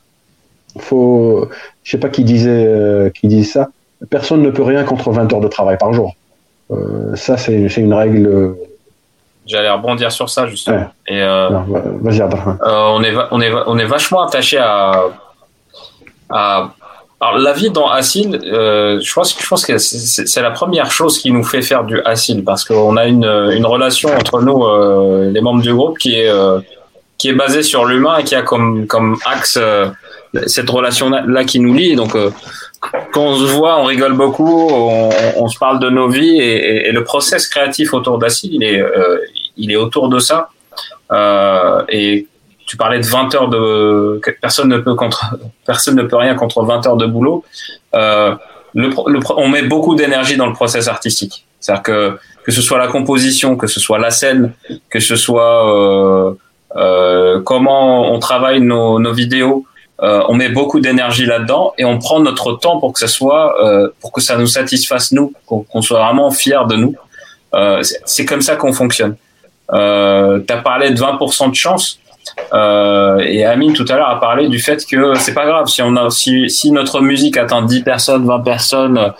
[0.82, 1.48] Faut,
[1.84, 3.68] je sais pas qui disait, euh, qui disait ça.
[4.10, 6.14] Personne ne peut rien contre 20 heures de travail par jour.
[6.70, 8.26] Euh, ça, c'est une règle.
[8.26, 8.54] euh,
[9.46, 10.76] J'allais rebondir sur ça, justement.
[10.78, 10.86] Ouais.
[11.08, 11.64] Et euh, non,
[12.00, 12.58] Vas-y, Abdelrahman.
[12.66, 15.04] On, est on, est va- on est vachement attaché à,
[16.30, 16.74] à
[17.26, 21.18] alors la vie dans Acil, euh, je pense, je pense que c'est- la première chose
[21.18, 25.30] qui nous fait faire du Acil parce qu'on a une, une relation entre nous, euh,
[25.32, 26.58] les membres du groupe, qui est, euh,
[27.18, 29.86] qui est basé sur l'humain et qui a comme comme axe euh,
[30.46, 31.96] cette relation là qui nous lie.
[31.96, 32.30] Donc euh,
[33.12, 36.88] quand on se voit, on rigole beaucoup, on, on se parle de nos vies et,
[36.88, 39.18] et, le process créatif autour d'Acide, il est euh,
[39.56, 40.48] il est autour de ça.
[41.88, 42.26] et
[42.74, 46.64] tu parlais de 20 heures de personne ne peut contre personne ne peut rien contre
[46.64, 47.44] 20 heures de boulot.
[47.94, 48.34] Euh,
[48.74, 51.46] le, le, on met beaucoup d'énergie dans le process artistique.
[51.60, 54.54] C'est-à-dire que que ce soit la composition, que ce soit la scène,
[54.90, 56.32] que ce soit euh,
[56.74, 59.64] euh, comment on travaille nos, nos vidéos,
[60.02, 63.64] euh, on met beaucoup d'énergie là-dedans et on prend notre temps pour que ça soit,
[63.64, 66.96] euh, pour que ça nous satisfasse nous, qu'on soit vraiment fier de nous.
[67.54, 69.14] Euh, c'est comme ça qu'on fonctionne.
[69.72, 72.00] Euh, tu as parlé de 20% de chance.
[72.52, 75.82] Euh, et Amine tout à l'heure a parlé du fait que c'est pas grave si
[75.82, 79.12] on a si, si notre musique atteint 10 personnes, 20 personnes.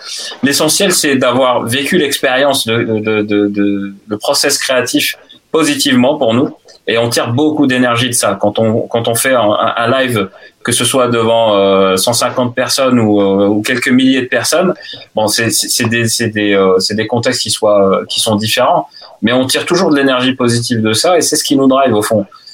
[0.43, 5.17] L'essentiel c'est d'avoir vécu l'expérience de, de, de, de, le process créatif
[5.51, 6.55] positivement pour nous.
[6.87, 8.37] Et on tire beaucoup d'énergie de ça.
[8.39, 10.29] Quand on quand on fait un, live
[10.63, 14.73] que ce soit devant euh, 150 personnes ou, euh, ou, quelques milliers de personnes
[15.13, 18.87] bon c'est c'est des c'est des euh, c'est des contextes qui soient qui sont différents.
[19.21, 21.93] Mais on tire toujours de l'énergie positive de ça et c'est ce qui nous drive
[21.93, 22.21] au fond.
[22.21, 22.44] euh,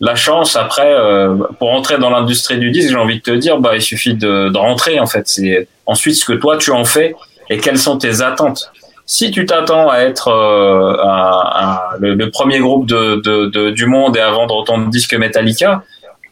[0.00, 3.58] la chance après euh, pour entrer dans l'industrie du disque j'ai envie de te dire
[3.58, 5.26] bah il suffit de, de rentrer en fait.
[5.26, 7.14] C'est ensuite ce que toi tu en fais
[7.48, 8.70] et quelles sont tes attentes.
[9.06, 10.96] Si tu t'attends à être euh,
[12.00, 15.84] le, premier groupe de, de, de, du monde et à vendre autant de disques Metallica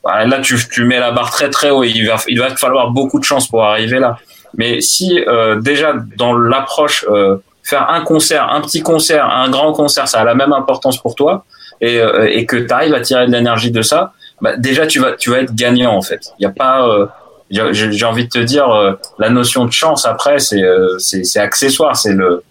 [0.02, 2.58] bah, là tu, tu mets la barre très très haut il va il va te
[2.58, 4.18] falloir beaucoup de chance pour arriver là.
[4.56, 9.72] Mais si euh, déjà dans l'approche euh, faire un concert un petit concert un grand
[9.72, 11.44] concert ça a la même importance pour toi
[11.84, 14.98] et, euh, et que tu arrives à tirer de l'énergie de ça, bah, déjà tu
[15.00, 16.32] vas être gagnant en fait.
[16.38, 17.06] Il y a pas euh,
[17.50, 22.42] j'ai envie de te dire euh, la notion de chance après c'est accessoire, c'est le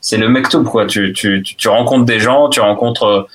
[0.00, 0.86] c'est le mektoub quoi.
[0.86, 1.14] Tu,
[1.66, 3.28] rencontres des gens, tu rencontres,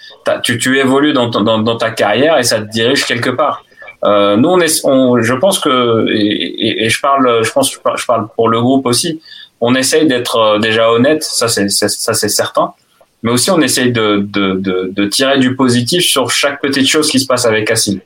[0.43, 3.63] tu, évolues dans, ta carrière et ça te dirige quelque part.
[4.03, 8.61] Nous je pense que et, et, et, je parle, je pense, je parle pour le
[8.61, 9.21] groupe aussi.
[9.59, 12.73] On essaye d'être déjà honnête, ça c'est ça c'est certain
[13.23, 17.19] mais aussi on essaye de, de, de, tirer du positif sur chaque petite chose qui
[17.19, 17.99] se passe avec Acid.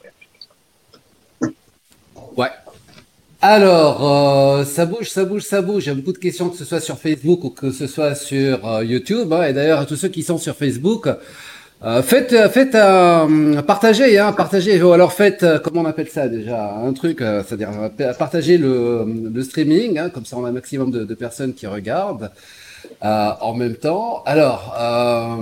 [2.38, 2.48] Ouais.
[3.42, 5.86] Alors, euh, ça bouge, ça bouge, ça bouge.
[5.86, 8.16] Il y a beaucoup de questions, que ce soit sur Facebook ou que ce soit
[8.16, 9.34] sur euh, YouTube.
[9.34, 9.48] Hein.
[9.48, 11.10] Et d'ailleurs, à tous ceux qui sont sur Facebook,
[11.84, 12.78] euh, faites, faites,
[13.66, 14.82] partagez, hein, partagez.
[14.82, 17.70] Ou alors faites, comment on appelle ça déjà, un truc, c'est-à-dire
[18.18, 22.32] partagez le, le streaming, hein, comme ça on a un maximum de personnes qui regardent.
[23.04, 25.36] Euh, en même temps, alors, euh,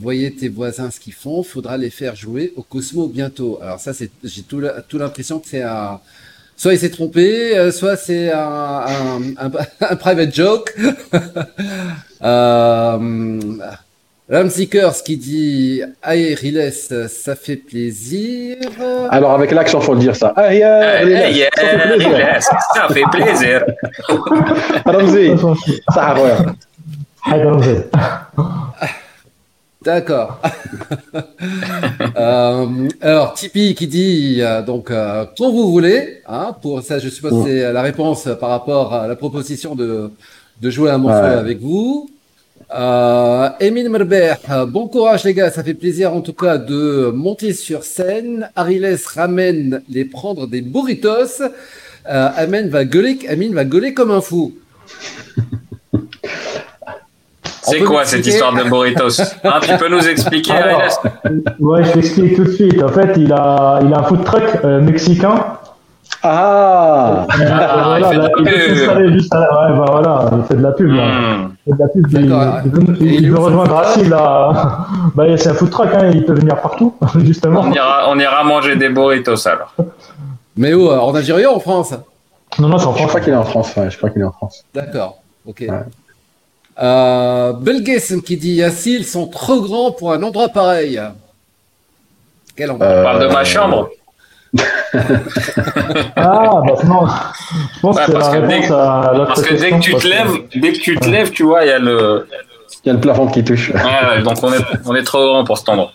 [0.00, 3.58] voyez tes voisins ce qu'ils font, faudra les faire jouer au Cosmo bientôt.
[3.62, 6.00] Alors ça, c'est, j'ai tout, tout l'impression que c'est un,
[6.56, 10.76] soit il s'est trompé, euh, soit c'est un, un, un, un, private joke.
[12.22, 13.50] euh,
[14.30, 18.56] Ramseekers qui dit Aïe Riles, ça fait plaisir.
[19.10, 20.28] Alors avec l'accent, faut le dire ça.
[20.36, 21.48] Aïe Riles,
[22.74, 23.64] ça fait plaisir.
[24.84, 25.30] Ramzi,
[25.94, 26.14] ça
[29.82, 30.40] D'accord.
[32.16, 37.08] euh, alors Tipeee qui dit euh, donc euh, quand vous voulez, hein, pour ça je
[37.08, 40.10] suppose que c'est la réponse par rapport à la proposition de
[40.60, 41.34] de jouer un morceau ouais.
[41.34, 42.10] avec vous.
[42.74, 44.34] Euh, Émile Merber,
[44.68, 48.50] bon courage les gars, ça fait plaisir en tout cas de monter sur scène.
[48.56, 51.42] Ariles ramène les prendre des burritos.
[52.10, 54.54] Euh, Amen va gueuler, Amine va gueuler comme un fou.
[57.62, 59.20] C'est quoi cette histoire de burritos?
[59.44, 60.82] Hein, Tu peux nous expliquer, Alors,
[61.58, 62.82] Ouais, je t'explique tout de suite.
[62.82, 65.58] En fait, il a, il a un food truck euh, mexicain.
[66.22, 69.46] Ah, ah voilà, il, fait juste à la...
[69.46, 70.90] ouais, bah, voilà, il fait de la pub.
[70.90, 71.50] Là.
[71.68, 74.86] Il veut, il, il veut rejoindre Racine là.
[75.14, 77.60] bah, c'est un food truck, hein, il peut venir partout, justement.
[77.60, 79.74] On ira, on ira manger des burritos alors.
[80.56, 81.94] Mais où En Algérie ou en France?
[82.58, 83.02] Non, non, c'est en France.
[83.02, 83.76] Je crois qu'il est en France.
[83.76, 84.64] Ouais, je crois qu'il est en France.
[84.74, 85.18] D'accord.
[85.46, 85.64] Ok.
[85.68, 85.82] Ouais.
[86.80, 87.52] Euh,
[88.24, 91.00] qui dit Yassil sont trop grands pour un endroit pareil.
[92.56, 92.86] Quel endroit?
[92.86, 93.88] Euh, On parle de ma chambre.
[96.16, 97.06] Ah, bah non.
[97.74, 100.06] Je pense ouais, que parce la que, dès, à parce que dès que tu te
[100.06, 102.26] lèves, dès que tu te lèves, tu vois, il y a le.
[102.84, 103.70] Il y a le plafond qui touche.
[103.70, 105.90] Ouais, donc on est, on est trop grand pour cet endroit.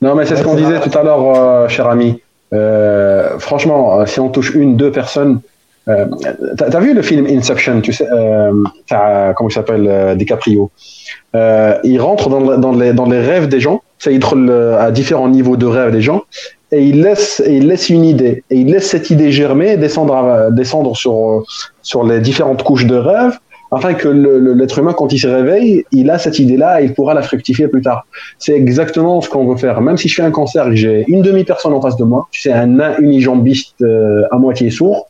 [0.00, 2.20] Non, mais c'est ce qu'on disait tout à l'heure, euh, cher ami.
[2.52, 5.40] Euh, franchement, si on touche une, deux personnes,
[5.88, 6.06] euh,
[6.56, 8.52] t'as, as vu le film Inception, tu sais, euh,
[8.88, 10.70] comment il s'appelle, euh, DiCaprio?
[11.34, 14.18] il rentre dans, dans, les, dans les rêves des gens, c'est
[14.78, 16.22] à différents niveaux de rêve des gens,
[16.72, 20.96] et il laisse, il laisse une idée, et il laisse cette idée germer, descendre, descendre
[20.96, 23.38] sur, les différentes couches de rêve,
[23.74, 27.14] afin que l'être humain, quand il se réveille, il a cette idée-là et il pourra
[27.14, 28.06] la fructifier plus tard.
[28.38, 29.80] C'est exactement ce qu'on veut faire.
[29.80, 32.28] Même si je fais un concert et que j'ai une demi-personne en face de moi,
[32.30, 35.08] tu sais, un unijambiste euh, à moitié sourd,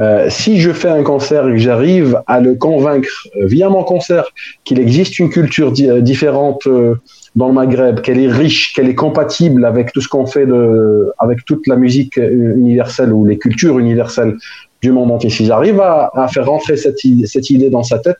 [0.00, 3.84] euh, si je fais un concert et que j'arrive à le convaincre euh, via mon
[3.84, 4.24] concert
[4.64, 6.94] qu'il existe une culture di- euh, différente euh,
[7.36, 11.12] dans le Maghreb, qu'elle est riche, qu'elle est compatible avec tout ce qu'on fait de,
[11.18, 14.36] avec toute la musique euh, universelle ou les cultures universelles
[14.82, 15.30] du monde entier.
[15.30, 18.18] Si j'arrive à, à faire rentrer cette, idée dans sa tête,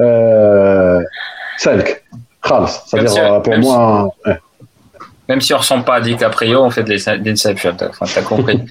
[0.00, 1.00] euh,
[1.58, 2.04] Selk,
[2.42, 4.38] Khals, c'est-à-dire si- euh, pour moi, ouais.
[5.28, 7.74] Même si on ressemble pas à DiCaprio, on fait de l'ins- de l'Inception.
[7.76, 8.60] T'as enfin, t'as compris.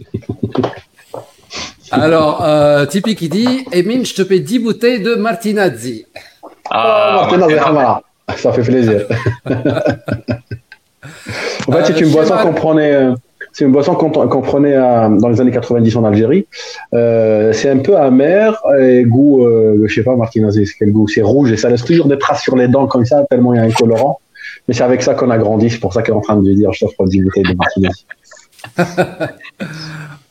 [1.91, 6.05] Alors, euh, Tipeee qui dit Emine, je te paie 10 bouteilles de Martinazzi.
[6.69, 7.53] Ah, Martin ouais.
[7.53, 8.01] Azerma.
[8.37, 9.05] Ça fait plaisir.
[9.45, 9.53] en
[11.71, 12.93] fait, c'est Euh, une boisson qu'on prenait.
[12.93, 13.13] euh,
[13.53, 16.47] C'est une boisson qu'on prenait à- dans les années 90 en Algérie.
[16.93, 21.05] Euh, c'est un peu amer et goût, euh, je sais pas, Martinez, c'est quel goût?
[21.09, 23.57] C'est rouge et ça laisse toujours des traces sur les dents comme ça, tellement il
[23.57, 24.21] y a un colorant.
[24.67, 26.47] Mais c'est avec ça qu'on a grandi, c'est pour ça qu'elle est en train de
[26.47, 27.89] lui dire je t'offre 10 bouteilles de Martinez.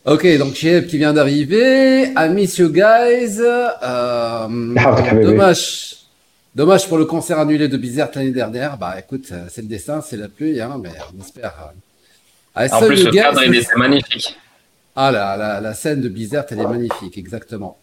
[0.06, 2.04] Ok, donc Chieb qui vient d'arriver.
[2.16, 3.38] I miss you guys.
[3.38, 4.48] Euh, Ah,
[5.22, 5.96] dommage.
[6.54, 8.76] Dommage pour le concert annulé de Bizerte l'année dernière.
[8.76, 11.54] Bah écoute, euh, c'est le dessin, c'est la pluie, hein, mais on espère.
[11.60, 11.72] Euh.
[12.56, 14.36] Ah, en plus, le gars, cadre, c'est magnifique.
[14.96, 17.78] Ah, la, la, la, scène de Bizerte, elle est magnifique, exactement.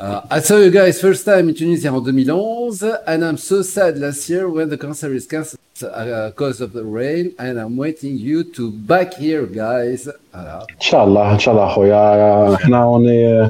[0.00, 3.96] Uh, I saw you guys first time in Tunisia en 2011, and I'm so sad
[3.98, 8.18] last year when the concert is cancelled because uh, of the rain, and I'm waiting
[8.18, 10.08] you to back here, guys.
[10.34, 13.48] Inch'Allah, Inch'Allah, on, est, euh,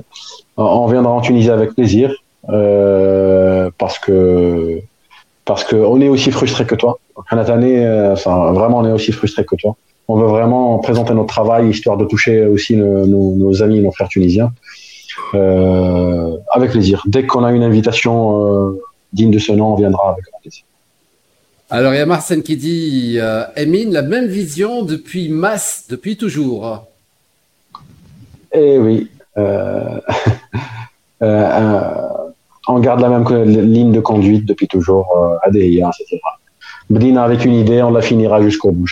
[0.59, 2.15] on viendra en Tunisie avec plaisir
[2.51, 4.81] euh, parce que
[5.45, 6.99] parce que on est aussi frustré que toi.
[7.31, 9.77] Année, euh, enfin, vraiment, on est aussi frustré que toi.
[10.07, 13.91] On veut vraiment présenter notre travail histoire de toucher aussi nos, nos- nos amis, nos
[13.93, 14.53] frères tunisiens.
[15.35, 17.03] Euh, avec plaisir.
[17.07, 18.81] Dès qu'on a une invitation euh,
[19.13, 20.63] digne de ce nom, on viendra avec plaisir.
[21.71, 26.17] Alors, il y a Marcel qui dit euh, Emine, la même vision depuis masse, depuis
[26.17, 26.87] toujours.
[28.53, 29.11] Eh oui.
[29.37, 30.01] Euh,
[32.69, 36.21] on garde la même ligne de conduite depuis toujours, euh, ADIA, etc.
[36.91, 38.87] Bdina avec une idée, on la finira jusqu'au bout.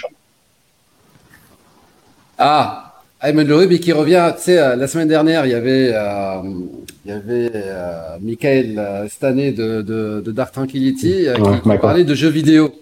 [2.39, 2.87] Ah,
[3.23, 4.33] Ayman Lourubi qui revient.
[4.37, 6.43] Tu sais, euh, la semaine dernière, il y avait, euh,
[7.05, 12.05] il y avait euh, Michael année de, de, de Dark Tranquility qui, Ouais, qui parlait
[12.05, 12.73] de jeux vidéo.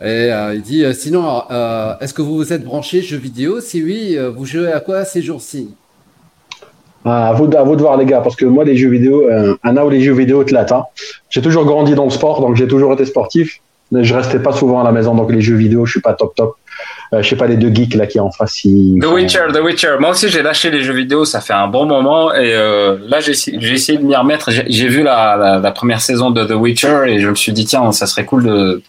[0.00, 1.42] Et il dit sinon,
[2.00, 3.60] est-ce que vous vous êtes branché jeux vidéo?
[3.60, 5.70] Si oui, vous jouez à quoi ces jours-ci?
[7.10, 9.28] À, vous, de- à vous de voir, les gars, parce que moi, les jeux vidéo,
[9.30, 10.86] euh, Anna ou les jeux vidéo, tlata.
[11.30, 13.58] J'ai toujours grandi dans le sport, donc j'ai toujours été sportif.
[13.90, 16.12] Mais je restais pas souvent à la maison, donc les jeux vidéo, je suis pas
[16.12, 16.56] top top.
[17.14, 18.62] Euh, je sais pas les deux geeks là qui en face.
[18.64, 19.96] ils- The Witcher, The Witcher.
[19.98, 22.34] Moi aussi, j'ai lâché les jeux vidéo, ça fait un bon moment.
[22.34, 24.50] Et euh, là, j'ai essayé de m'y remettre.
[24.50, 27.64] J'ai vu la, la, la première saison de The Witcher et je me suis dit,
[27.64, 28.82] tiens, ça serait cool de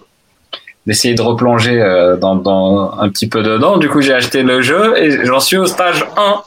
[0.86, 3.78] d'essayer de replonger euh, dans, dans un petit peu dedans.
[3.78, 6.42] Du coup, j'ai acheté le jeu et j'en suis au stage 1.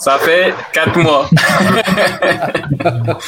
[0.00, 1.28] Ça fait 4 mois.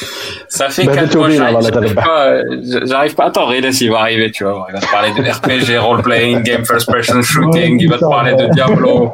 [0.47, 1.29] ça fait 4 t'es mois.
[1.29, 3.29] J'arrive pas, pas.
[3.29, 4.65] Attends, Reyes, il va arriver, tu vois.
[4.69, 7.79] Il va te parler de RPG, role-playing, game first person shooting.
[7.79, 9.13] Il va te parler de Diablo.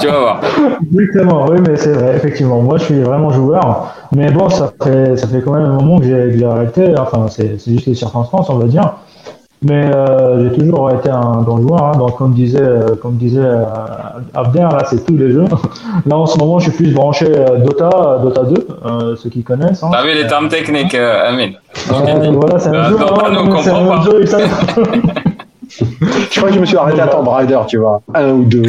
[0.00, 0.40] Tu vas voir.
[0.92, 2.60] Exactement, oui, mais c'est vrai, effectivement.
[2.60, 3.94] Moi, je suis vraiment joueur.
[4.10, 6.94] Mais bon, ça fait, ça fait quand même un moment que j'ai arrêté.
[6.98, 8.94] Enfin, c'est c'est juste les circonstances, on va dire.
[9.64, 11.84] Mais euh, j'ai toujours été un bon joueur.
[11.84, 11.92] Hein.
[11.96, 13.62] Donc, comme disait, euh, comme disait euh,
[14.34, 15.44] Abder, là, c'est tous les jeux.
[16.06, 17.26] Là, en ce moment, je suis plus branché
[17.64, 19.82] Dota, Dota 2, euh, ceux qui connaissent.
[19.84, 19.90] Hein.
[19.92, 21.54] T'as vu les termes techniques, euh, Amine
[21.92, 22.96] Euh, voilà, c'est un Euh, jeu.
[22.98, 24.04] Hein, nous, on c'est comprend un pas.
[24.04, 24.24] jeu.
[26.30, 28.02] Je crois que je me suis arrêté à Tomb Raider, tu vois.
[28.14, 28.62] Un ou deux.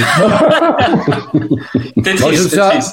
[2.04, 2.92] Tetris, Moi, je me suis Tetris.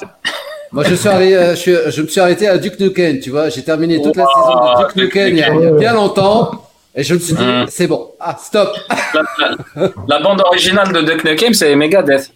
[0.73, 3.49] Moi, je, suis arrêté, je, suis- je me suis arrêté à Duke Nukem, tu vois.
[3.49, 6.51] J'ai terminé toute la saison de Duke Duke Nukem il y a, bien longtemps.
[6.95, 7.65] Et je me suis dit, Mm.
[7.69, 8.11] c'est bon.
[8.19, 8.69] Ah, stop.
[9.13, 12.31] La, la- la bande originale de Duck Nukem, c'est Megadeth.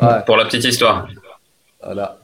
[0.00, 0.08] Ouais.
[0.26, 1.08] Pour la petite histoire.
[1.82, 2.18] Voilà.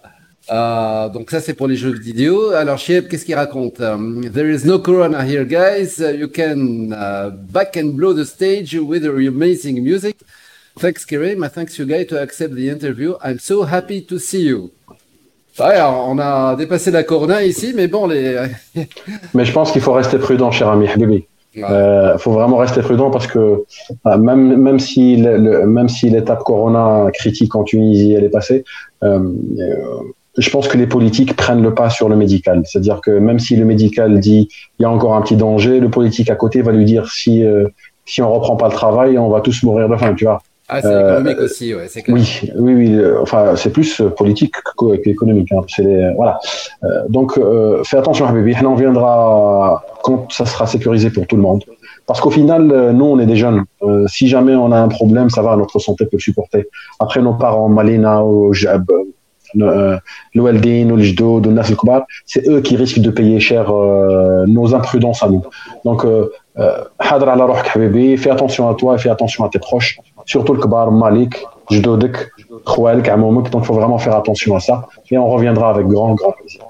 [0.50, 2.50] Euh, donc ça c'est pour les jeux vidéo.
[2.50, 3.80] Alors Chieb, qu'est-ce qu'il raconte?
[3.80, 5.98] Um, There is no corona here, guys.
[6.00, 10.16] You can uh, back and blow the stage with your amazing music.
[10.78, 11.46] Thanks, Karim.
[11.54, 13.14] Thanks you guys to accept the interview.
[13.22, 14.72] I'm so happy to see you.
[15.58, 18.36] Ouais, on a dépassé la corona ici, mais bon, les.
[19.34, 21.24] Mais je pense qu'il faut rester prudent, cher ami Habibi.
[21.56, 21.64] Ouais.
[21.68, 23.38] Euh, faut vraiment rester prudent parce que
[24.06, 28.28] euh, même même si le, le- même si l'étape Corona critique en Tunisie elle est
[28.30, 28.64] passée,
[29.02, 29.18] euh,
[29.58, 29.74] euh,
[30.38, 32.62] je pense que les politiques prennent le pas sur le médical.
[32.64, 34.48] C'est-à-dire que même si le médical dit
[34.78, 37.44] il y a encore un petit danger, le politique à côté va lui dire si
[37.44, 37.66] euh,
[38.06, 40.40] si on reprend pas le travail, on va tous mourir de faim, tu vois.
[40.72, 42.16] Ah, c'est économique aussi, ouais, c'est clair.
[42.16, 43.00] Oui, oui, oui.
[43.20, 44.54] Enfin, c'est plus politique
[45.02, 45.50] qu'économique.
[45.52, 45.62] Hein.
[45.78, 46.38] Les, voilà.
[47.08, 47.38] donc,
[47.84, 48.54] fais attention, Habibi.
[48.64, 51.64] On viendra quand ça sera sécurisé pour tout le monde.
[52.06, 53.64] Parce qu'au final, nous, on est des jeunes.
[54.06, 56.68] si jamais on a un problème, ça va, notre santé peut le supporter.
[57.00, 58.86] Après, nos parents, Malina ou Jab,
[60.34, 61.70] l'Oualdin ou l'Ijdod ou Nas
[62.26, 63.72] c'est eux qui risquent de payer cher
[64.46, 65.42] nos imprudences à nous.
[65.84, 66.06] Donc,
[66.98, 67.46] hadra la
[68.16, 69.98] fais attention à toi et fais attention à tes proches
[70.30, 71.34] surtout le Kbar, Malik,
[71.70, 72.16] Jdodek,
[72.64, 73.50] Khouel, Kamouk.
[73.50, 74.88] Donc il faut vraiment faire attention à ça.
[75.10, 76.62] Et on reviendra avec grand, grand plaisir.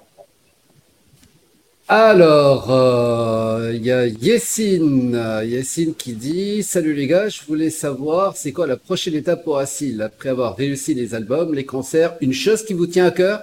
[1.88, 8.36] Alors, euh, il y a Yessine, Yessine qui dit Salut les gars, je voulais savoir
[8.36, 12.32] c'est quoi la prochaine étape pour Assil après avoir réussi les albums, les concerts, une
[12.32, 13.42] chose qui vous tient à cœur?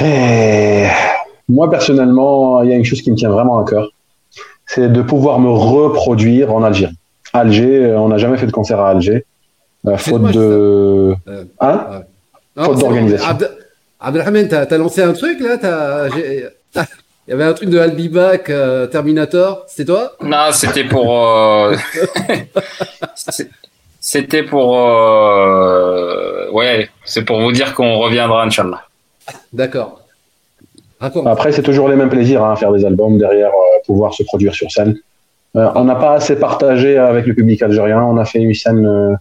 [0.00, 0.86] Eh,
[1.48, 3.90] Moi personnellement, il y a une chose qui me tient vraiment à cœur
[4.66, 6.96] c'est de pouvoir me reproduire en Algérie.
[7.32, 9.24] Alger, euh, on n'a jamais fait de concert à Alger.
[9.86, 11.14] Euh, faute de.
[11.28, 12.02] Euh, hein
[12.56, 13.36] Faute d'organisation.
[14.00, 16.08] Abdelrahman, t'as as lancé un truc là
[17.28, 18.52] Il y avait un truc de Albibac,
[18.92, 20.12] Terminator, c'était toi?
[20.22, 21.12] Non, c'était pour.
[24.00, 24.70] c'était pour.
[26.52, 28.82] Ouais, c'est pour vous dire qu'on reviendra, Inch'Allah.
[29.52, 30.02] D'accord.
[31.00, 33.50] Après, c'est toujours les mêmes plaisirs, à hein, faire des albums derrière,
[33.86, 34.96] pouvoir se produire sur scène.
[35.56, 38.02] Euh, on n'a pas assez partagé avec le public algérien.
[38.02, 39.14] On a fait une scène, euh,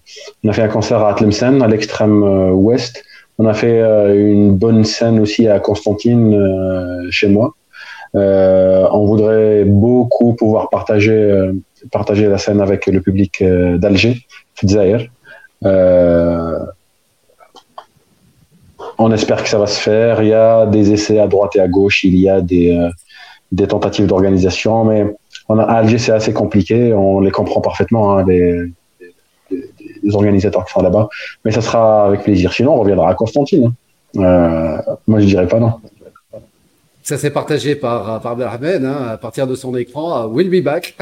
[0.44, 3.04] on a fait un concert à Tlemcen, à l'extrême euh, ouest.
[3.38, 3.82] On a fait
[4.16, 6.32] une bonne scène aussi à Constantine,
[7.10, 7.54] chez moi.
[8.14, 11.52] on voudrait beaucoup pouvoir partager,
[11.92, 15.10] partager la scène avec le public d'Alger, Fidzaïr.
[18.98, 20.22] on espère que ça va se faire.
[20.22, 22.06] Il y a des essais à droite et à gauche.
[22.06, 22.90] Il y a des,
[23.52, 25.14] des tentatives d'organisation, mais
[25.50, 26.94] on a, à Alger, c'est assez compliqué.
[26.94, 28.72] On les comprend parfaitement, hein, les,
[30.14, 31.10] organisateurs qui sont là-bas.
[31.44, 32.54] Mais ça sera avec plaisir.
[32.54, 33.74] Sinon, on reviendra à Constantine.
[34.18, 34.22] Hein.
[34.22, 34.78] Euh,
[35.08, 35.74] moi, je dirais pas non.
[37.04, 40.26] Ça s'est partagé par, par hein, à partir de son écran.
[40.28, 40.96] We'll be back.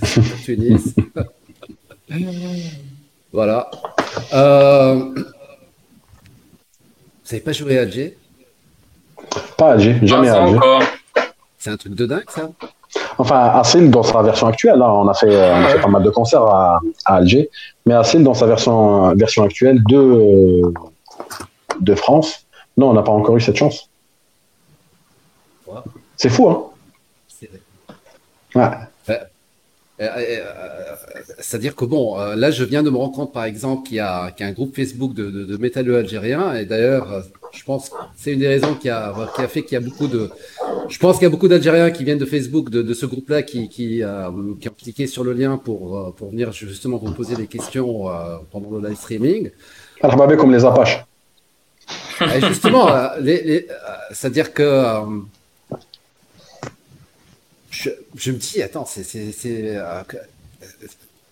[0.44, 0.94] Tunis.
[3.32, 3.70] voilà.
[4.32, 4.94] Euh,
[7.24, 8.16] vous n'avez pas joué à Alger?
[9.58, 10.58] Pas à Alger, jamais à Alger.
[11.58, 12.50] C'est un truc de dingue, ça?
[13.18, 16.80] Enfin, Assil, dans sa version actuelle, hein, on, a fait, pas mal de concerts à,
[17.04, 17.50] Alger,
[17.86, 20.62] mais Assil, dans sa version, version actuelle de,
[21.80, 22.46] de France,
[22.76, 23.88] non, on n'a pas encore eu cette chance.
[26.16, 26.64] C'est fou, hein?
[28.54, 28.70] Ouais.
[29.08, 29.14] Euh,
[30.00, 30.94] euh, euh,
[31.38, 34.32] c'est-à-dire que bon, là, je viens de me rendre compte, par exemple, qu'il y, a
[34.38, 37.24] un groupe Facebook de, de, de métalleux algériens, et d'ailleurs,
[37.54, 39.80] je pense que c'est une des raisons qui a, qui a fait qu'il y a
[39.80, 40.30] beaucoup de.
[40.88, 43.42] Je pense qu'il y a beaucoup d'Algériens qui viennent de Facebook, de, de ce groupe-là,
[43.42, 47.12] qui, qui, euh, qui, ont cliqué sur le lien pour, euh, pour venir justement vous
[47.12, 49.50] poser des questions euh, pendant le live streaming.
[50.02, 51.04] Alors, comme les Apaches.
[52.34, 52.88] Et justement,
[53.20, 53.66] les,
[54.10, 55.00] c'est-à-dire que.
[57.70, 59.02] Je, je, me dis, attends, c'est.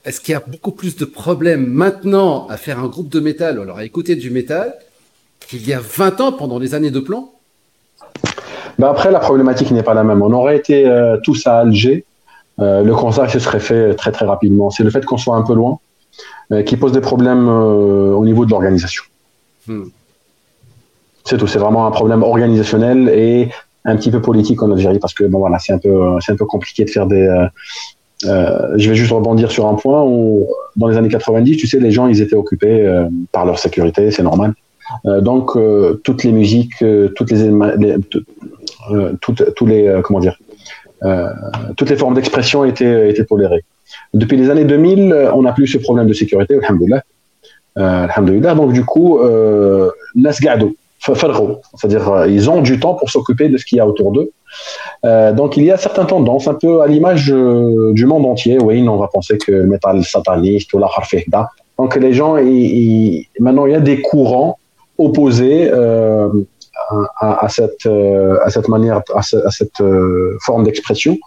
[0.05, 3.61] Est-ce qu'il y a beaucoup plus de problèmes maintenant à faire un groupe de métal,
[3.61, 4.77] alors à écouter du métal,
[5.47, 7.31] qu'il y a 20 ans pendant les années de plan
[8.79, 10.23] ben Après, la problématique n'est pas la même.
[10.23, 12.05] On aurait été euh, tous à Alger.
[12.61, 14.71] Euh, le concert se serait fait très très rapidement.
[14.71, 15.79] C'est le fait qu'on soit un peu loin
[16.53, 19.05] euh, qui pose des problèmes au niveau de l'organisation.
[19.67, 19.85] Hmm.
[21.25, 21.47] C'est tout.
[21.47, 23.49] C'est vraiment un problème organisationnel et
[23.85, 26.37] un petit peu politique en Algérie parce que bon voilà, c'est un peu c'est un
[26.37, 27.47] peu compliqué de faire des.
[28.25, 31.91] je vais juste rebondir sur un point où dans les années 90, tu sais, les
[31.91, 34.55] gens ils étaient occupés par leur sécurité, c'est normal.
[35.07, 37.49] Euh, donc euh, toutes les musiques, euh, toutes les,
[40.03, 40.39] comment dire,
[41.77, 43.65] toutes les formes d'expression étaient, étaient tolérées.
[44.15, 47.03] Depuis les années 2000, on n'a plus ce problème de sécurité, alhamdoulilah.
[47.77, 48.55] alhamdoulilah.
[48.55, 49.21] Donc du coup,
[50.15, 54.31] nasgado, c'est-à-dire ils ont du temps pour s'occuper de ce qu'il y a autour d'eux.
[55.33, 58.59] donc il y a certaines tendances, un peu à l'image du monde entier.
[58.61, 61.51] Oui, on va penser que le métal sataniste ou la harfehda.
[61.79, 62.37] Donc les gens,
[63.41, 64.59] maintenant il y a des courants
[65.05, 66.29] opposés euh,
[67.19, 71.19] à, cette, euh, à cette manière, à, cette euh, forme d'expression,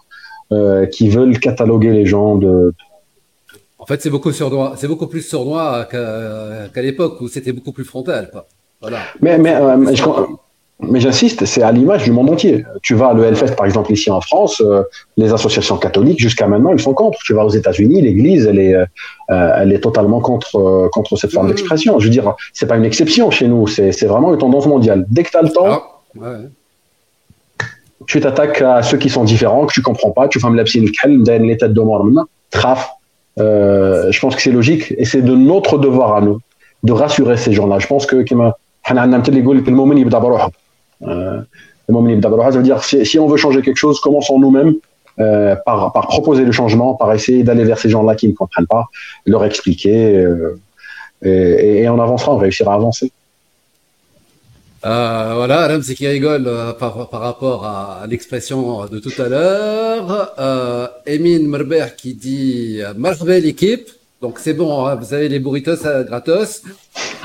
[0.92, 2.72] qui veulent cataloguer les gens de,
[3.78, 4.74] en fait, c'est beaucoup sournois.
[4.76, 8.30] C'est beaucoup plus sournois qu'à l'époque où c'était beaucoup plus frontal.
[8.80, 8.98] Voilà.
[9.20, 9.54] Mais, mais,
[9.94, 10.02] je,
[10.80, 12.64] mais j'insiste, c'est à l'image du monde entier.
[12.82, 14.82] Tu vas à l'ELFest, par exemple, ici en France, euh,
[15.16, 17.18] les associations catholiques, jusqu'à maintenant, ils sont contre.
[17.24, 18.84] Tu vas aux États-Unis, l'Église, elle est, euh,
[19.28, 21.50] elle est totalement contre, euh, contre cette forme mmh.
[21.50, 21.98] d'expression.
[21.98, 25.06] Je veux dire, c'est pas une exception chez nous, c'est vraiment une tendance mondiale.
[25.08, 25.82] Dès que tu as le temps,
[26.22, 26.34] ah,
[28.06, 30.80] tu t'attaques à ceux qui sont différents, que tu comprends pas, tu fais la psy
[30.80, 32.06] les têtes de mort
[32.50, 32.90] traf,
[33.38, 36.38] je pense que c'est logique et c'est de notre devoir à nous
[36.82, 37.78] de rassurer ces gens-là.
[37.78, 38.22] Je pense que
[41.02, 41.42] euh,
[42.62, 44.74] dire si, on veut changer quelque chose, commençons nous-mêmes
[45.18, 48.86] euh, par, proposer le changement, par essayer d'aller vers ces gens-là qui ne comprennent pas,
[49.24, 50.58] leur expliquer, euh,
[51.22, 53.10] et, et, on avancera, on réussira à avancer.
[54.82, 56.48] Voilà, Adam, c'est qui rigole
[56.78, 61.00] par, rapport à l'expression de tout à l'heure.
[61.06, 63.88] Emine Merber qui dit Marvel équipe.
[64.22, 66.62] Donc c'est bon, hein, vous avez les burritos gratos.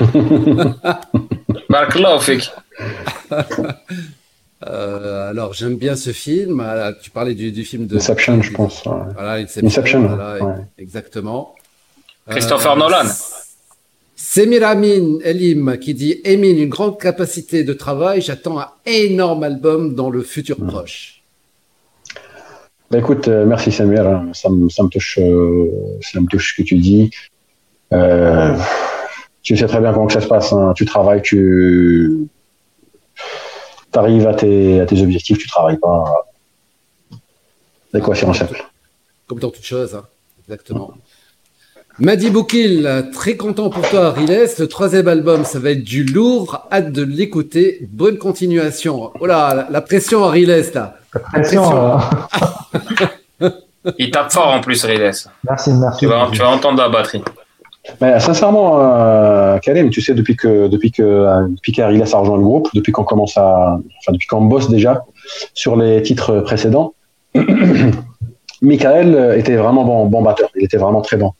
[1.68, 2.50] Marc Laufik.
[4.64, 6.60] Euh, alors j'aime bien ce film.
[6.64, 8.84] Ah, Tu parlais du, du film de Inception, je pense.
[8.86, 8.92] ouais.
[9.14, 9.66] Voilà, Inception.
[9.66, 10.54] Inception, voilà, ouais.
[10.78, 11.56] exactement.
[12.28, 13.08] Christopher Euh, Nolan.
[14.14, 18.20] Semir Amin Elim qui dit Emin, une grande capacité de travail.
[18.20, 21.22] J'attends un énorme album dans le futur proche.
[22.88, 24.28] Bah, écoute, euh, merci Samir, hein.
[24.32, 25.66] ça me, ça me touche, euh,
[26.02, 27.10] ça me touche ce que tu dis.
[27.92, 28.56] Euh,
[29.42, 30.52] tu sais très bien comment que ça se passe.
[30.52, 30.72] hein.
[30.76, 32.28] Tu travailles, tu
[33.98, 36.04] arrives à tes, à tes objectifs, tu travailles pas.
[37.92, 38.64] L'équation simple.
[39.26, 40.04] Comme dans toute chose, hein.
[40.46, 40.94] exactement.
[41.98, 44.48] Madi Boukil, très content pour toi, Riles.
[44.58, 46.66] Le troisième album, ça va être du lourd.
[46.72, 47.86] Hâte de l'écouter.
[47.90, 49.12] Bonne continuation.
[49.20, 50.96] Oh là, la, la pression à Riles, là.
[51.32, 51.98] Pression,
[53.42, 53.50] euh,
[53.98, 55.12] Il tape fort en plus, Riles.
[55.44, 55.98] merci, merci.
[55.98, 57.22] Tu vas, tu vas entendre la batterie.
[58.00, 62.92] Mais sincèrement, euh, Karim, tu sais, depuis que depuis que a rejoint le groupe, depuis
[62.92, 65.04] qu'on commence à, enfin depuis qu'on bosse déjà
[65.52, 66.94] sur les titres précédents,
[68.62, 70.48] Michael était vraiment bon, batteur.
[70.54, 71.32] Il était vraiment très bon.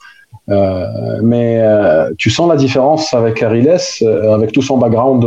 [0.49, 5.25] Euh, mais euh, tu sens la différence avec Ariles, euh, avec tout son background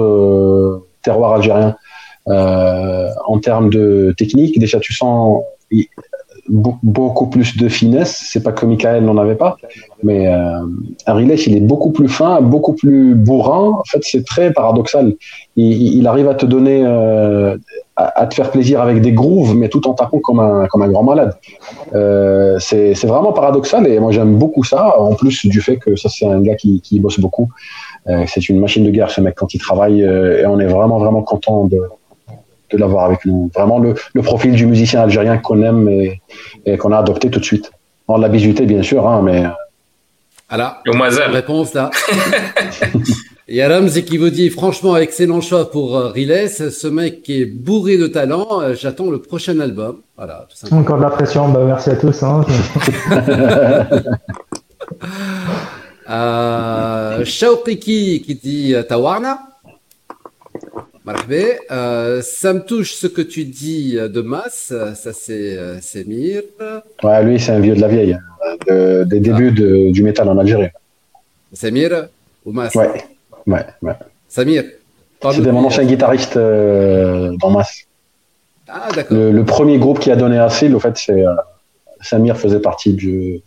[1.02, 1.76] terroir algérien.
[2.26, 5.42] En termes de technique, déjà tu sens
[6.48, 8.24] beaucoup plus de finesse.
[8.30, 9.56] C'est pas que Michael n'en avait pas,
[10.02, 10.60] mais euh,
[11.06, 13.70] Ariles, il est beaucoup plus fin, beaucoup plus bourrin.
[13.80, 15.14] En fait, c'est très paradoxal.
[15.56, 17.56] Il, arrive à te donner, euh,
[17.96, 20.88] à, te faire plaisir avec des grooves, mais tout en tapant comme un, comme un
[20.88, 21.34] grand malade.
[21.94, 25.00] Euh, c'est c'est vraiment paradoxal et moi j'aime beaucoup ça.
[25.00, 27.48] En plus du fait que ça c'est un gars qui, qui bosse beaucoup.
[28.08, 30.66] Euh, c'est une machine de guerre ce mec quand il travaille euh, et on est
[30.66, 31.80] vraiment vraiment content de,
[32.70, 33.50] de l'avoir avec nous.
[33.54, 36.20] Vraiment le, le profil du musicien algérien qu'on aime et,
[36.64, 37.70] et qu'on a adopté tout de suite.
[38.08, 39.44] On l'a bisuté bien sûr, hein, mais
[40.48, 40.80] Voilà.
[40.88, 41.30] Au Mazel.
[41.30, 41.90] Réponse là.
[43.48, 46.48] Il y a Ramsey qui vous dit franchement excellent choix pour euh, Riles.
[46.50, 48.60] Ce mec qui est bourré de talent.
[48.60, 49.98] Euh, J'attends le prochain album.
[50.16, 50.74] Voilà, tout.
[50.74, 52.22] Encore de la pression, bah, merci à tous.
[52.22, 52.44] Hein.
[56.08, 59.40] Euh, qui dit euh, Tawarna.
[61.06, 61.44] Marhaba.
[61.70, 64.72] Euh, ça me touche ce que tu dis de masse.
[64.94, 66.42] Ça c'est euh, c'est Mir.
[67.02, 70.28] ouais, lui c'est un vieux de la vieille, hein, de- des débuts de- du métal
[70.28, 70.68] en Algérie.
[71.52, 72.08] Samir
[72.44, 72.90] ou Mas Ouais,
[73.46, 73.94] ouais, ouais.
[74.28, 74.64] Samir.
[75.32, 77.84] C'était mon ancien guitariste euh, dans Mass.
[78.68, 79.16] Ah d'accord.
[79.16, 81.34] Le, le premier groupe qui a donné Assil, au fait, c'est euh,
[82.00, 83.40] Samir faisait partie du,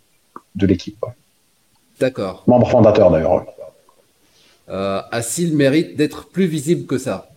[0.56, 0.96] de l'équipe.
[1.04, 1.12] ouais.
[2.00, 2.42] D'accord.
[2.46, 3.44] Membre fondateur d'ailleurs.
[4.70, 5.00] Euh,
[5.52, 7.29] mérite d'être plus visible que ça.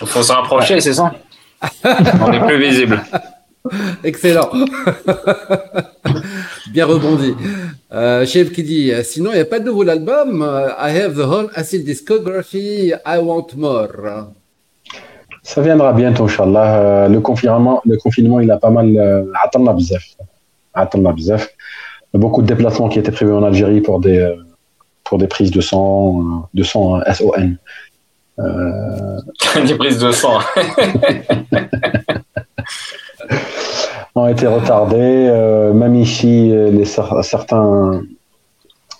[0.00, 1.12] Il faut se rapprocher, c'est ça
[2.20, 3.02] On est plus visible.
[4.04, 4.50] Excellent.
[6.72, 7.34] Bien rebondi.
[7.92, 10.42] Euh, Chef qui dit euh, Sinon, il n'y a pas de nouveau l'album.
[10.42, 12.92] Euh, I have the whole acid discography.
[13.06, 13.88] I want more.
[15.42, 17.08] Ça viendra bientôt, Inch'Allah.
[17.08, 19.26] Le confinement, le confinement, il a pas mal.
[19.42, 21.48] Attends la bzef.
[22.12, 24.34] Beaucoup de déplacements qui étaient prévus en Algérie pour des,
[25.04, 27.56] pour des prises de sang, de sang SON.
[28.38, 29.20] Euh,
[29.66, 30.38] Des prises de sang.
[34.14, 34.96] ont été retardés.
[35.28, 38.02] Euh, même ici, euh, les, cer- certains,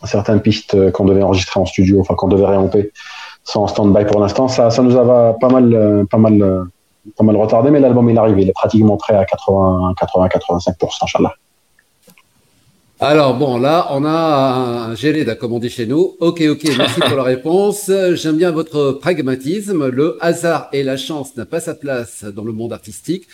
[0.05, 2.93] certaines pistes euh, qu'on devait enregistrer en studio, enfin qu'on devait réamper,
[3.45, 4.49] sont en stand-by pour l'instant.
[4.49, 6.65] Ça, ça nous a pas mal, euh, pas mal, euh,
[7.17, 11.05] pas mal retardé, mais l'album il arrive, il est pratiquement prêt à 80, 80, 85%,
[11.05, 11.35] Inch'Allah.
[13.01, 16.17] Alors bon, là, on a un Gélida, comme on dit chez nous.
[16.21, 17.91] Ok, ok, merci pour la réponse.
[18.13, 19.89] J'aime bien votre pragmatisme.
[19.89, 23.27] Le hasard et la chance n'a pas sa place dans le monde artistique.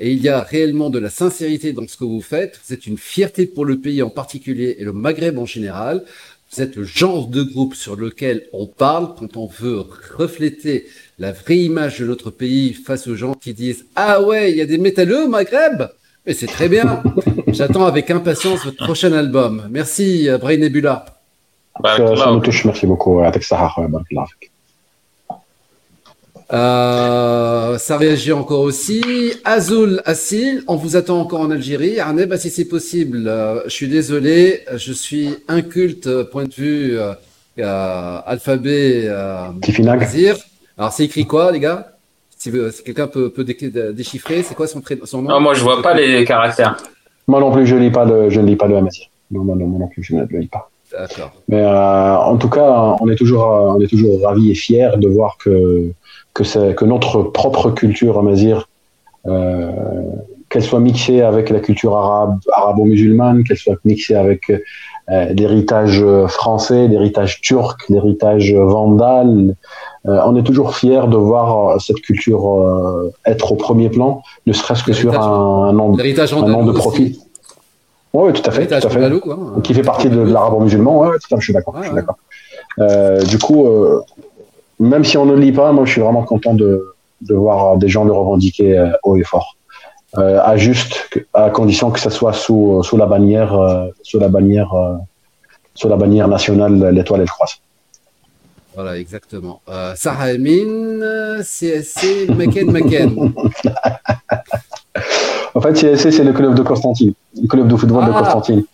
[0.00, 2.60] Et il y a réellement de la sincérité dans ce que vous faites.
[2.66, 6.04] Vous êtes une fierté pour le pays en particulier et le Maghreb en général.
[6.52, 9.84] Vous êtes le genre de groupe sur lequel on parle quand on veut
[10.16, 10.86] refléter
[11.20, 14.60] la vraie image de notre pays face aux gens qui disent Ah ouais, il y
[14.60, 15.84] a des métalleux au Maghreb
[16.26, 17.02] Mais c'est très bien.
[17.48, 19.68] J'attends avec impatience votre prochain album.
[19.70, 21.04] Merci, euh, Brain Nebula.
[21.82, 23.20] Ça, ça nous touche, merci beaucoup.
[23.20, 23.88] Avec Sahar, euh.
[26.52, 29.02] Euh, ça réagit encore aussi.
[29.44, 31.98] Azul Assil, on vous attend encore en Algérie.
[32.00, 36.98] Arneb, bah, si c'est possible, euh, je suis désolé, je suis inculte point de vue
[37.58, 39.48] euh, alphabet euh,
[40.76, 41.93] Alors c'est écrit quoi, les gars?
[42.44, 45.30] Si, quelqu'un peut, peut déchiffrer, c'est quoi son, son nom?
[45.30, 46.76] Non, Moi, je vois pas les caractères.
[47.26, 49.06] Moi non plus, je lis pas le, je ne lis pas le Amazir.
[49.30, 50.70] Non, non, non, moi non plus, je ne le lis pas.
[50.92, 51.32] D'accord.
[51.48, 55.08] Mais euh, en tout cas, on est toujours, on est toujours ravis et fiers de
[55.08, 55.90] voir que
[56.34, 58.68] que, c'est, que notre propre culture amazir,
[59.26, 59.70] euh,
[60.54, 66.86] qu'elle soit mixée avec la culture arabe, arabo-musulmane, qu'elle soit mixée avec euh, l'héritage français,
[66.86, 69.56] l'héritage turc, l'héritage vandale,
[70.06, 74.52] euh, on est toujours fiers de voir cette culture euh, être au premier plan, ne
[74.52, 77.18] serait-ce que sur un, un nom, un nom de profit.
[78.12, 79.10] Oui, tout à fait, tout à fait.
[79.64, 81.74] Qui fait partie de, l'arabo-musulman, ouais, je suis d'accord.
[82.78, 84.02] Euh, du coup, euh,
[84.78, 87.88] même si on ne lit pas, moi je suis vraiment content de, de voir des
[87.88, 89.56] gens le revendiquer euh, haut et fort.
[90.18, 94.28] Euh, à juste, à condition que ça soit sous, sous la bannière, euh, sous la
[94.28, 94.72] bannière,
[95.74, 97.58] sous la bannière nationale, l'étoile et le croissant.
[98.74, 99.60] Voilà, exactement.
[99.68, 103.16] Euh, Sarah Amin, CSC, Maken, Maken.
[105.54, 108.08] en fait, CSC, c'est le club de Constantine, le club de football ah.
[108.08, 108.64] de Constantine.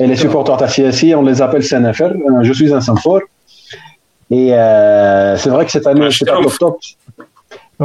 [0.00, 2.12] Et les supporters de CSC, on les appelle CNFR.
[2.42, 3.22] Je suis un Saint-Fort.
[4.30, 6.78] Et euh, c'est vrai que cette année, c'est pas top top.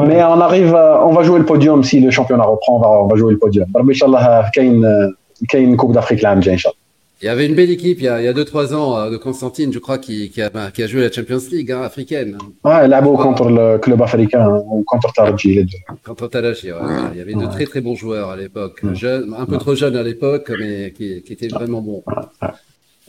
[0.05, 3.07] Mais on arrive, on va jouer le podium si le championnat reprend, on va, on
[3.07, 3.67] va jouer le podium.
[3.75, 6.75] Inch'Allah, il y a une Coupe d'Afrique là, Inch'Allah.
[7.19, 8.95] Il y avait une belle équipe il y a, il y a deux trois ans
[8.95, 11.81] euh, de Constantine, je crois, qui, qui, a, qui a joué la Champions League hein,
[11.81, 12.37] africaine.
[12.63, 15.77] Ouais, là beau contre le club africain, hein, ou contre Taraji, les deux.
[16.05, 16.79] Contre Taraji, ouais,
[17.13, 20.03] Il y avait de très très bons joueurs à l'époque, un peu trop jeunes à
[20.03, 22.03] l'époque, mais qui, qui étaient vraiment bons.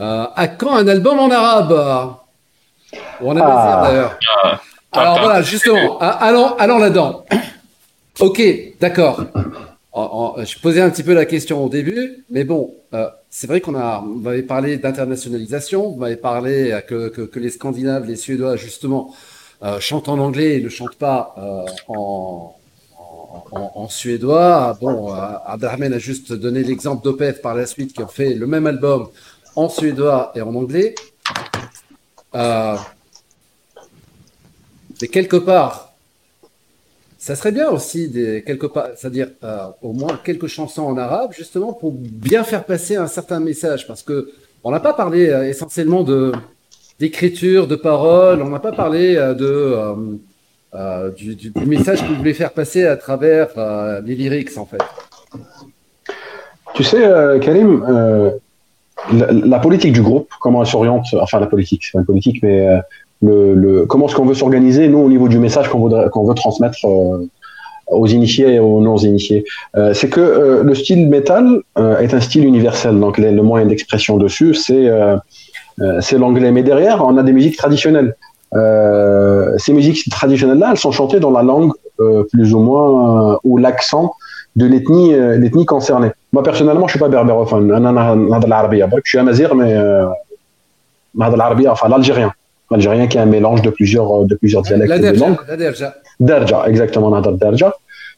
[0.00, 2.16] Euh, à quand un album en arabe?
[3.20, 3.88] On a ah.
[3.88, 4.18] d'ailleurs?
[4.42, 4.60] Ah.
[4.92, 7.24] Alors voilà, justement, ah, allons, allons là-dedans.
[8.20, 8.42] ok,
[8.80, 9.24] d'accord.
[9.94, 13.74] Je posais un petit peu la question au début, mais bon, euh, c'est vrai qu'on
[13.74, 18.56] a, on avait parlé d'internationalisation, on avait parlé que, que, que, les Scandinaves, les Suédois,
[18.56, 19.12] justement,
[19.64, 22.54] euh, chantent en anglais et ne chantent pas euh, en,
[23.50, 24.78] en, en, suédois.
[24.80, 25.16] Bon, euh,
[25.46, 29.08] Abdelrahman a juste donné l'exemple d'Opeth par la suite qui ont fait le même album
[29.56, 30.94] en suédois et en anglais.
[35.00, 35.88] Mais quelque part,
[37.18, 38.10] ça serait bien aussi,
[38.46, 42.94] quelque part, c'est-à-dire euh, au moins quelques chansons en arabe, justement, pour bien faire passer
[42.96, 44.30] un certain message, parce que
[44.62, 46.32] on n'a pas parlé euh, essentiellement de
[47.00, 49.34] d'écriture, de paroles, on n'a pas parlé euh,
[51.10, 53.48] du, message que vous voulez faire passer à travers
[54.04, 54.82] les lyrics, en fait.
[56.74, 57.08] Tu sais,
[57.40, 57.84] Karim,
[59.12, 62.66] la, politique du groupe, comment elle s'oriente, enfin la politique, c'est pas une politique, mais
[63.22, 67.26] le, comment est-ce qu'on veut s'organiser, nous, au niveau du message qu'on veut, transmettre euh,
[67.88, 69.44] aux initiés et aux non-initiés,
[69.76, 74.54] euh, c'est que le style métal est un style universel, donc le moyen d'expression dessus,
[74.54, 74.90] c'est
[76.00, 76.50] c'est l'anglais.
[76.50, 78.14] Mais derrière, on a des musiques traditionnelles.
[78.52, 81.72] ces musiques traditionnelles-là, elles sont chantées dans la langue
[82.32, 84.12] plus ou moins où l'accent
[84.58, 86.10] de l'ethnie concernée.
[86.32, 87.68] Moi, personnellement, je suis pas berbérophone.
[89.04, 90.06] Je suis amazir, mais euh,
[91.88, 92.32] l'algérien.
[92.70, 94.90] L'algérien qui est un mélange de plusieurs, de plusieurs dialectes.
[94.90, 95.26] La derja.
[95.48, 95.94] La derja.
[96.20, 97.74] Derja, exactement, derja.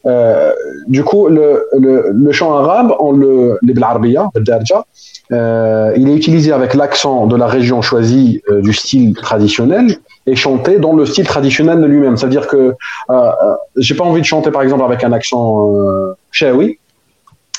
[0.06, 0.52] Euh,
[0.88, 4.84] du coup, le, le, le, chant arabe, on le, le derja,
[5.32, 10.36] euh, il est utilisé avec l'accent de la région choisie euh, du style traditionnel et
[10.36, 12.16] chanté dans le style traditionnel de lui-même.
[12.16, 12.74] C'est-à-dire que euh,
[13.10, 13.30] euh,
[13.76, 16.14] j'ai pas envie de chanter par exemple avec un accent euh,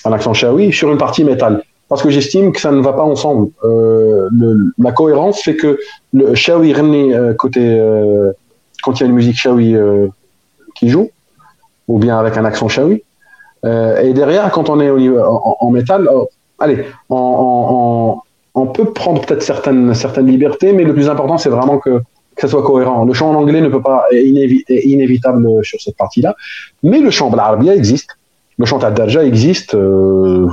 [0.03, 1.63] un accent shawi, sur une partie métal.
[1.91, 3.49] Parce que j'estime que ça ne va pas ensemble.
[3.65, 4.29] Euh,
[4.77, 5.77] la cohérence fait que
[6.13, 8.31] le shawi euh, côté euh,
[8.81, 10.07] quand il y a une musique shawi euh,
[10.73, 11.09] qui joue,
[11.89, 13.03] ou bien avec un accent shawi,
[13.65, 18.21] et derrière quand on est en, métal, oh, allez, on,
[18.73, 22.01] peut prendre peut-être certaines certaines libertés, mais le plus important c'est vraiment que
[22.37, 23.03] ça soit cohérent.
[23.03, 24.23] Le chant en anglais ne peut pas est,
[24.85, 26.37] inévitable sur cette partie-là,
[26.83, 28.17] mais le chant l'arabia existe.
[28.61, 30.47] Le chant Darja existe euh,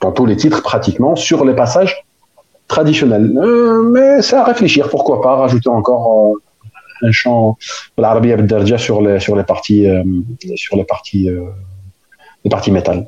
[0.00, 2.06] dans tous les titres pratiquement sur les passages
[2.66, 3.30] traditionnels.
[3.36, 7.58] Euh, mais c'est à réfléchir, pourquoi pas rajouter encore euh, un chant
[7.98, 10.02] l'Arabia Darja sur les sur les parties euh,
[10.54, 11.42] sur les parties euh,
[12.42, 13.06] les parties métal.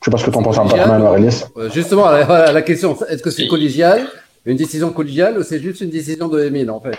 [0.00, 1.30] Je sais pas ce que tu en penses, Abdelrahman
[1.72, 4.00] Justement, la, la question, est-ce que c'est collégial,
[4.44, 6.98] une décision collégiale, ou c'est juste une décision de Emile en fait?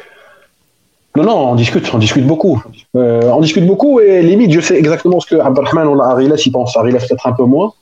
[1.16, 2.62] Non, non, on discute, on discute beaucoup.
[2.96, 6.52] Euh, on discute beaucoup et limite, je sais exactement ce que Abdelrahman ou Arilas y
[6.52, 6.76] pense.
[6.78, 7.74] Arilas peut-être un peu moins,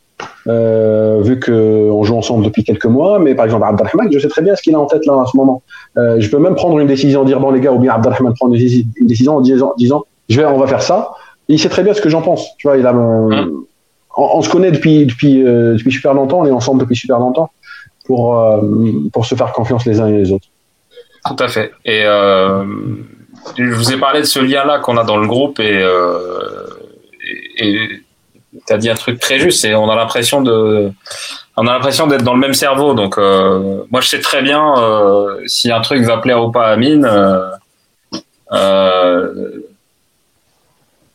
[0.47, 3.19] euh, vu qu'on joue ensemble depuis quelques mois.
[3.19, 5.25] Mais par exemple, Abdelrahman, je sais très bien ce qu'il a en tête là en
[5.25, 5.63] ce moment.
[5.97, 8.53] Euh, je peux même prendre une décision, dire bon les gars, ou bien Abdelrahman prendre
[8.55, 11.11] une décision en disant, disant je vais, on va faire ça.
[11.47, 12.55] il sait très bien ce que j'en pense.
[12.57, 13.65] Tu vois, il a mon- Hum.
[14.15, 16.39] on, on se connaît depuis depuis euh, depuis super longtemps.
[16.41, 17.49] On est ensemble depuis super longtemps
[18.05, 18.37] pour
[19.11, 20.47] pour se faire confiance les uns et les autres.
[21.25, 21.71] Tout à fait.
[21.85, 22.03] Et
[23.57, 26.67] je vous ai parlé de ce lien-là qu'on a dans le groupe et euh,
[27.57, 28.01] et
[28.67, 29.61] tu as dit un truc très juste.
[29.61, 30.91] C'est on a l'impression de
[31.57, 32.93] on a l'impression d'être dans le même cerveau.
[32.93, 36.67] Donc euh, moi je sais très bien euh, si un truc va plaire ou pas
[36.67, 37.05] à Amine.
[37.05, 37.49] euh,
[38.51, 39.59] euh,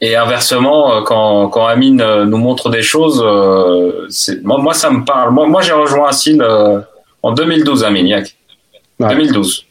[0.00, 4.09] et inversement, euh, quand, quand Amine nous montre des choses, euh,
[4.44, 5.32] moi, moi ça me parle.
[5.32, 6.80] Moi, moi j'ai rejoint Assil euh,
[7.22, 8.36] en 2012, Amine, Yak.
[9.00, 9.09] Ouais.
[9.09, 9.66] 2012.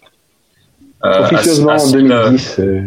[1.05, 2.55] Euh, Officieusement en Assil, euh, 2010.
[2.59, 2.81] euh,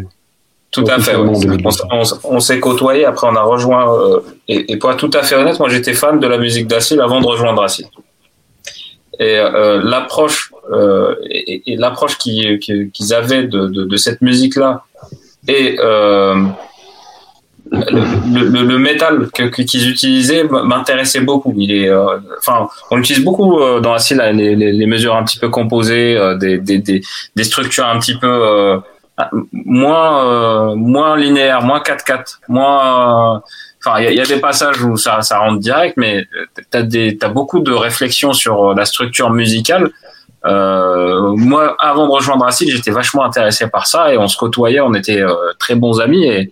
[0.71, 1.15] tout à fait.
[1.15, 1.37] Officiellement ouais.
[1.37, 1.83] en 2012.
[2.25, 3.93] On, s'est côtoyé, après on a rejoint.
[3.97, 6.67] euh, et, et pour être tout à fait honnête, moi j'étais fan de la musique
[6.67, 7.85] d'Assil avant de rejoindre Assil.
[9.19, 14.83] Et euh, l'approche euh, et, l'approche qu'ils qu'ils- qu'ils avaient de, de, de cette musique-là
[15.47, 16.35] et euh,
[17.71, 21.53] le, le, le métal qu'ils utilisaient m'intéressait beaucoup.
[21.57, 25.23] Il est, euh, enfin, on utilise beaucoup euh, dans là, les, les, les mesures un
[25.23, 28.77] petit peu composées, euh, des, des, des, structures un petit peu euh,
[29.53, 33.35] moins euh, moins linéaire, moins 4-4, moins.
[33.35, 33.39] euh,
[33.83, 36.27] Enfin, il y, y a des passages où ça, ça rentre direct, mais
[36.69, 39.89] t'as des t'as beaucoup de réflexions sur la structure musicale.
[40.45, 44.93] Moi, avant de rejoindre Acid, j'étais vachement intéressé par ça et on se côtoyait, on
[44.93, 45.23] était
[45.57, 46.25] très bons amis.
[46.25, 46.51] Et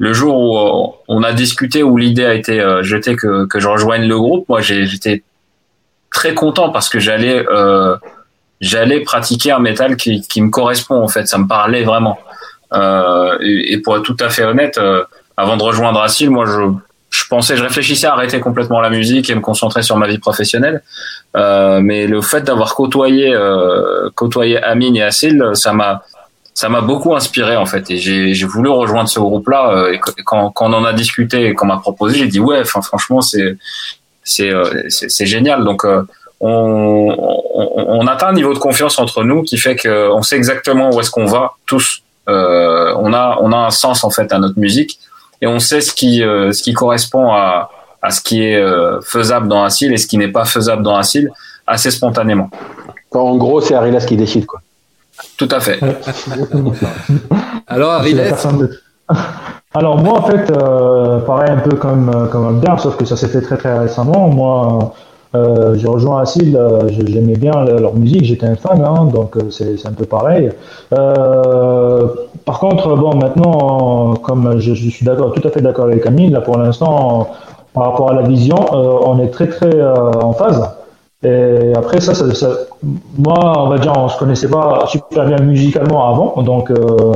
[0.00, 3.60] le jour où euh, on a discuté, où l'idée a été euh, jetée que, que
[3.60, 5.22] je rejoigne le groupe, moi j'étais
[6.10, 7.96] très content parce que j'allais euh,
[8.62, 12.18] j'allais pratiquer un métal qui, qui me correspond en fait, ça me parlait vraiment.
[12.72, 15.04] Euh, et, pour être tout à fait honnête, euh,
[15.36, 16.72] avant de rejoindre Assil, moi je,
[17.10, 20.18] je pensais, je réfléchissais à arrêter complètement la musique et me concentrer sur ma vie
[20.18, 20.82] professionnelle.
[21.36, 23.36] Euh, mais le fait d'avoir côtoyé
[24.14, 26.04] côtoyé Amine et Assil, ça m'a
[26.60, 27.96] ça m'a beaucoup inspiré en fait et
[28.38, 29.62] j'ai voulu rejoindre ce groupe là
[29.92, 32.60] et qu- quand, quand on en a discuté et qu'on m'a proposé j'ai dit ouais
[32.66, 33.50] enfin franchement c'est
[34.32, 35.58] c'est euh, c'est génial.
[35.64, 36.02] Donc euh,
[36.40, 37.14] on,
[37.60, 37.66] on,
[38.00, 40.96] on atteint un niveau de confiance entre nous qui fait que on sait exactement où
[41.00, 41.88] est-ce qu'on va tous.
[42.28, 44.92] Euh, on a on a un sens en fait à notre musique
[45.42, 47.70] et on sait ce qui euh, ce qui correspond à
[48.06, 50.96] à ce qui est euh, faisable dans Assil et ce qui n'est pas faisable dans
[51.04, 51.24] Assil
[51.66, 52.48] assez spontanément.
[53.12, 54.60] En gros, c'est Arilas qui décide quoi.
[55.36, 55.78] Tout à fait
[57.66, 58.02] Alors,
[58.58, 58.70] de-
[59.74, 63.16] Alors moi en fait, euh, pareil un peu comme euh, comme Abdar, sauf que ça
[63.16, 64.28] s'est fait très très récemment.
[64.28, 64.92] Moi,
[65.36, 69.36] euh, j'ai rejoint Assil, euh, j'aimais bien le- leur musique, j'étais un fan, hein, donc
[69.36, 70.50] euh, c'est c'est un peu pareil.
[70.92, 72.08] Euh,
[72.44, 76.30] par contre, bon maintenant, comme je, je suis d'accord, tout à fait d'accord avec Camille,
[76.30, 77.28] là pour l'instant,
[77.72, 80.68] par rapport à la vision, euh, on est très très euh, en phase.
[81.22, 82.56] Et après ça, ça, ça-
[83.18, 87.12] moi, on va dire, on se connaissait pas super bien musicalement avant, donc euh,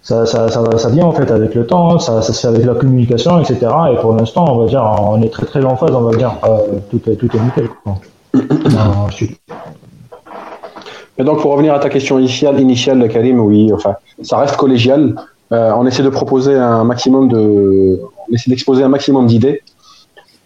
[0.00, 3.40] ça, ça, vient en fait avec le temps, ça, ça se fait avec la communication,
[3.40, 3.58] etc.
[3.92, 6.32] Et pour l'instant, on va dire, on est très très en phase, on va dire,
[6.44, 7.68] euh, tout est tout est nickel.
[8.34, 9.26] Euh,
[11.16, 15.14] Et donc, pour revenir à ta question initiale, initiale Karim, oui, enfin, ça reste collégial.
[15.52, 19.62] Euh, on essaie de proposer un maximum de, on essaie d'exposer un maximum d'idées.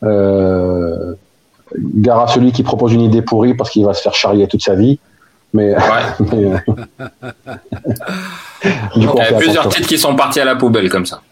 [0.03, 1.15] Euh,
[1.77, 4.63] gare à celui qui propose une idée pourrie parce qu'il va se faire charrier toute
[4.63, 4.99] sa vie.
[5.55, 5.81] Mais, ouais
[6.33, 6.59] mais, euh,
[8.97, 9.71] du coup, Il y a plusieurs attention.
[9.71, 11.23] titres qui sont partis à la poubelle comme ça.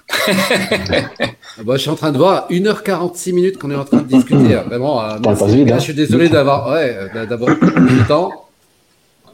[1.63, 4.55] Bon, je suis en train de voir 1h46 minutes qu'on est en train de discuter.
[4.55, 4.65] hein.
[4.67, 5.41] Vraiment, euh, merci.
[5.45, 5.79] passe vite, Là, hein.
[5.79, 8.31] je suis désolé d'avoir ouais, euh, d'avoir pris du temps.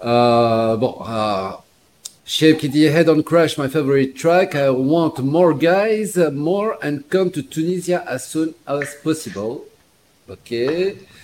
[0.05, 1.49] Euh, bon, euh,
[2.25, 4.55] Shape qui dit Head on Crash, my favorite track.
[4.55, 9.61] I want more guys, more and come to Tunisia as soon as possible.
[10.33, 10.55] Ok.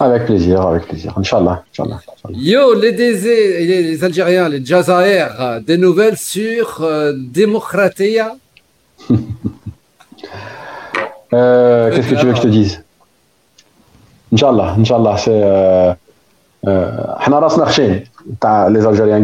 [0.00, 1.14] Avec plaisir, avec plaisir.
[1.16, 1.64] Inch'Allah.
[1.72, 1.98] Inch'Allah,
[2.30, 7.14] Yo, les, Désés, les, les, Algériens, les Jazair, euh, des nouvelles sur euh,
[11.32, 12.84] euh, Qu'est-ce que tu veux que je te dise?
[14.32, 15.30] Inch'Allah, Inch'Allah, c'est.
[15.32, 15.94] Euh,
[16.66, 16.90] euh,
[18.70, 19.22] les Algériens,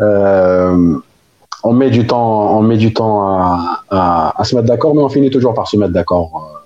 [0.00, 0.98] euh,
[1.62, 3.36] on met du temps, on met du temps
[3.90, 6.30] à se mettre d'accord, mais on finit toujours par se mettre d'accord.
[6.36, 6.63] Euh,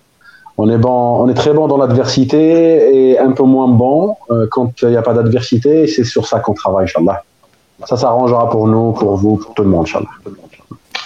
[0.61, 4.47] on est bon, on est très bon dans l'adversité et un peu moins bon euh,
[4.51, 5.87] quand il n'y a pas d'adversité.
[5.87, 7.23] C'est sur ça qu'on travaille, Inch'Allah.
[7.87, 10.09] Ça s'arrangera pour nous, pour vous, pour tout le monde, Inch'Allah.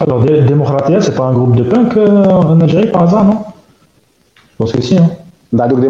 [0.00, 3.44] Alors, Dé- Démocratia, c'est pas un groupe de punk euh, en Algérie par hasard, non?
[4.52, 4.96] Je pense que si.
[4.96, 5.10] Hein.
[5.52, 5.80] Dadouk.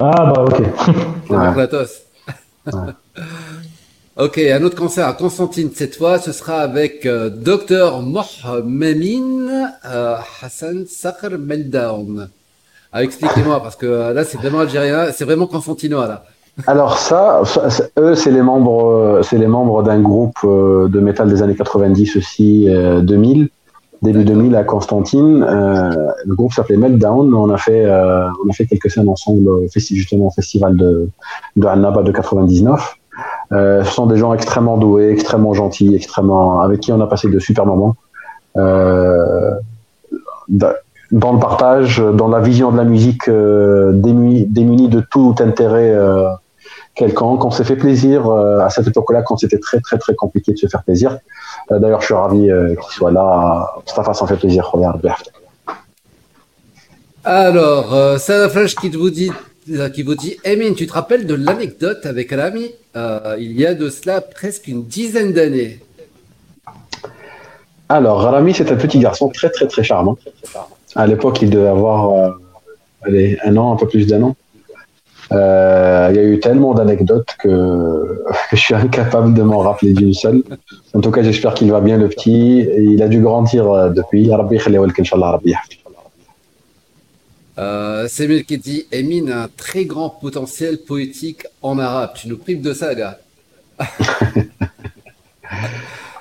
[0.00, 0.60] Ah bah ok.
[1.30, 1.52] Ouais.
[1.54, 2.02] Platos.
[4.18, 10.16] Ok, un autre concert à Constantine cette fois, ce sera avec euh, Dr Mohamemin euh,
[10.42, 12.28] Hassan Sakhr Meldown.
[12.92, 16.24] Ah, Expliquez-moi, parce que euh, là c'est vraiment algérien, c'est vraiment constantinois là.
[16.66, 17.42] Alors ça,
[17.96, 22.68] eux, c'est les membres, c'est les membres d'un groupe de métal des années 90 aussi,
[22.68, 23.48] euh, 2000,
[24.02, 25.46] début 2000 à Constantine.
[25.46, 27.32] Le groupe s'appelait Meltdown.
[27.32, 31.08] On a fait, on a fait quelques scènes ensemble, justement au festival de,
[31.54, 32.97] de Annaba de 99.
[33.52, 37.28] Euh, ce sont des gens extrêmement doués, extrêmement gentils, extrêmement, avec qui on a passé
[37.28, 37.96] de super moments.
[38.56, 39.54] Euh,
[40.48, 40.76] da-
[41.10, 45.90] dans le partage, dans la vision de la musique, euh, démuni, démuni de tout intérêt
[45.90, 46.28] euh,
[46.94, 47.42] quelconque.
[47.46, 50.66] On s'est fait plaisir à cette époque-là quand c'était très très très compliqué de se
[50.66, 51.18] faire plaisir.
[51.70, 53.70] D'ailleurs, je suis ravi qu'il soit là.
[53.86, 54.68] Mustafa s'en fait plaisir.
[54.70, 55.22] Regarde, bref.
[57.24, 59.30] Alors, euh, Flash qui vous dit,
[59.94, 63.74] qui vous dit, Emin, tu te rappelles de l'anecdote avec Rami euh, il y a
[63.74, 65.80] de cela presque une dizaine d'années?
[67.88, 70.18] Alors, Rami, c'est un petit garçon très très très charmant.
[70.94, 72.34] À l'époque, il devait avoir
[73.06, 74.36] euh, un an, un peu plus d'un an.
[75.30, 80.14] Euh, il y a eu tellement d'anecdotes que, je suis incapable de m'en rappeler d'une
[80.14, 80.42] seule.
[80.94, 82.60] En tout cas, j'espère qu'il va bien, le petit.
[82.60, 84.30] Et il a dû grandir euh, depuis.
[87.58, 92.10] Euh, Samuel qui dit, Emin a un très grand potentiel poétique en arabe.
[92.14, 93.18] Tu nous prives de ça, gars.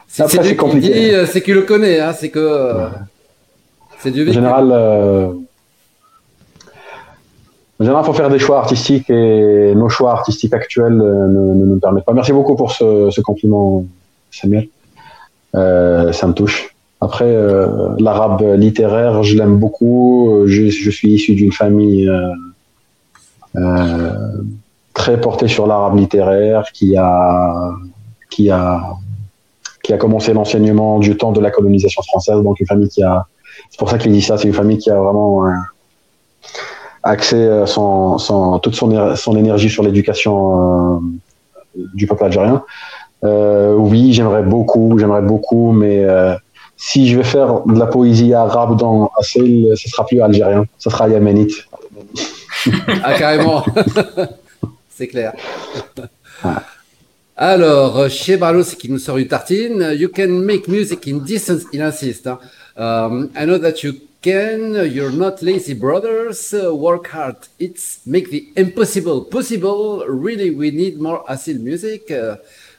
[0.08, 1.14] c'est qui compliqué.
[1.14, 2.88] euh, c'est qu'il le connaît, hein, c'est que euh,
[4.00, 5.34] c'est du En général, euh,
[7.80, 11.66] en général, faut faire des choix artistiques et nos choix artistiques actuels euh, ne, ne
[11.66, 12.14] nous permettent pas.
[12.14, 13.86] Merci beaucoup pour ce, ce compliment,
[14.32, 14.70] Samuel.
[15.54, 16.76] Ça me touche.
[17.00, 20.44] Après, euh, l'arabe littéraire, je l'aime beaucoup.
[20.46, 22.32] Je, je suis issu d'une famille euh,
[23.56, 24.14] euh,
[24.94, 27.72] très portée sur l'arabe littéraire, qui a,
[28.32, 28.96] qui a,
[29.84, 32.42] qui a commencé l'enseignement du temps de la colonisation française.
[32.42, 33.26] Donc une famille qui a,
[33.70, 34.38] c'est pour ça qu'il dit ça.
[34.38, 35.52] C'est une famille qui a vraiment euh,
[37.04, 41.00] axé euh, son, son, toute son, son énergie sur l'éducation euh,
[41.94, 42.64] du peuple algérien.
[43.24, 46.36] Euh, oui, j'aimerais beaucoup, j'aimerais beaucoup, mais euh,
[46.78, 50.90] si je vais faire de la poésie arabe dans Assil, ce sera plus algérien, ce
[50.90, 51.54] sera yéménite.
[53.04, 53.64] Ah, carrément.
[54.90, 55.34] c'est clair.
[57.36, 61.62] Alors, euh, chez Barlos qui nous sort une tartine, you can make music in distance,
[61.72, 62.28] il insiste.
[62.28, 62.40] hein.
[62.78, 68.48] Um, I know that you can, you're not lazy brothers, work hard, it's make the
[68.58, 72.12] impossible possible, really we need more acid music.
[72.12, 72.36] Euh,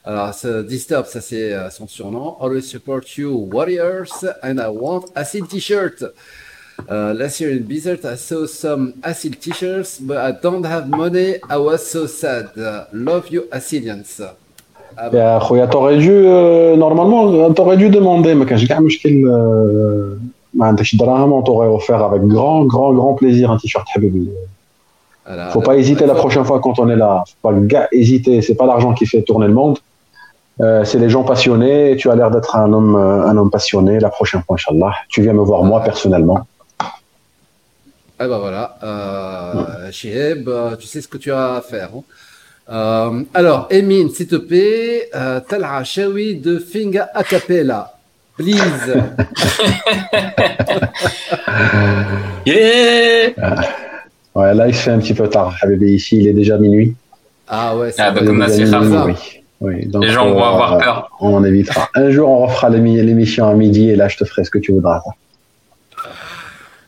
[0.08, 2.36] alors, ce Disturb, ça c'est euh, son surnom.
[2.38, 6.04] Always support you, warriors, and I want acid t-shirt.
[6.90, 11.36] Uh, last year in Blizzard, I saw some Acid t-shirts, but I don't have money.
[11.48, 12.50] I was so sad.
[12.58, 14.20] Uh, love you, Acidians.
[14.96, 20.20] Ah, يا خويا t'aurais dû euh, normalement t'aurais dû demander ما كانش كاع مشكل euh,
[20.54, 24.28] ما عندكش دراهم on t'aurait offert avec grand grand grand plaisir un t-shirt حبيبي
[25.26, 25.50] voilà.
[25.50, 28.54] faut pas hésiter la prochaine fois quand on est là faut pas gars hésiter c'est
[28.54, 29.78] pas l'argent qui fait tourner le monde
[30.61, 33.97] euh, c'est les gens passionnés tu as l'air d'être un homme euh, un homme passionné
[33.99, 36.45] la prochaine fois inchallah tu viens me voir moi personnellement
[38.21, 38.75] Ah bah voilà.
[38.83, 41.89] Euh, euh, tu sais ce que tu as à faire.
[41.95, 42.03] hein.
[42.71, 47.93] Euh, alors, Emin, s'il te plaît, euh, Talha Shawi de Finga a cappella.
[48.37, 48.59] Please.
[52.45, 53.29] Yeah
[54.35, 56.95] ouais là il se fait un petit peu tard Habibi ici il est déjà minuit
[57.47, 58.43] Ah ouais, c'est Ah bah, comme
[59.07, 59.38] oui.
[59.61, 61.11] Oui, donc, Les gens vont euh, avoir peur.
[61.19, 64.23] on en évitera un jour on refera l'émi- l'émission à midi et là je te
[64.23, 65.01] ferai ce que tu voudras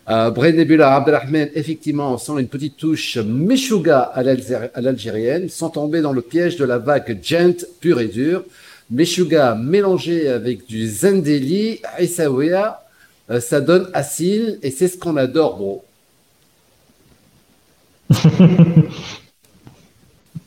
[0.10, 5.48] Euh, Brain Nebula, Abdelrahman, effectivement, on sent une petite touche Meshuga à l'Algéri- à l'algérienne,
[5.48, 8.43] sans tomber dans le piège de la vague gent pure et dure.
[8.89, 11.80] Meshuga mélangé avec du Zendeli,
[13.30, 15.85] euh, ça donne Assil, et c'est ce qu'on adore, bro.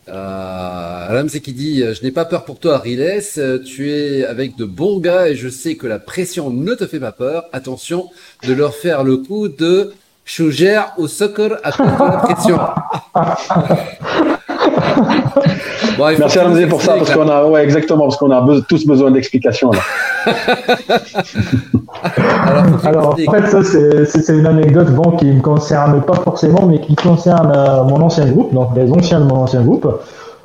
[0.09, 3.22] Euh, Ramsey qui dit Je n'ai pas peur pour toi, Riles.
[3.39, 6.86] euh, Tu es avec de bons gars et je sais que la pression ne te
[6.86, 7.44] fait pas peur.
[7.52, 8.10] Attention
[8.47, 9.93] de leur faire le coup de
[10.26, 12.59] Chougère au soccer à cause de la pression.
[15.99, 18.87] Bon, Merci Ramsey pour ça, parce qu'on a, ouais, exactement, parce qu'on a be- tous
[18.87, 19.71] besoin d'explications.
[22.85, 26.95] Alors, en fait, ça, c'est- une anecdote bon, qui me concerne pas forcément, mais qui
[26.97, 29.87] concerne euh, mon ancien groupe, donc les anciens de mon ancien groupe.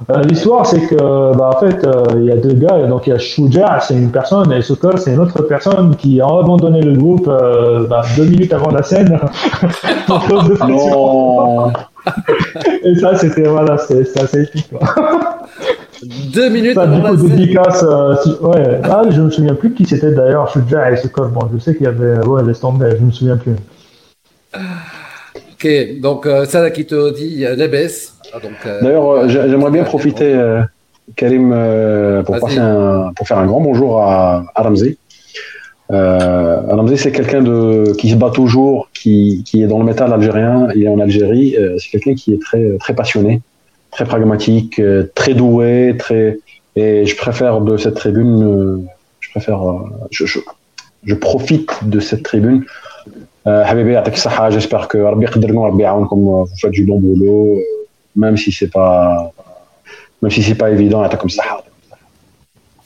[0.10, 0.96] Euh, L'histoire, c'est que,
[1.36, 3.96] bah, en fait, euh, il y a deux gars, donc il y a Shuja, c'est
[3.96, 8.04] une personne, et Sokol, c'est une autre personne qui a abandonné le groupe euh, bah,
[8.16, 9.20] deux minutes avant la scène.
[10.68, 11.72] Non,
[12.84, 14.70] Et ça, c'était voilà, c'était assez épique.
[14.70, 14.80] Quoi.
[16.34, 17.36] Deux minutes Ça, du avant la coup, scène.
[17.36, 17.84] dédicace.
[17.84, 18.80] euh, si- ouais.
[18.84, 21.30] Ah, je me souviens plus qui c'était d'ailleurs, Shuja et Sokol.
[21.30, 23.56] Bon, je sais qu'il y avait, ouais, laisse tomber, je me souviens plus.
[24.56, 25.68] Ok,
[26.02, 27.90] donc euh, ça qui te dit euh, Nebes.
[28.34, 30.62] Ah, euh, D'ailleurs, euh, j'ai- j'aimerais bien profiter, euh,
[31.18, 34.98] Karim, euh, pour, passer un, pour faire un grand bonjour à, à Ramsey.
[35.91, 40.14] Euh, Alamzé, c'est quelqu'un de qui se bat toujours, qui, qui, est dans le métal
[40.14, 40.68] algérien.
[40.76, 41.56] Il est en Algérie.
[41.57, 43.41] Euh, c'est quelqu'un qui est très très passionné,
[43.91, 46.40] très pragmatique, euh, très doué, très.
[46.76, 48.78] Et je préfère de cette tribune, euh,
[49.20, 49.80] je préfère, euh,
[50.11, 50.40] je, je,
[51.03, 52.66] je, profite de cette tribune.
[53.48, 53.95] Euh, Habibi,
[54.52, 57.60] j'espère que comme euh, vous faites du bon boulot,
[58.16, 59.32] même si c'est pas,
[60.22, 61.44] même si c'est pas évident, comme ça.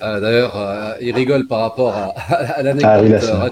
[0.06, 3.10] Ah, D'ailleurs, euh, il rigole par rapport à, à Ah, l'anecdote.
[3.10, 3.32] laisse.
[3.32, 3.50] euh.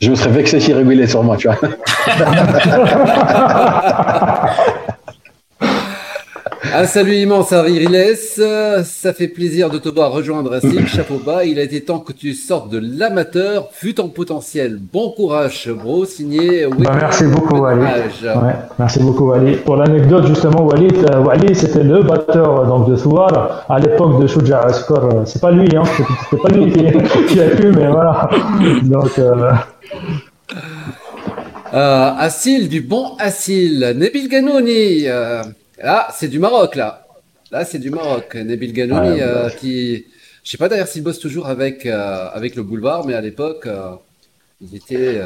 [0.00, 1.58] Je me serais vexé s'il rigolait sur moi, tu vois.
[6.74, 8.14] Un salut immense à Riles.
[8.16, 10.86] Ça fait plaisir de te voir rejoindre Racing.
[10.86, 11.44] Chapeau bas.
[11.44, 14.78] Il a été temps que tu sortes de l'amateur, fut en potentiel.
[14.92, 16.04] Bon courage, bro.
[16.04, 16.66] Signé.
[16.66, 17.58] Bah, merci beaucoup.
[17.58, 17.80] Wally.
[17.82, 19.58] Ouais, merci beaucoup, Walid.
[19.62, 24.20] Pour l'anecdote, justement, Walid, euh, Walid, c'était le batteur euh, donc, de Souar à l'époque
[24.20, 25.04] de Shuja Askor.
[25.04, 26.84] Euh, C'est pas lui, hein, c'est c'est pas lui qui,
[27.28, 28.28] qui a pu, mais voilà.
[28.82, 29.52] Donc, euh,
[31.74, 33.92] Euh, Assil, du bon Assil.
[33.96, 35.06] Nabil Ganouni.
[35.06, 35.42] euh,
[35.82, 37.06] là, c'est du Maroc, là.
[37.50, 38.34] Là, c'est du Maroc.
[38.34, 40.04] Nabil Ganouni, Ouais, euh, qui.
[40.44, 43.66] Je sais pas d'ailleurs s'il bosse toujours avec, euh, avec le boulevard, mais à l'époque,
[43.66, 43.90] euh,
[44.60, 45.20] il était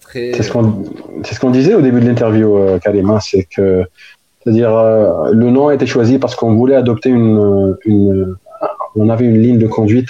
[0.00, 0.32] très.
[0.34, 0.84] C'est ce qu'on
[1.24, 3.84] ce disait au début de l'interview, euh, Karim, hein, c'est que
[4.42, 4.70] c'est-à-dire
[5.32, 8.36] le nom a été choisi parce qu'on voulait adopter une, une
[8.96, 10.08] on avait une ligne de conduite.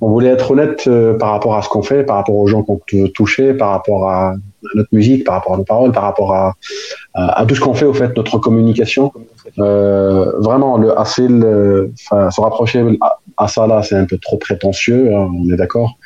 [0.00, 2.62] On voulait être honnête euh, par rapport à ce qu'on fait, par rapport aux gens
[2.62, 4.34] qu'on veut toucher, par rapport à
[4.74, 6.54] notre musique, par rapport à nos paroles, par rapport à,
[7.14, 9.12] à, à tout ce qu'on fait au fait, notre communication.
[9.58, 14.36] Euh, vraiment, le Asil, euh, se rapprocher à, à ça là, c'est un peu trop
[14.36, 15.96] prétentieux, hein, on est d'accord.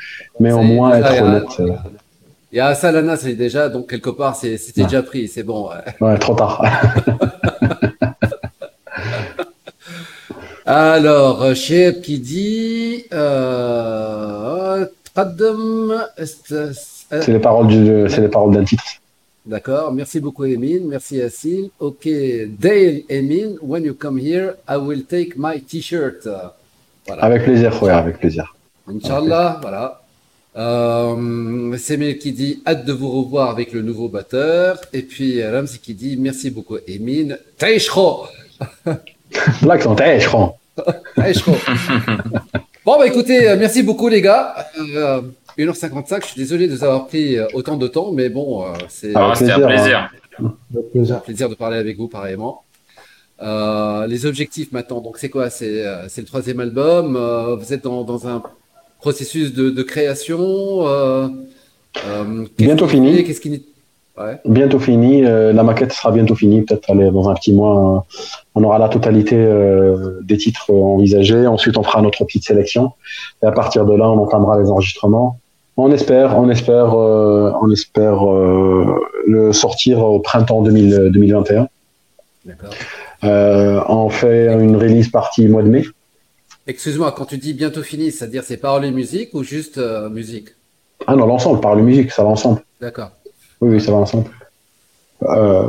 [0.41, 1.61] Mais au moins être honnête.
[1.61, 1.71] euh,
[2.53, 4.87] y a Salana, c'est déjà, donc quelque part, c'était Ouais.
[4.87, 5.69] déjà pris, c'est bon.
[5.69, 6.07] ouais.
[6.07, 6.63] ouais, trop tard.
[10.67, 13.05] Alors, euh, Sheeb qui dit.
[13.13, 14.87] Euh,
[15.17, 16.73] euh,
[17.11, 18.65] c'est les paroles du, c'est les paroles d'un.
[19.47, 19.93] D'accord.
[19.93, 20.81] Merci beaucoup, Emin.
[20.87, 21.69] Merci, Yacine.
[21.79, 22.09] Ok.
[22.59, 26.27] Dale, Emin, when you come here, I will take my t-shirt.
[27.07, 27.23] Voilà.
[27.23, 28.57] Avec plaisir, ouais, avec plaisir.
[28.89, 30.01] Inch'Allah, voilà.
[30.57, 34.81] Euh, Semel qui dit hâte de vous revoir avec le nouveau batteur.
[34.93, 37.37] Et puis Ramzi qui dit merci beaucoup, Emin.
[37.59, 38.27] Taishro!
[39.63, 40.57] L'accent, eh, je crois.
[41.17, 41.53] Taïchro
[42.85, 44.55] Bon bah écoutez, euh, merci beaucoup les gars.
[44.97, 45.23] Euh,
[45.57, 48.73] 1h55, je suis désolé de vous avoir pris euh, autant de temps, mais bon, euh,
[48.89, 50.11] c'est Ah, un plaisir, plaisir.
[50.75, 51.17] avec plaisir.
[51.17, 52.63] un plaisir de parler avec vous pareillement.
[53.43, 55.49] Euh, les objectifs maintenant, donc c'est quoi?
[55.51, 57.17] C'est euh, c'est le troisième album.
[57.17, 58.43] euh, vous êtes dans, dans un
[59.01, 60.39] processus de, de création.
[60.89, 61.29] euh,
[62.07, 63.25] euh, qu'est-ce Bientôt qui fini.
[63.25, 63.65] Qu'est-ce qui
[64.17, 64.39] Ouais.
[64.45, 65.25] Bientôt fini.
[65.25, 66.63] euh, la maquette sera bientôt finie.
[66.63, 67.97] Peut-être dans un petit mois.
[67.97, 68.19] euh,
[68.55, 71.47] on aura la totalité euh, des titres euh, envisagés.
[71.49, 72.93] Ensuite, on fera notre petite sélection.
[73.43, 75.39] Et à partir de là, on entamera les enregistrements.
[75.77, 78.23] On espère, on espère, euh, on espère
[79.27, 81.69] le sortir au printemps 2000 2021.
[82.45, 82.71] D'accord.
[83.25, 85.85] Euh, on fait une release partie mois de mai.
[86.69, 89.81] Excuse-moi, quand tu dis bientôt fini, c'est-à-dire c'est paroles et musique ou juste
[90.11, 90.51] musique?
[91.09, 92.63] Ah non, l'ensemble, par la musique, ça va ensemble.
[92.81, 93.11] D'accord.
[93.65, 94.27] Oui, oui, ça va ensemble.
[95.23, 95.63] Euh,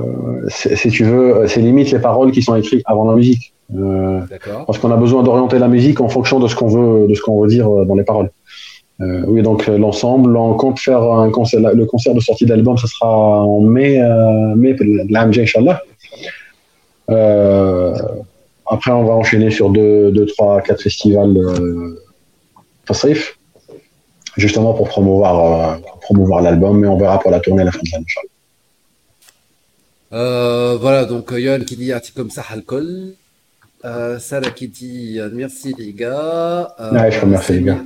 [0.49, 3.53] si tu veux, c'est limite les paroles qui sont écrites avant la musique.
[3.73, 4.21] Euh,
[4.67, 7.21] parce qu'on a besoin d'orienter la musique en fonction de ce qu'on veut, de ce
[7.21, 8.29] qu'on veut dire euh, dans les paroles.
[8.99, 12.87] Euh, oui, donc l'ensemble, on compte faire un concert, le concert de sortie d'album, ce
[12.87, 13.99] sera en mai,
[14.55, 15.81] mai de l'AMJ, Inch'Allah.
[18.67, 22.01] Après, on va enchaîner sur deux, deux trois, quatre festivals euh,
[22.85, 23.37] Tasrif,
[24.37, 27.89] justement pour promouvoir, promouvoir l'album, mais on verra pour la tournée à la fin de
[27.91, 28.05] l'année.
[30.13, 33.13] Euh, voilà, donc euh, Yohan qui dit comme ça alcool.
[33.83, 36.73] Euh, Sarah qui dit euh, merci les gars.
[36.79, 37.81] Euh, Ouais, je vous remercie, les gars.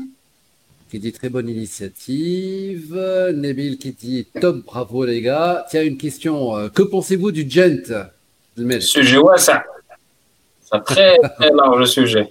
[0.91, 2.94] Qui dit très bonne initiative.
[3.36, 5.66] Nabil qui dit top, bravo les gars.
[5.70, 6.56] Tiens, une question.
[6.58, 7.88] euh, que pensez-vous du gent
[8.58, 9.64] Mel Sujet, ouais, ça.
[10.62, 12.28] C'est un très, très large sujet.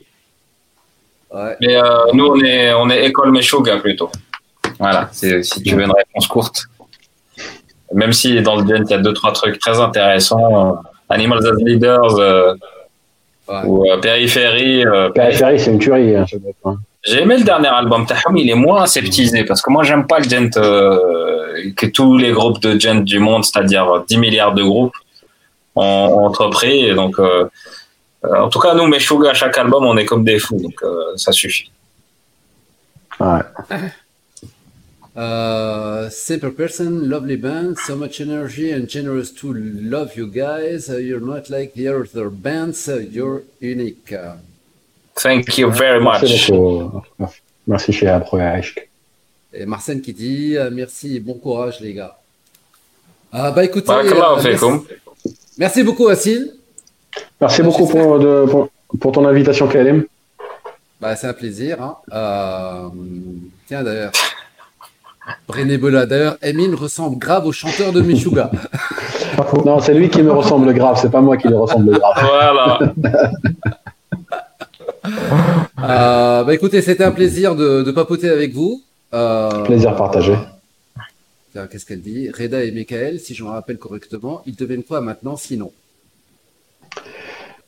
[1.34, 1.56] Ouais.
[1.60, 4.10] Mais euh, nous, on est, on est école Meshuga plutôt.
[4.78, 6.64] Voilà, c'est- si tu veux une réponse courte.
[7.92, 10.70] Même si dans le gen, il y a deux, trois trucs très intéressants.
[10.70, 10.74] euh,
[11.08, 12.54] Animals as Leaders euh,
[13.48, 13.62] Ouais.
[13.64, 14.84] ou euh, Périphérie.
[14.86, 16.14] euh, Périphérie, c'est une tuerie.
[16.16, 16.26] hein.
[17.02, 20.18] J'ai aimé le dernier album Tahom, il est moins aseptisé parce que moi j'aime pas
[20.18, 24.62] le gent euh, que tous les groupes de gent du monde, c'est-à-dire 10 milliards de
[24.62, 24.92] groupes,
[25.74, 26.84] ont, ont entrepris.
[26.84, 27.18] Et donc,
[28.22, 31.16] en tout cas, nous, Meshuga, à chaque album, on est comme des fous, donc euh,
[31.16, 31.70] ça suffit.
[33.18, 33.40] Ouais.
[35.18, 40.88] Uh, simple person, lovely band, so much energy and generous to love you guys.
[40.88, 44.12] Uh, you're not like the other bands, uh, you're unique.
[44.12, 44.36] Uh,
[45.16, 46.50] Thank you very Merci much.
[46.50, 47.02] beaucoup.
[47.66, 47.92] Merci.
[48.30, 48.88] Roya Ishq.
[49.52, 52.16] Et Marcel qui dit euh, merci et bon courage, les gars.
[53.32, 54.04] Ah, bah écoutez, euh,
[54.44, 54.86] merci,
[55.58, 56.52] merci beaucoup, Assil.
[57.40, 58.68] Merci beaucoup pour, de- pour,
[59.00, 60.04] pour ton invitation, KLM.
[61.00, 61.82] Bah, c'est un plaisir.
[61.82, 61.96] Hein.
[62.12, 62.88] Euh,
[63.66, 64.12] tiens, d'ailleurs.
[65.46, 68.50] Brenebola, d'ailleurs, Emin ressemble grave au chanteur de Meshuga.
[69.64, 72.14] Non, c'est lui qui me ressemble grave, c'est pas moi qui lui ressemble grave.
[72.22, 72.78] Voilà.
[75.80, 78.82] Euh, bah écoutez, c'était un plaisir de, de papoter avec vous.
[79.14, 80.34] Euh, Plaisir partagé.
[81.70, 82.30] Qu'est-ce qu'elle dit?
[82.30, 85.72] Reda et Michael, si je me rappelle correctement, ils deviennent quoi maintenant sinon?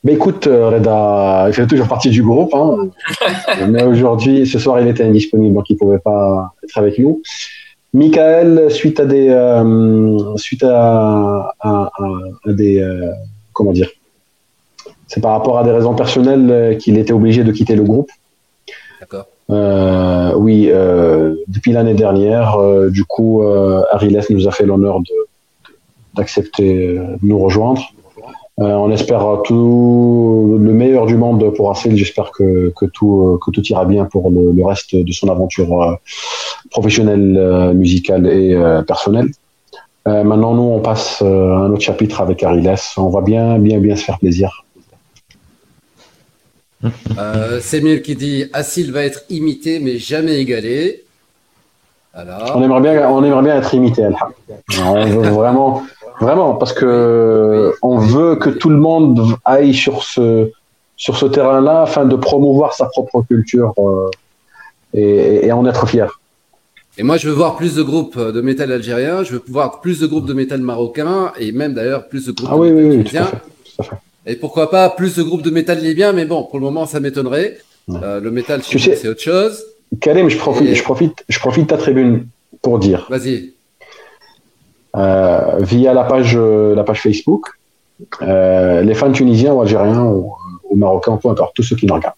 [0.03, 2.89] Mais écoute, euh, Reda, il fait toujours partie du groupe, hein.
[3.69, 7.21] mais aujourd'hui, ce soir, il était indisponible, donc il pouvait pas être avec nous.
[7.93, 13.11] Michael, suite à des, euh, suite à, à- à- à des, euh,
[13.53, 13.91] comment dire,
[15.07, 18.11] c'est par rapport à des raisons personnelles qu'il était obligé de quitter le groupe.
[19.01, 20.71] D'accord Euh, oui,
[21.49, 22.57] depuis l'année dernière,
[22.91, 23.43] du coup,
[23.91, 25.15] Ariles nous a fait l'honneur de
[26.15, 27.83] d'accepter de nous rejoindre.
[28.61, 31.97] Euh, on espère tout le meilleur du monde pour Asil.
[31.97, 35.82] J'espère que, que tout que tout ira bien pour le, le reste de son aventure
[35.82, 35.95] euh,
[36.70, 38.55] professionnelle, euh, musicale et
[38.87, 39.31] personnelle.
[40.09, 42.74] Euh, maintenant, nous, on passe euh, à un autre chapitre avec Ariles.
[42.97, 44.65] On va bien, bien, bien se faire plaisir.
[47.19, 51.05] euh, Semir qui dit Assil va être imité mais jamais égalé.
[52.15, 54.09] Alors, On aimerait bien, on aimerait bien être imité.
[54.82, 55.85] On veut vraiment,
[56.21, 60.51] vraiment, parce que on veut que tout le monde aille sur ce,
[60.97, 64.09] sur ce terrain-là afin de promouvoir sa propre culture euh,
[64.95, 66.21] et, et en être fier.
[66.99, 70.01] Et moi, je veux voir plus de groupes de métal algérien, je veux voir plus
[70.01, 72.85] de groupes de métal marocain et même d'ailleurs plus de groupes Ah de oui, métal
[72.91, 73.25] oui, oui, tout à tunisien.
[73.27, 73.37] fait.
[73.37, 73.97] tout à fait.
[74.27, 77.01] Et pourquoi pas plus de groupes de métal libyen, mais bon, pour le moment, ça
[77.01, 77.57] m'étonnerait.
[77.89, 77.99] Ouais.
[78.03, 79.65] Euh, le métal, c'est autre chose.
[80.01, 82.27] Karim, je profite, Et- je profite, je profite de ta tribune
[82.61, 83.55] pour dire, Vas-y.
[84.97, 87.47] Euh, via la page, euh, la page Facebook,
[88.23, 90.33] euh, les fans tunisiens ou algériens ou,
[90.69, 92.15] ou marocains, peu importe, tous ceux qui nous regardent.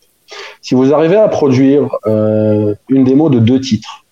[0.62, 4.04] Si vous arrivez à produire euh, une démo de deux titres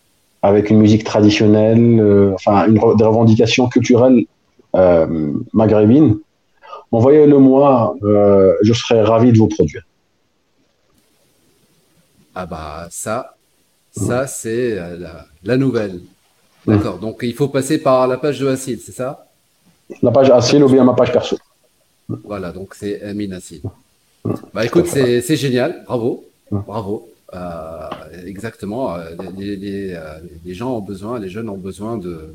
[0.43, 4.25] avec une musique traditionnelle, euh, enfin une re- des revendications culturelles
[4.77, 6.19] euh, maghrébines,
[6.93, 9.83] envoyez-le moi, je serais ravi de vous produire.
[12.35, 13.35] Ah bah ça,
[13.93, 16.01] ça c'est la, la nouvelle.
[16.67, 16.99] D'accord.
[16.99, 19.27] Donc il faut passer par la page de Assil, c'est ça?
[20.03, 21.37] La page Assil ou bien ma page perso.
[22.25, 23.63] Voilà, donc c'est Amin Assil.
[24.53, 27.09] Bah écoute, c'est génial, bravo, bravo.
[27.33, 27.89] Euh,
[28.27, 28.95] exactement.
[28.97, 30.01] euh, Les, les, euh,
[30.45, 32.35] les gens ont besoin, les jeunes ont besoin de.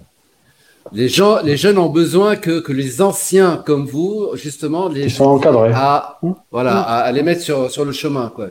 [0.93, 5.11] Les gens, les jeunes ont besoin que, que les anciens comme vous, justement, les Ils
[5.11, 5.71] sont encadrés.
[5.73, 6.19] à,
[6.51, 8.47] voilà, à, à les mettre sur, sur le chemin, quoi.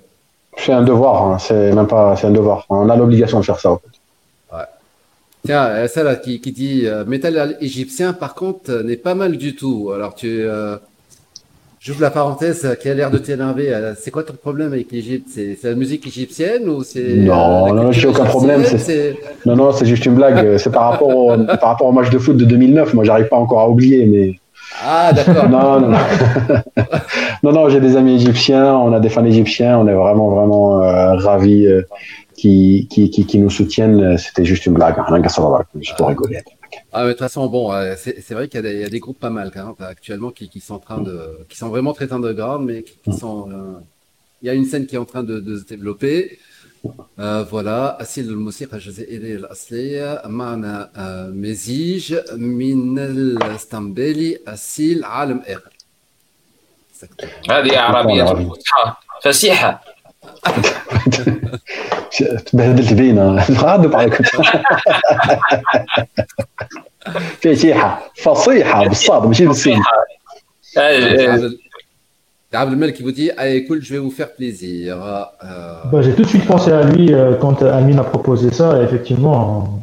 [0.59, 2.67] C'est un devoir, hein, c'est même pas, c'est un devoir.
[2.69, 3.71] On a l'obligation de faire ça.
[3.73, 3.89] en fait.
[5.45, 9.15] Tiens, euh, ça là qui, qui dit euh, métal égyptien, par contre, euh, n'est pas
[9.15, 9.91] mal du tout.
[9.95, 10.77] Alors tu, euh,
[11.81, 13.93] j'ouvre la parenthèse euh, qui a l'air de t'énerver.
[14.01, 15.29] C'est quoi ton problème avec l'Égypte?
[15.31, 18.63] C'est c'est la musique égyptienne ou c'est Non, euh, non, j'ai aucun problème,
[19.45, 20.57] Non, non, c'est juste une blague.
[20.59, 22.95] C'est par rapport au, par rapport au match de foot de 2009.
[22.95, 24.41] Moi, j'arrive pas encore à oublier, mais
[24.83, 25.49] ah d'accord.
[25.49, 25.99] non, non, non,
[27.43, 30.83] non, non, j'ai des amis égyptiens, on a des fans égyptiens, on est vraiment, vraiment
[30.83, 31.83] euh, ravis euh,
[32.37, 34.19] qui, qui, qui, qui nous soutiennent.
[34.19, 35.23] C'était juste une blague, hein,
[35.81, 36.43] juste pour rigoler.
[36.93, 38.81] Ah mais de toute façon bon, euh, c'est c'est vrai qu'il y, a des- il
[38.81, 41.57] y a des groupes pas mal même, actuellement qui, qui sont en train de, qui
[41.57, 43.79] sont vraiment très underground, mais qui, qui sont, euh,
[44.43, 46.39] il y a une scène qui est en train de, de se développer.
[47.19, 55.71] آه فوالا أسيل الموسيقى الجزائرية الأصلية معنا آه مزيج من الاسطنبولي أسيل عالم آخر
[57.51, 59.85] هذه عربية فصحى فسيحة.
[62.47, 63.47] تبهدلت بينا.
[63.51, 64.15] غادي عليك
[67.43, 68.13] فسيحة.
[68.17, 69.83] فصيحة بالصاد ماشي بالسين
[72.55, 74.97] Abdel Abdelmel qui vous dit ah, écoute, je vais vous faire plaisir.
[75.03, 78.81] Euh, Bah, J'ai tout de suite pensé à lui euh, quand Amine a proposé ça.
[78.81, 79.81] Et effectivement,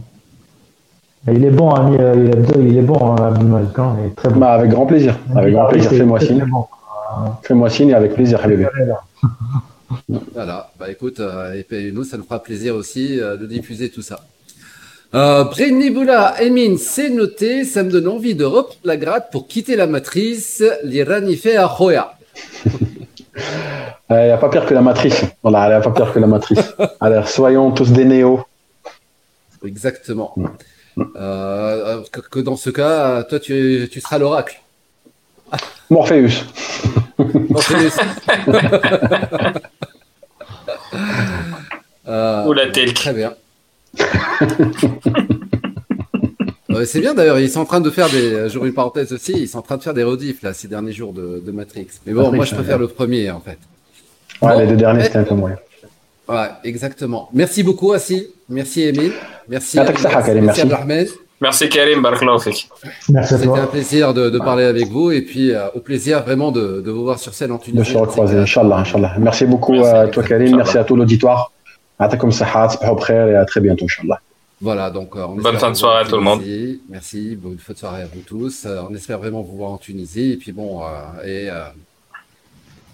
[1.28, 4.16] euh, il est bon, Amine, euh, il est, il est bon, hein, hein, il est
[4.16, 4.40] très bon.
[4.40, 5.18] Bah, avec grand plaisir.
[5.36, 5.92] Avec grand plaisir.
[5.92, 6.46] Fais-moi signe.
[6.50, 6.66] bon.
[7.44, 8.68] Fais-moi signe et avec plaisir, bébé.
[10.34, 14.02] Voilà, bah écoute, euh, et nous, ça nous fera plaisir aussi euh, de diffuser tout
[14.02, 14.22] ça.
[15.14, 19.76] Euh, Brennibula, Emin, c'est noté, ça me donne envie de reprendre la gratte pour quitter
[19.76, 22.14] la matrice, l'Iranifé à Khoya.
[24.10, 25.24] Il n'y a pas pire que la matrice.
[25.42, 26.76] Voilà, il n'y a pas pire que la matrice.
[27.00, 28.44] Alors, soyons tous des néos.
[29.66, 30.34] Exactement.
[31.16, 34.60] Euh, que, que dans ce cas, toi, tu, tu seras l'oracle.
[35.90, 36.46] Morpheus.
[37.50, 37.98] Morpheus.
[42.08, 42.94] euh, Ou la telle.
[42.94, 43.34] Très bien.
[46.86, 48.50] C'est bien d'ailleurs, ils sont en train de faire des.
[48.50, 50.92] J'ouvre une parenthèse aussi, ils sont en train de faire des rediffs là ces derniers
[50.94, 51.88] jours de, de Matrix.
[52.06, 52.82] Mais bon, Matrix, moi je préfère ouais.
[52.82, 53.58] le premier en fait.
[54.42, 55.56] Ouais, Bon, les deux derniers, c'était un peu moins.
[56.28, 57.30] Ouais, exactement.
[57.34, 58.28] Merci beaucoup, Assi.
[58.50, 59.12] Merci, Emile.
[59.50, 59.78] Merci.
[59.78, 60.62] Tac, allez, merci.
[60.62, 61.06] Abdelrahman.
[61.42, 62.02] Merci Karim.
[63.10, 66.22] Merci à C'était un plaisir de, de parler avec vous et puis euh, au plaisir
[66.24, 67.92] vraiment de, de vous voir sur scène en De Tunisie.
[67.94, 69.16] se recroiser, Inch'Allah, Inch'Allah.
[69.18, 69.90] Merci beaucoup Merci.
[69.90, 70.56] à toi, Karim.
[70.56, 71.52] Merci à tout l'auditoire.
[71.98, 72.78] Atakum sahat,
[73.10, 74.20] et à très bientôt, Inch'Allah.
[74.62, 76.42] Voilà, donc euh, on Bonne fin de soirée à tout le monde.
[76.90, 78.66] Merci, bonne fin de soirée à vous tous.
[78.66, 80.86] Euh, on espère vraiment vous voir en Tunisie et puis bon, euh,
[81.26, 81.64] et euh,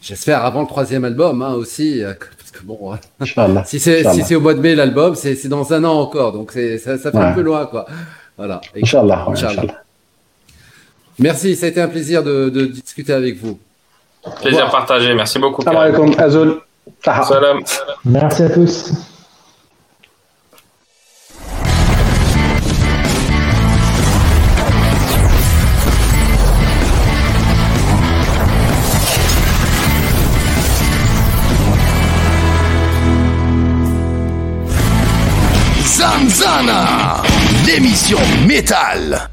[0.02, 4.24] j'espère avant le troisième album hein, aussi, euh, parce que bon, euh, si c'est si
[4.24, 6.98] c'est au mois de mai l'album, c'est c'est dans un an encore, donc c'est ça,
[6.98, 7.24] ça fait Ouais.
[7.26, 7.86] un peu loin quoi.
[8.38, 8.62] Voilà.
[8.82, 9.26] Inch'Allah.
[9.28, 9.84] Inch'Allah.
[11.20, 13.60] Merci, ça a été un plaisir de, de discuter avec vous.
[14.42, 15.14] Plaisir partagé.
[15.16, 15.64] Merci beaucoup.
[15.64, 16.60] Salam alaikum, Azul.
[17.04, 17.60] Salam.
[18.06, 18.94] Merci à tous.
[37.68, 39.30] L'émission métal.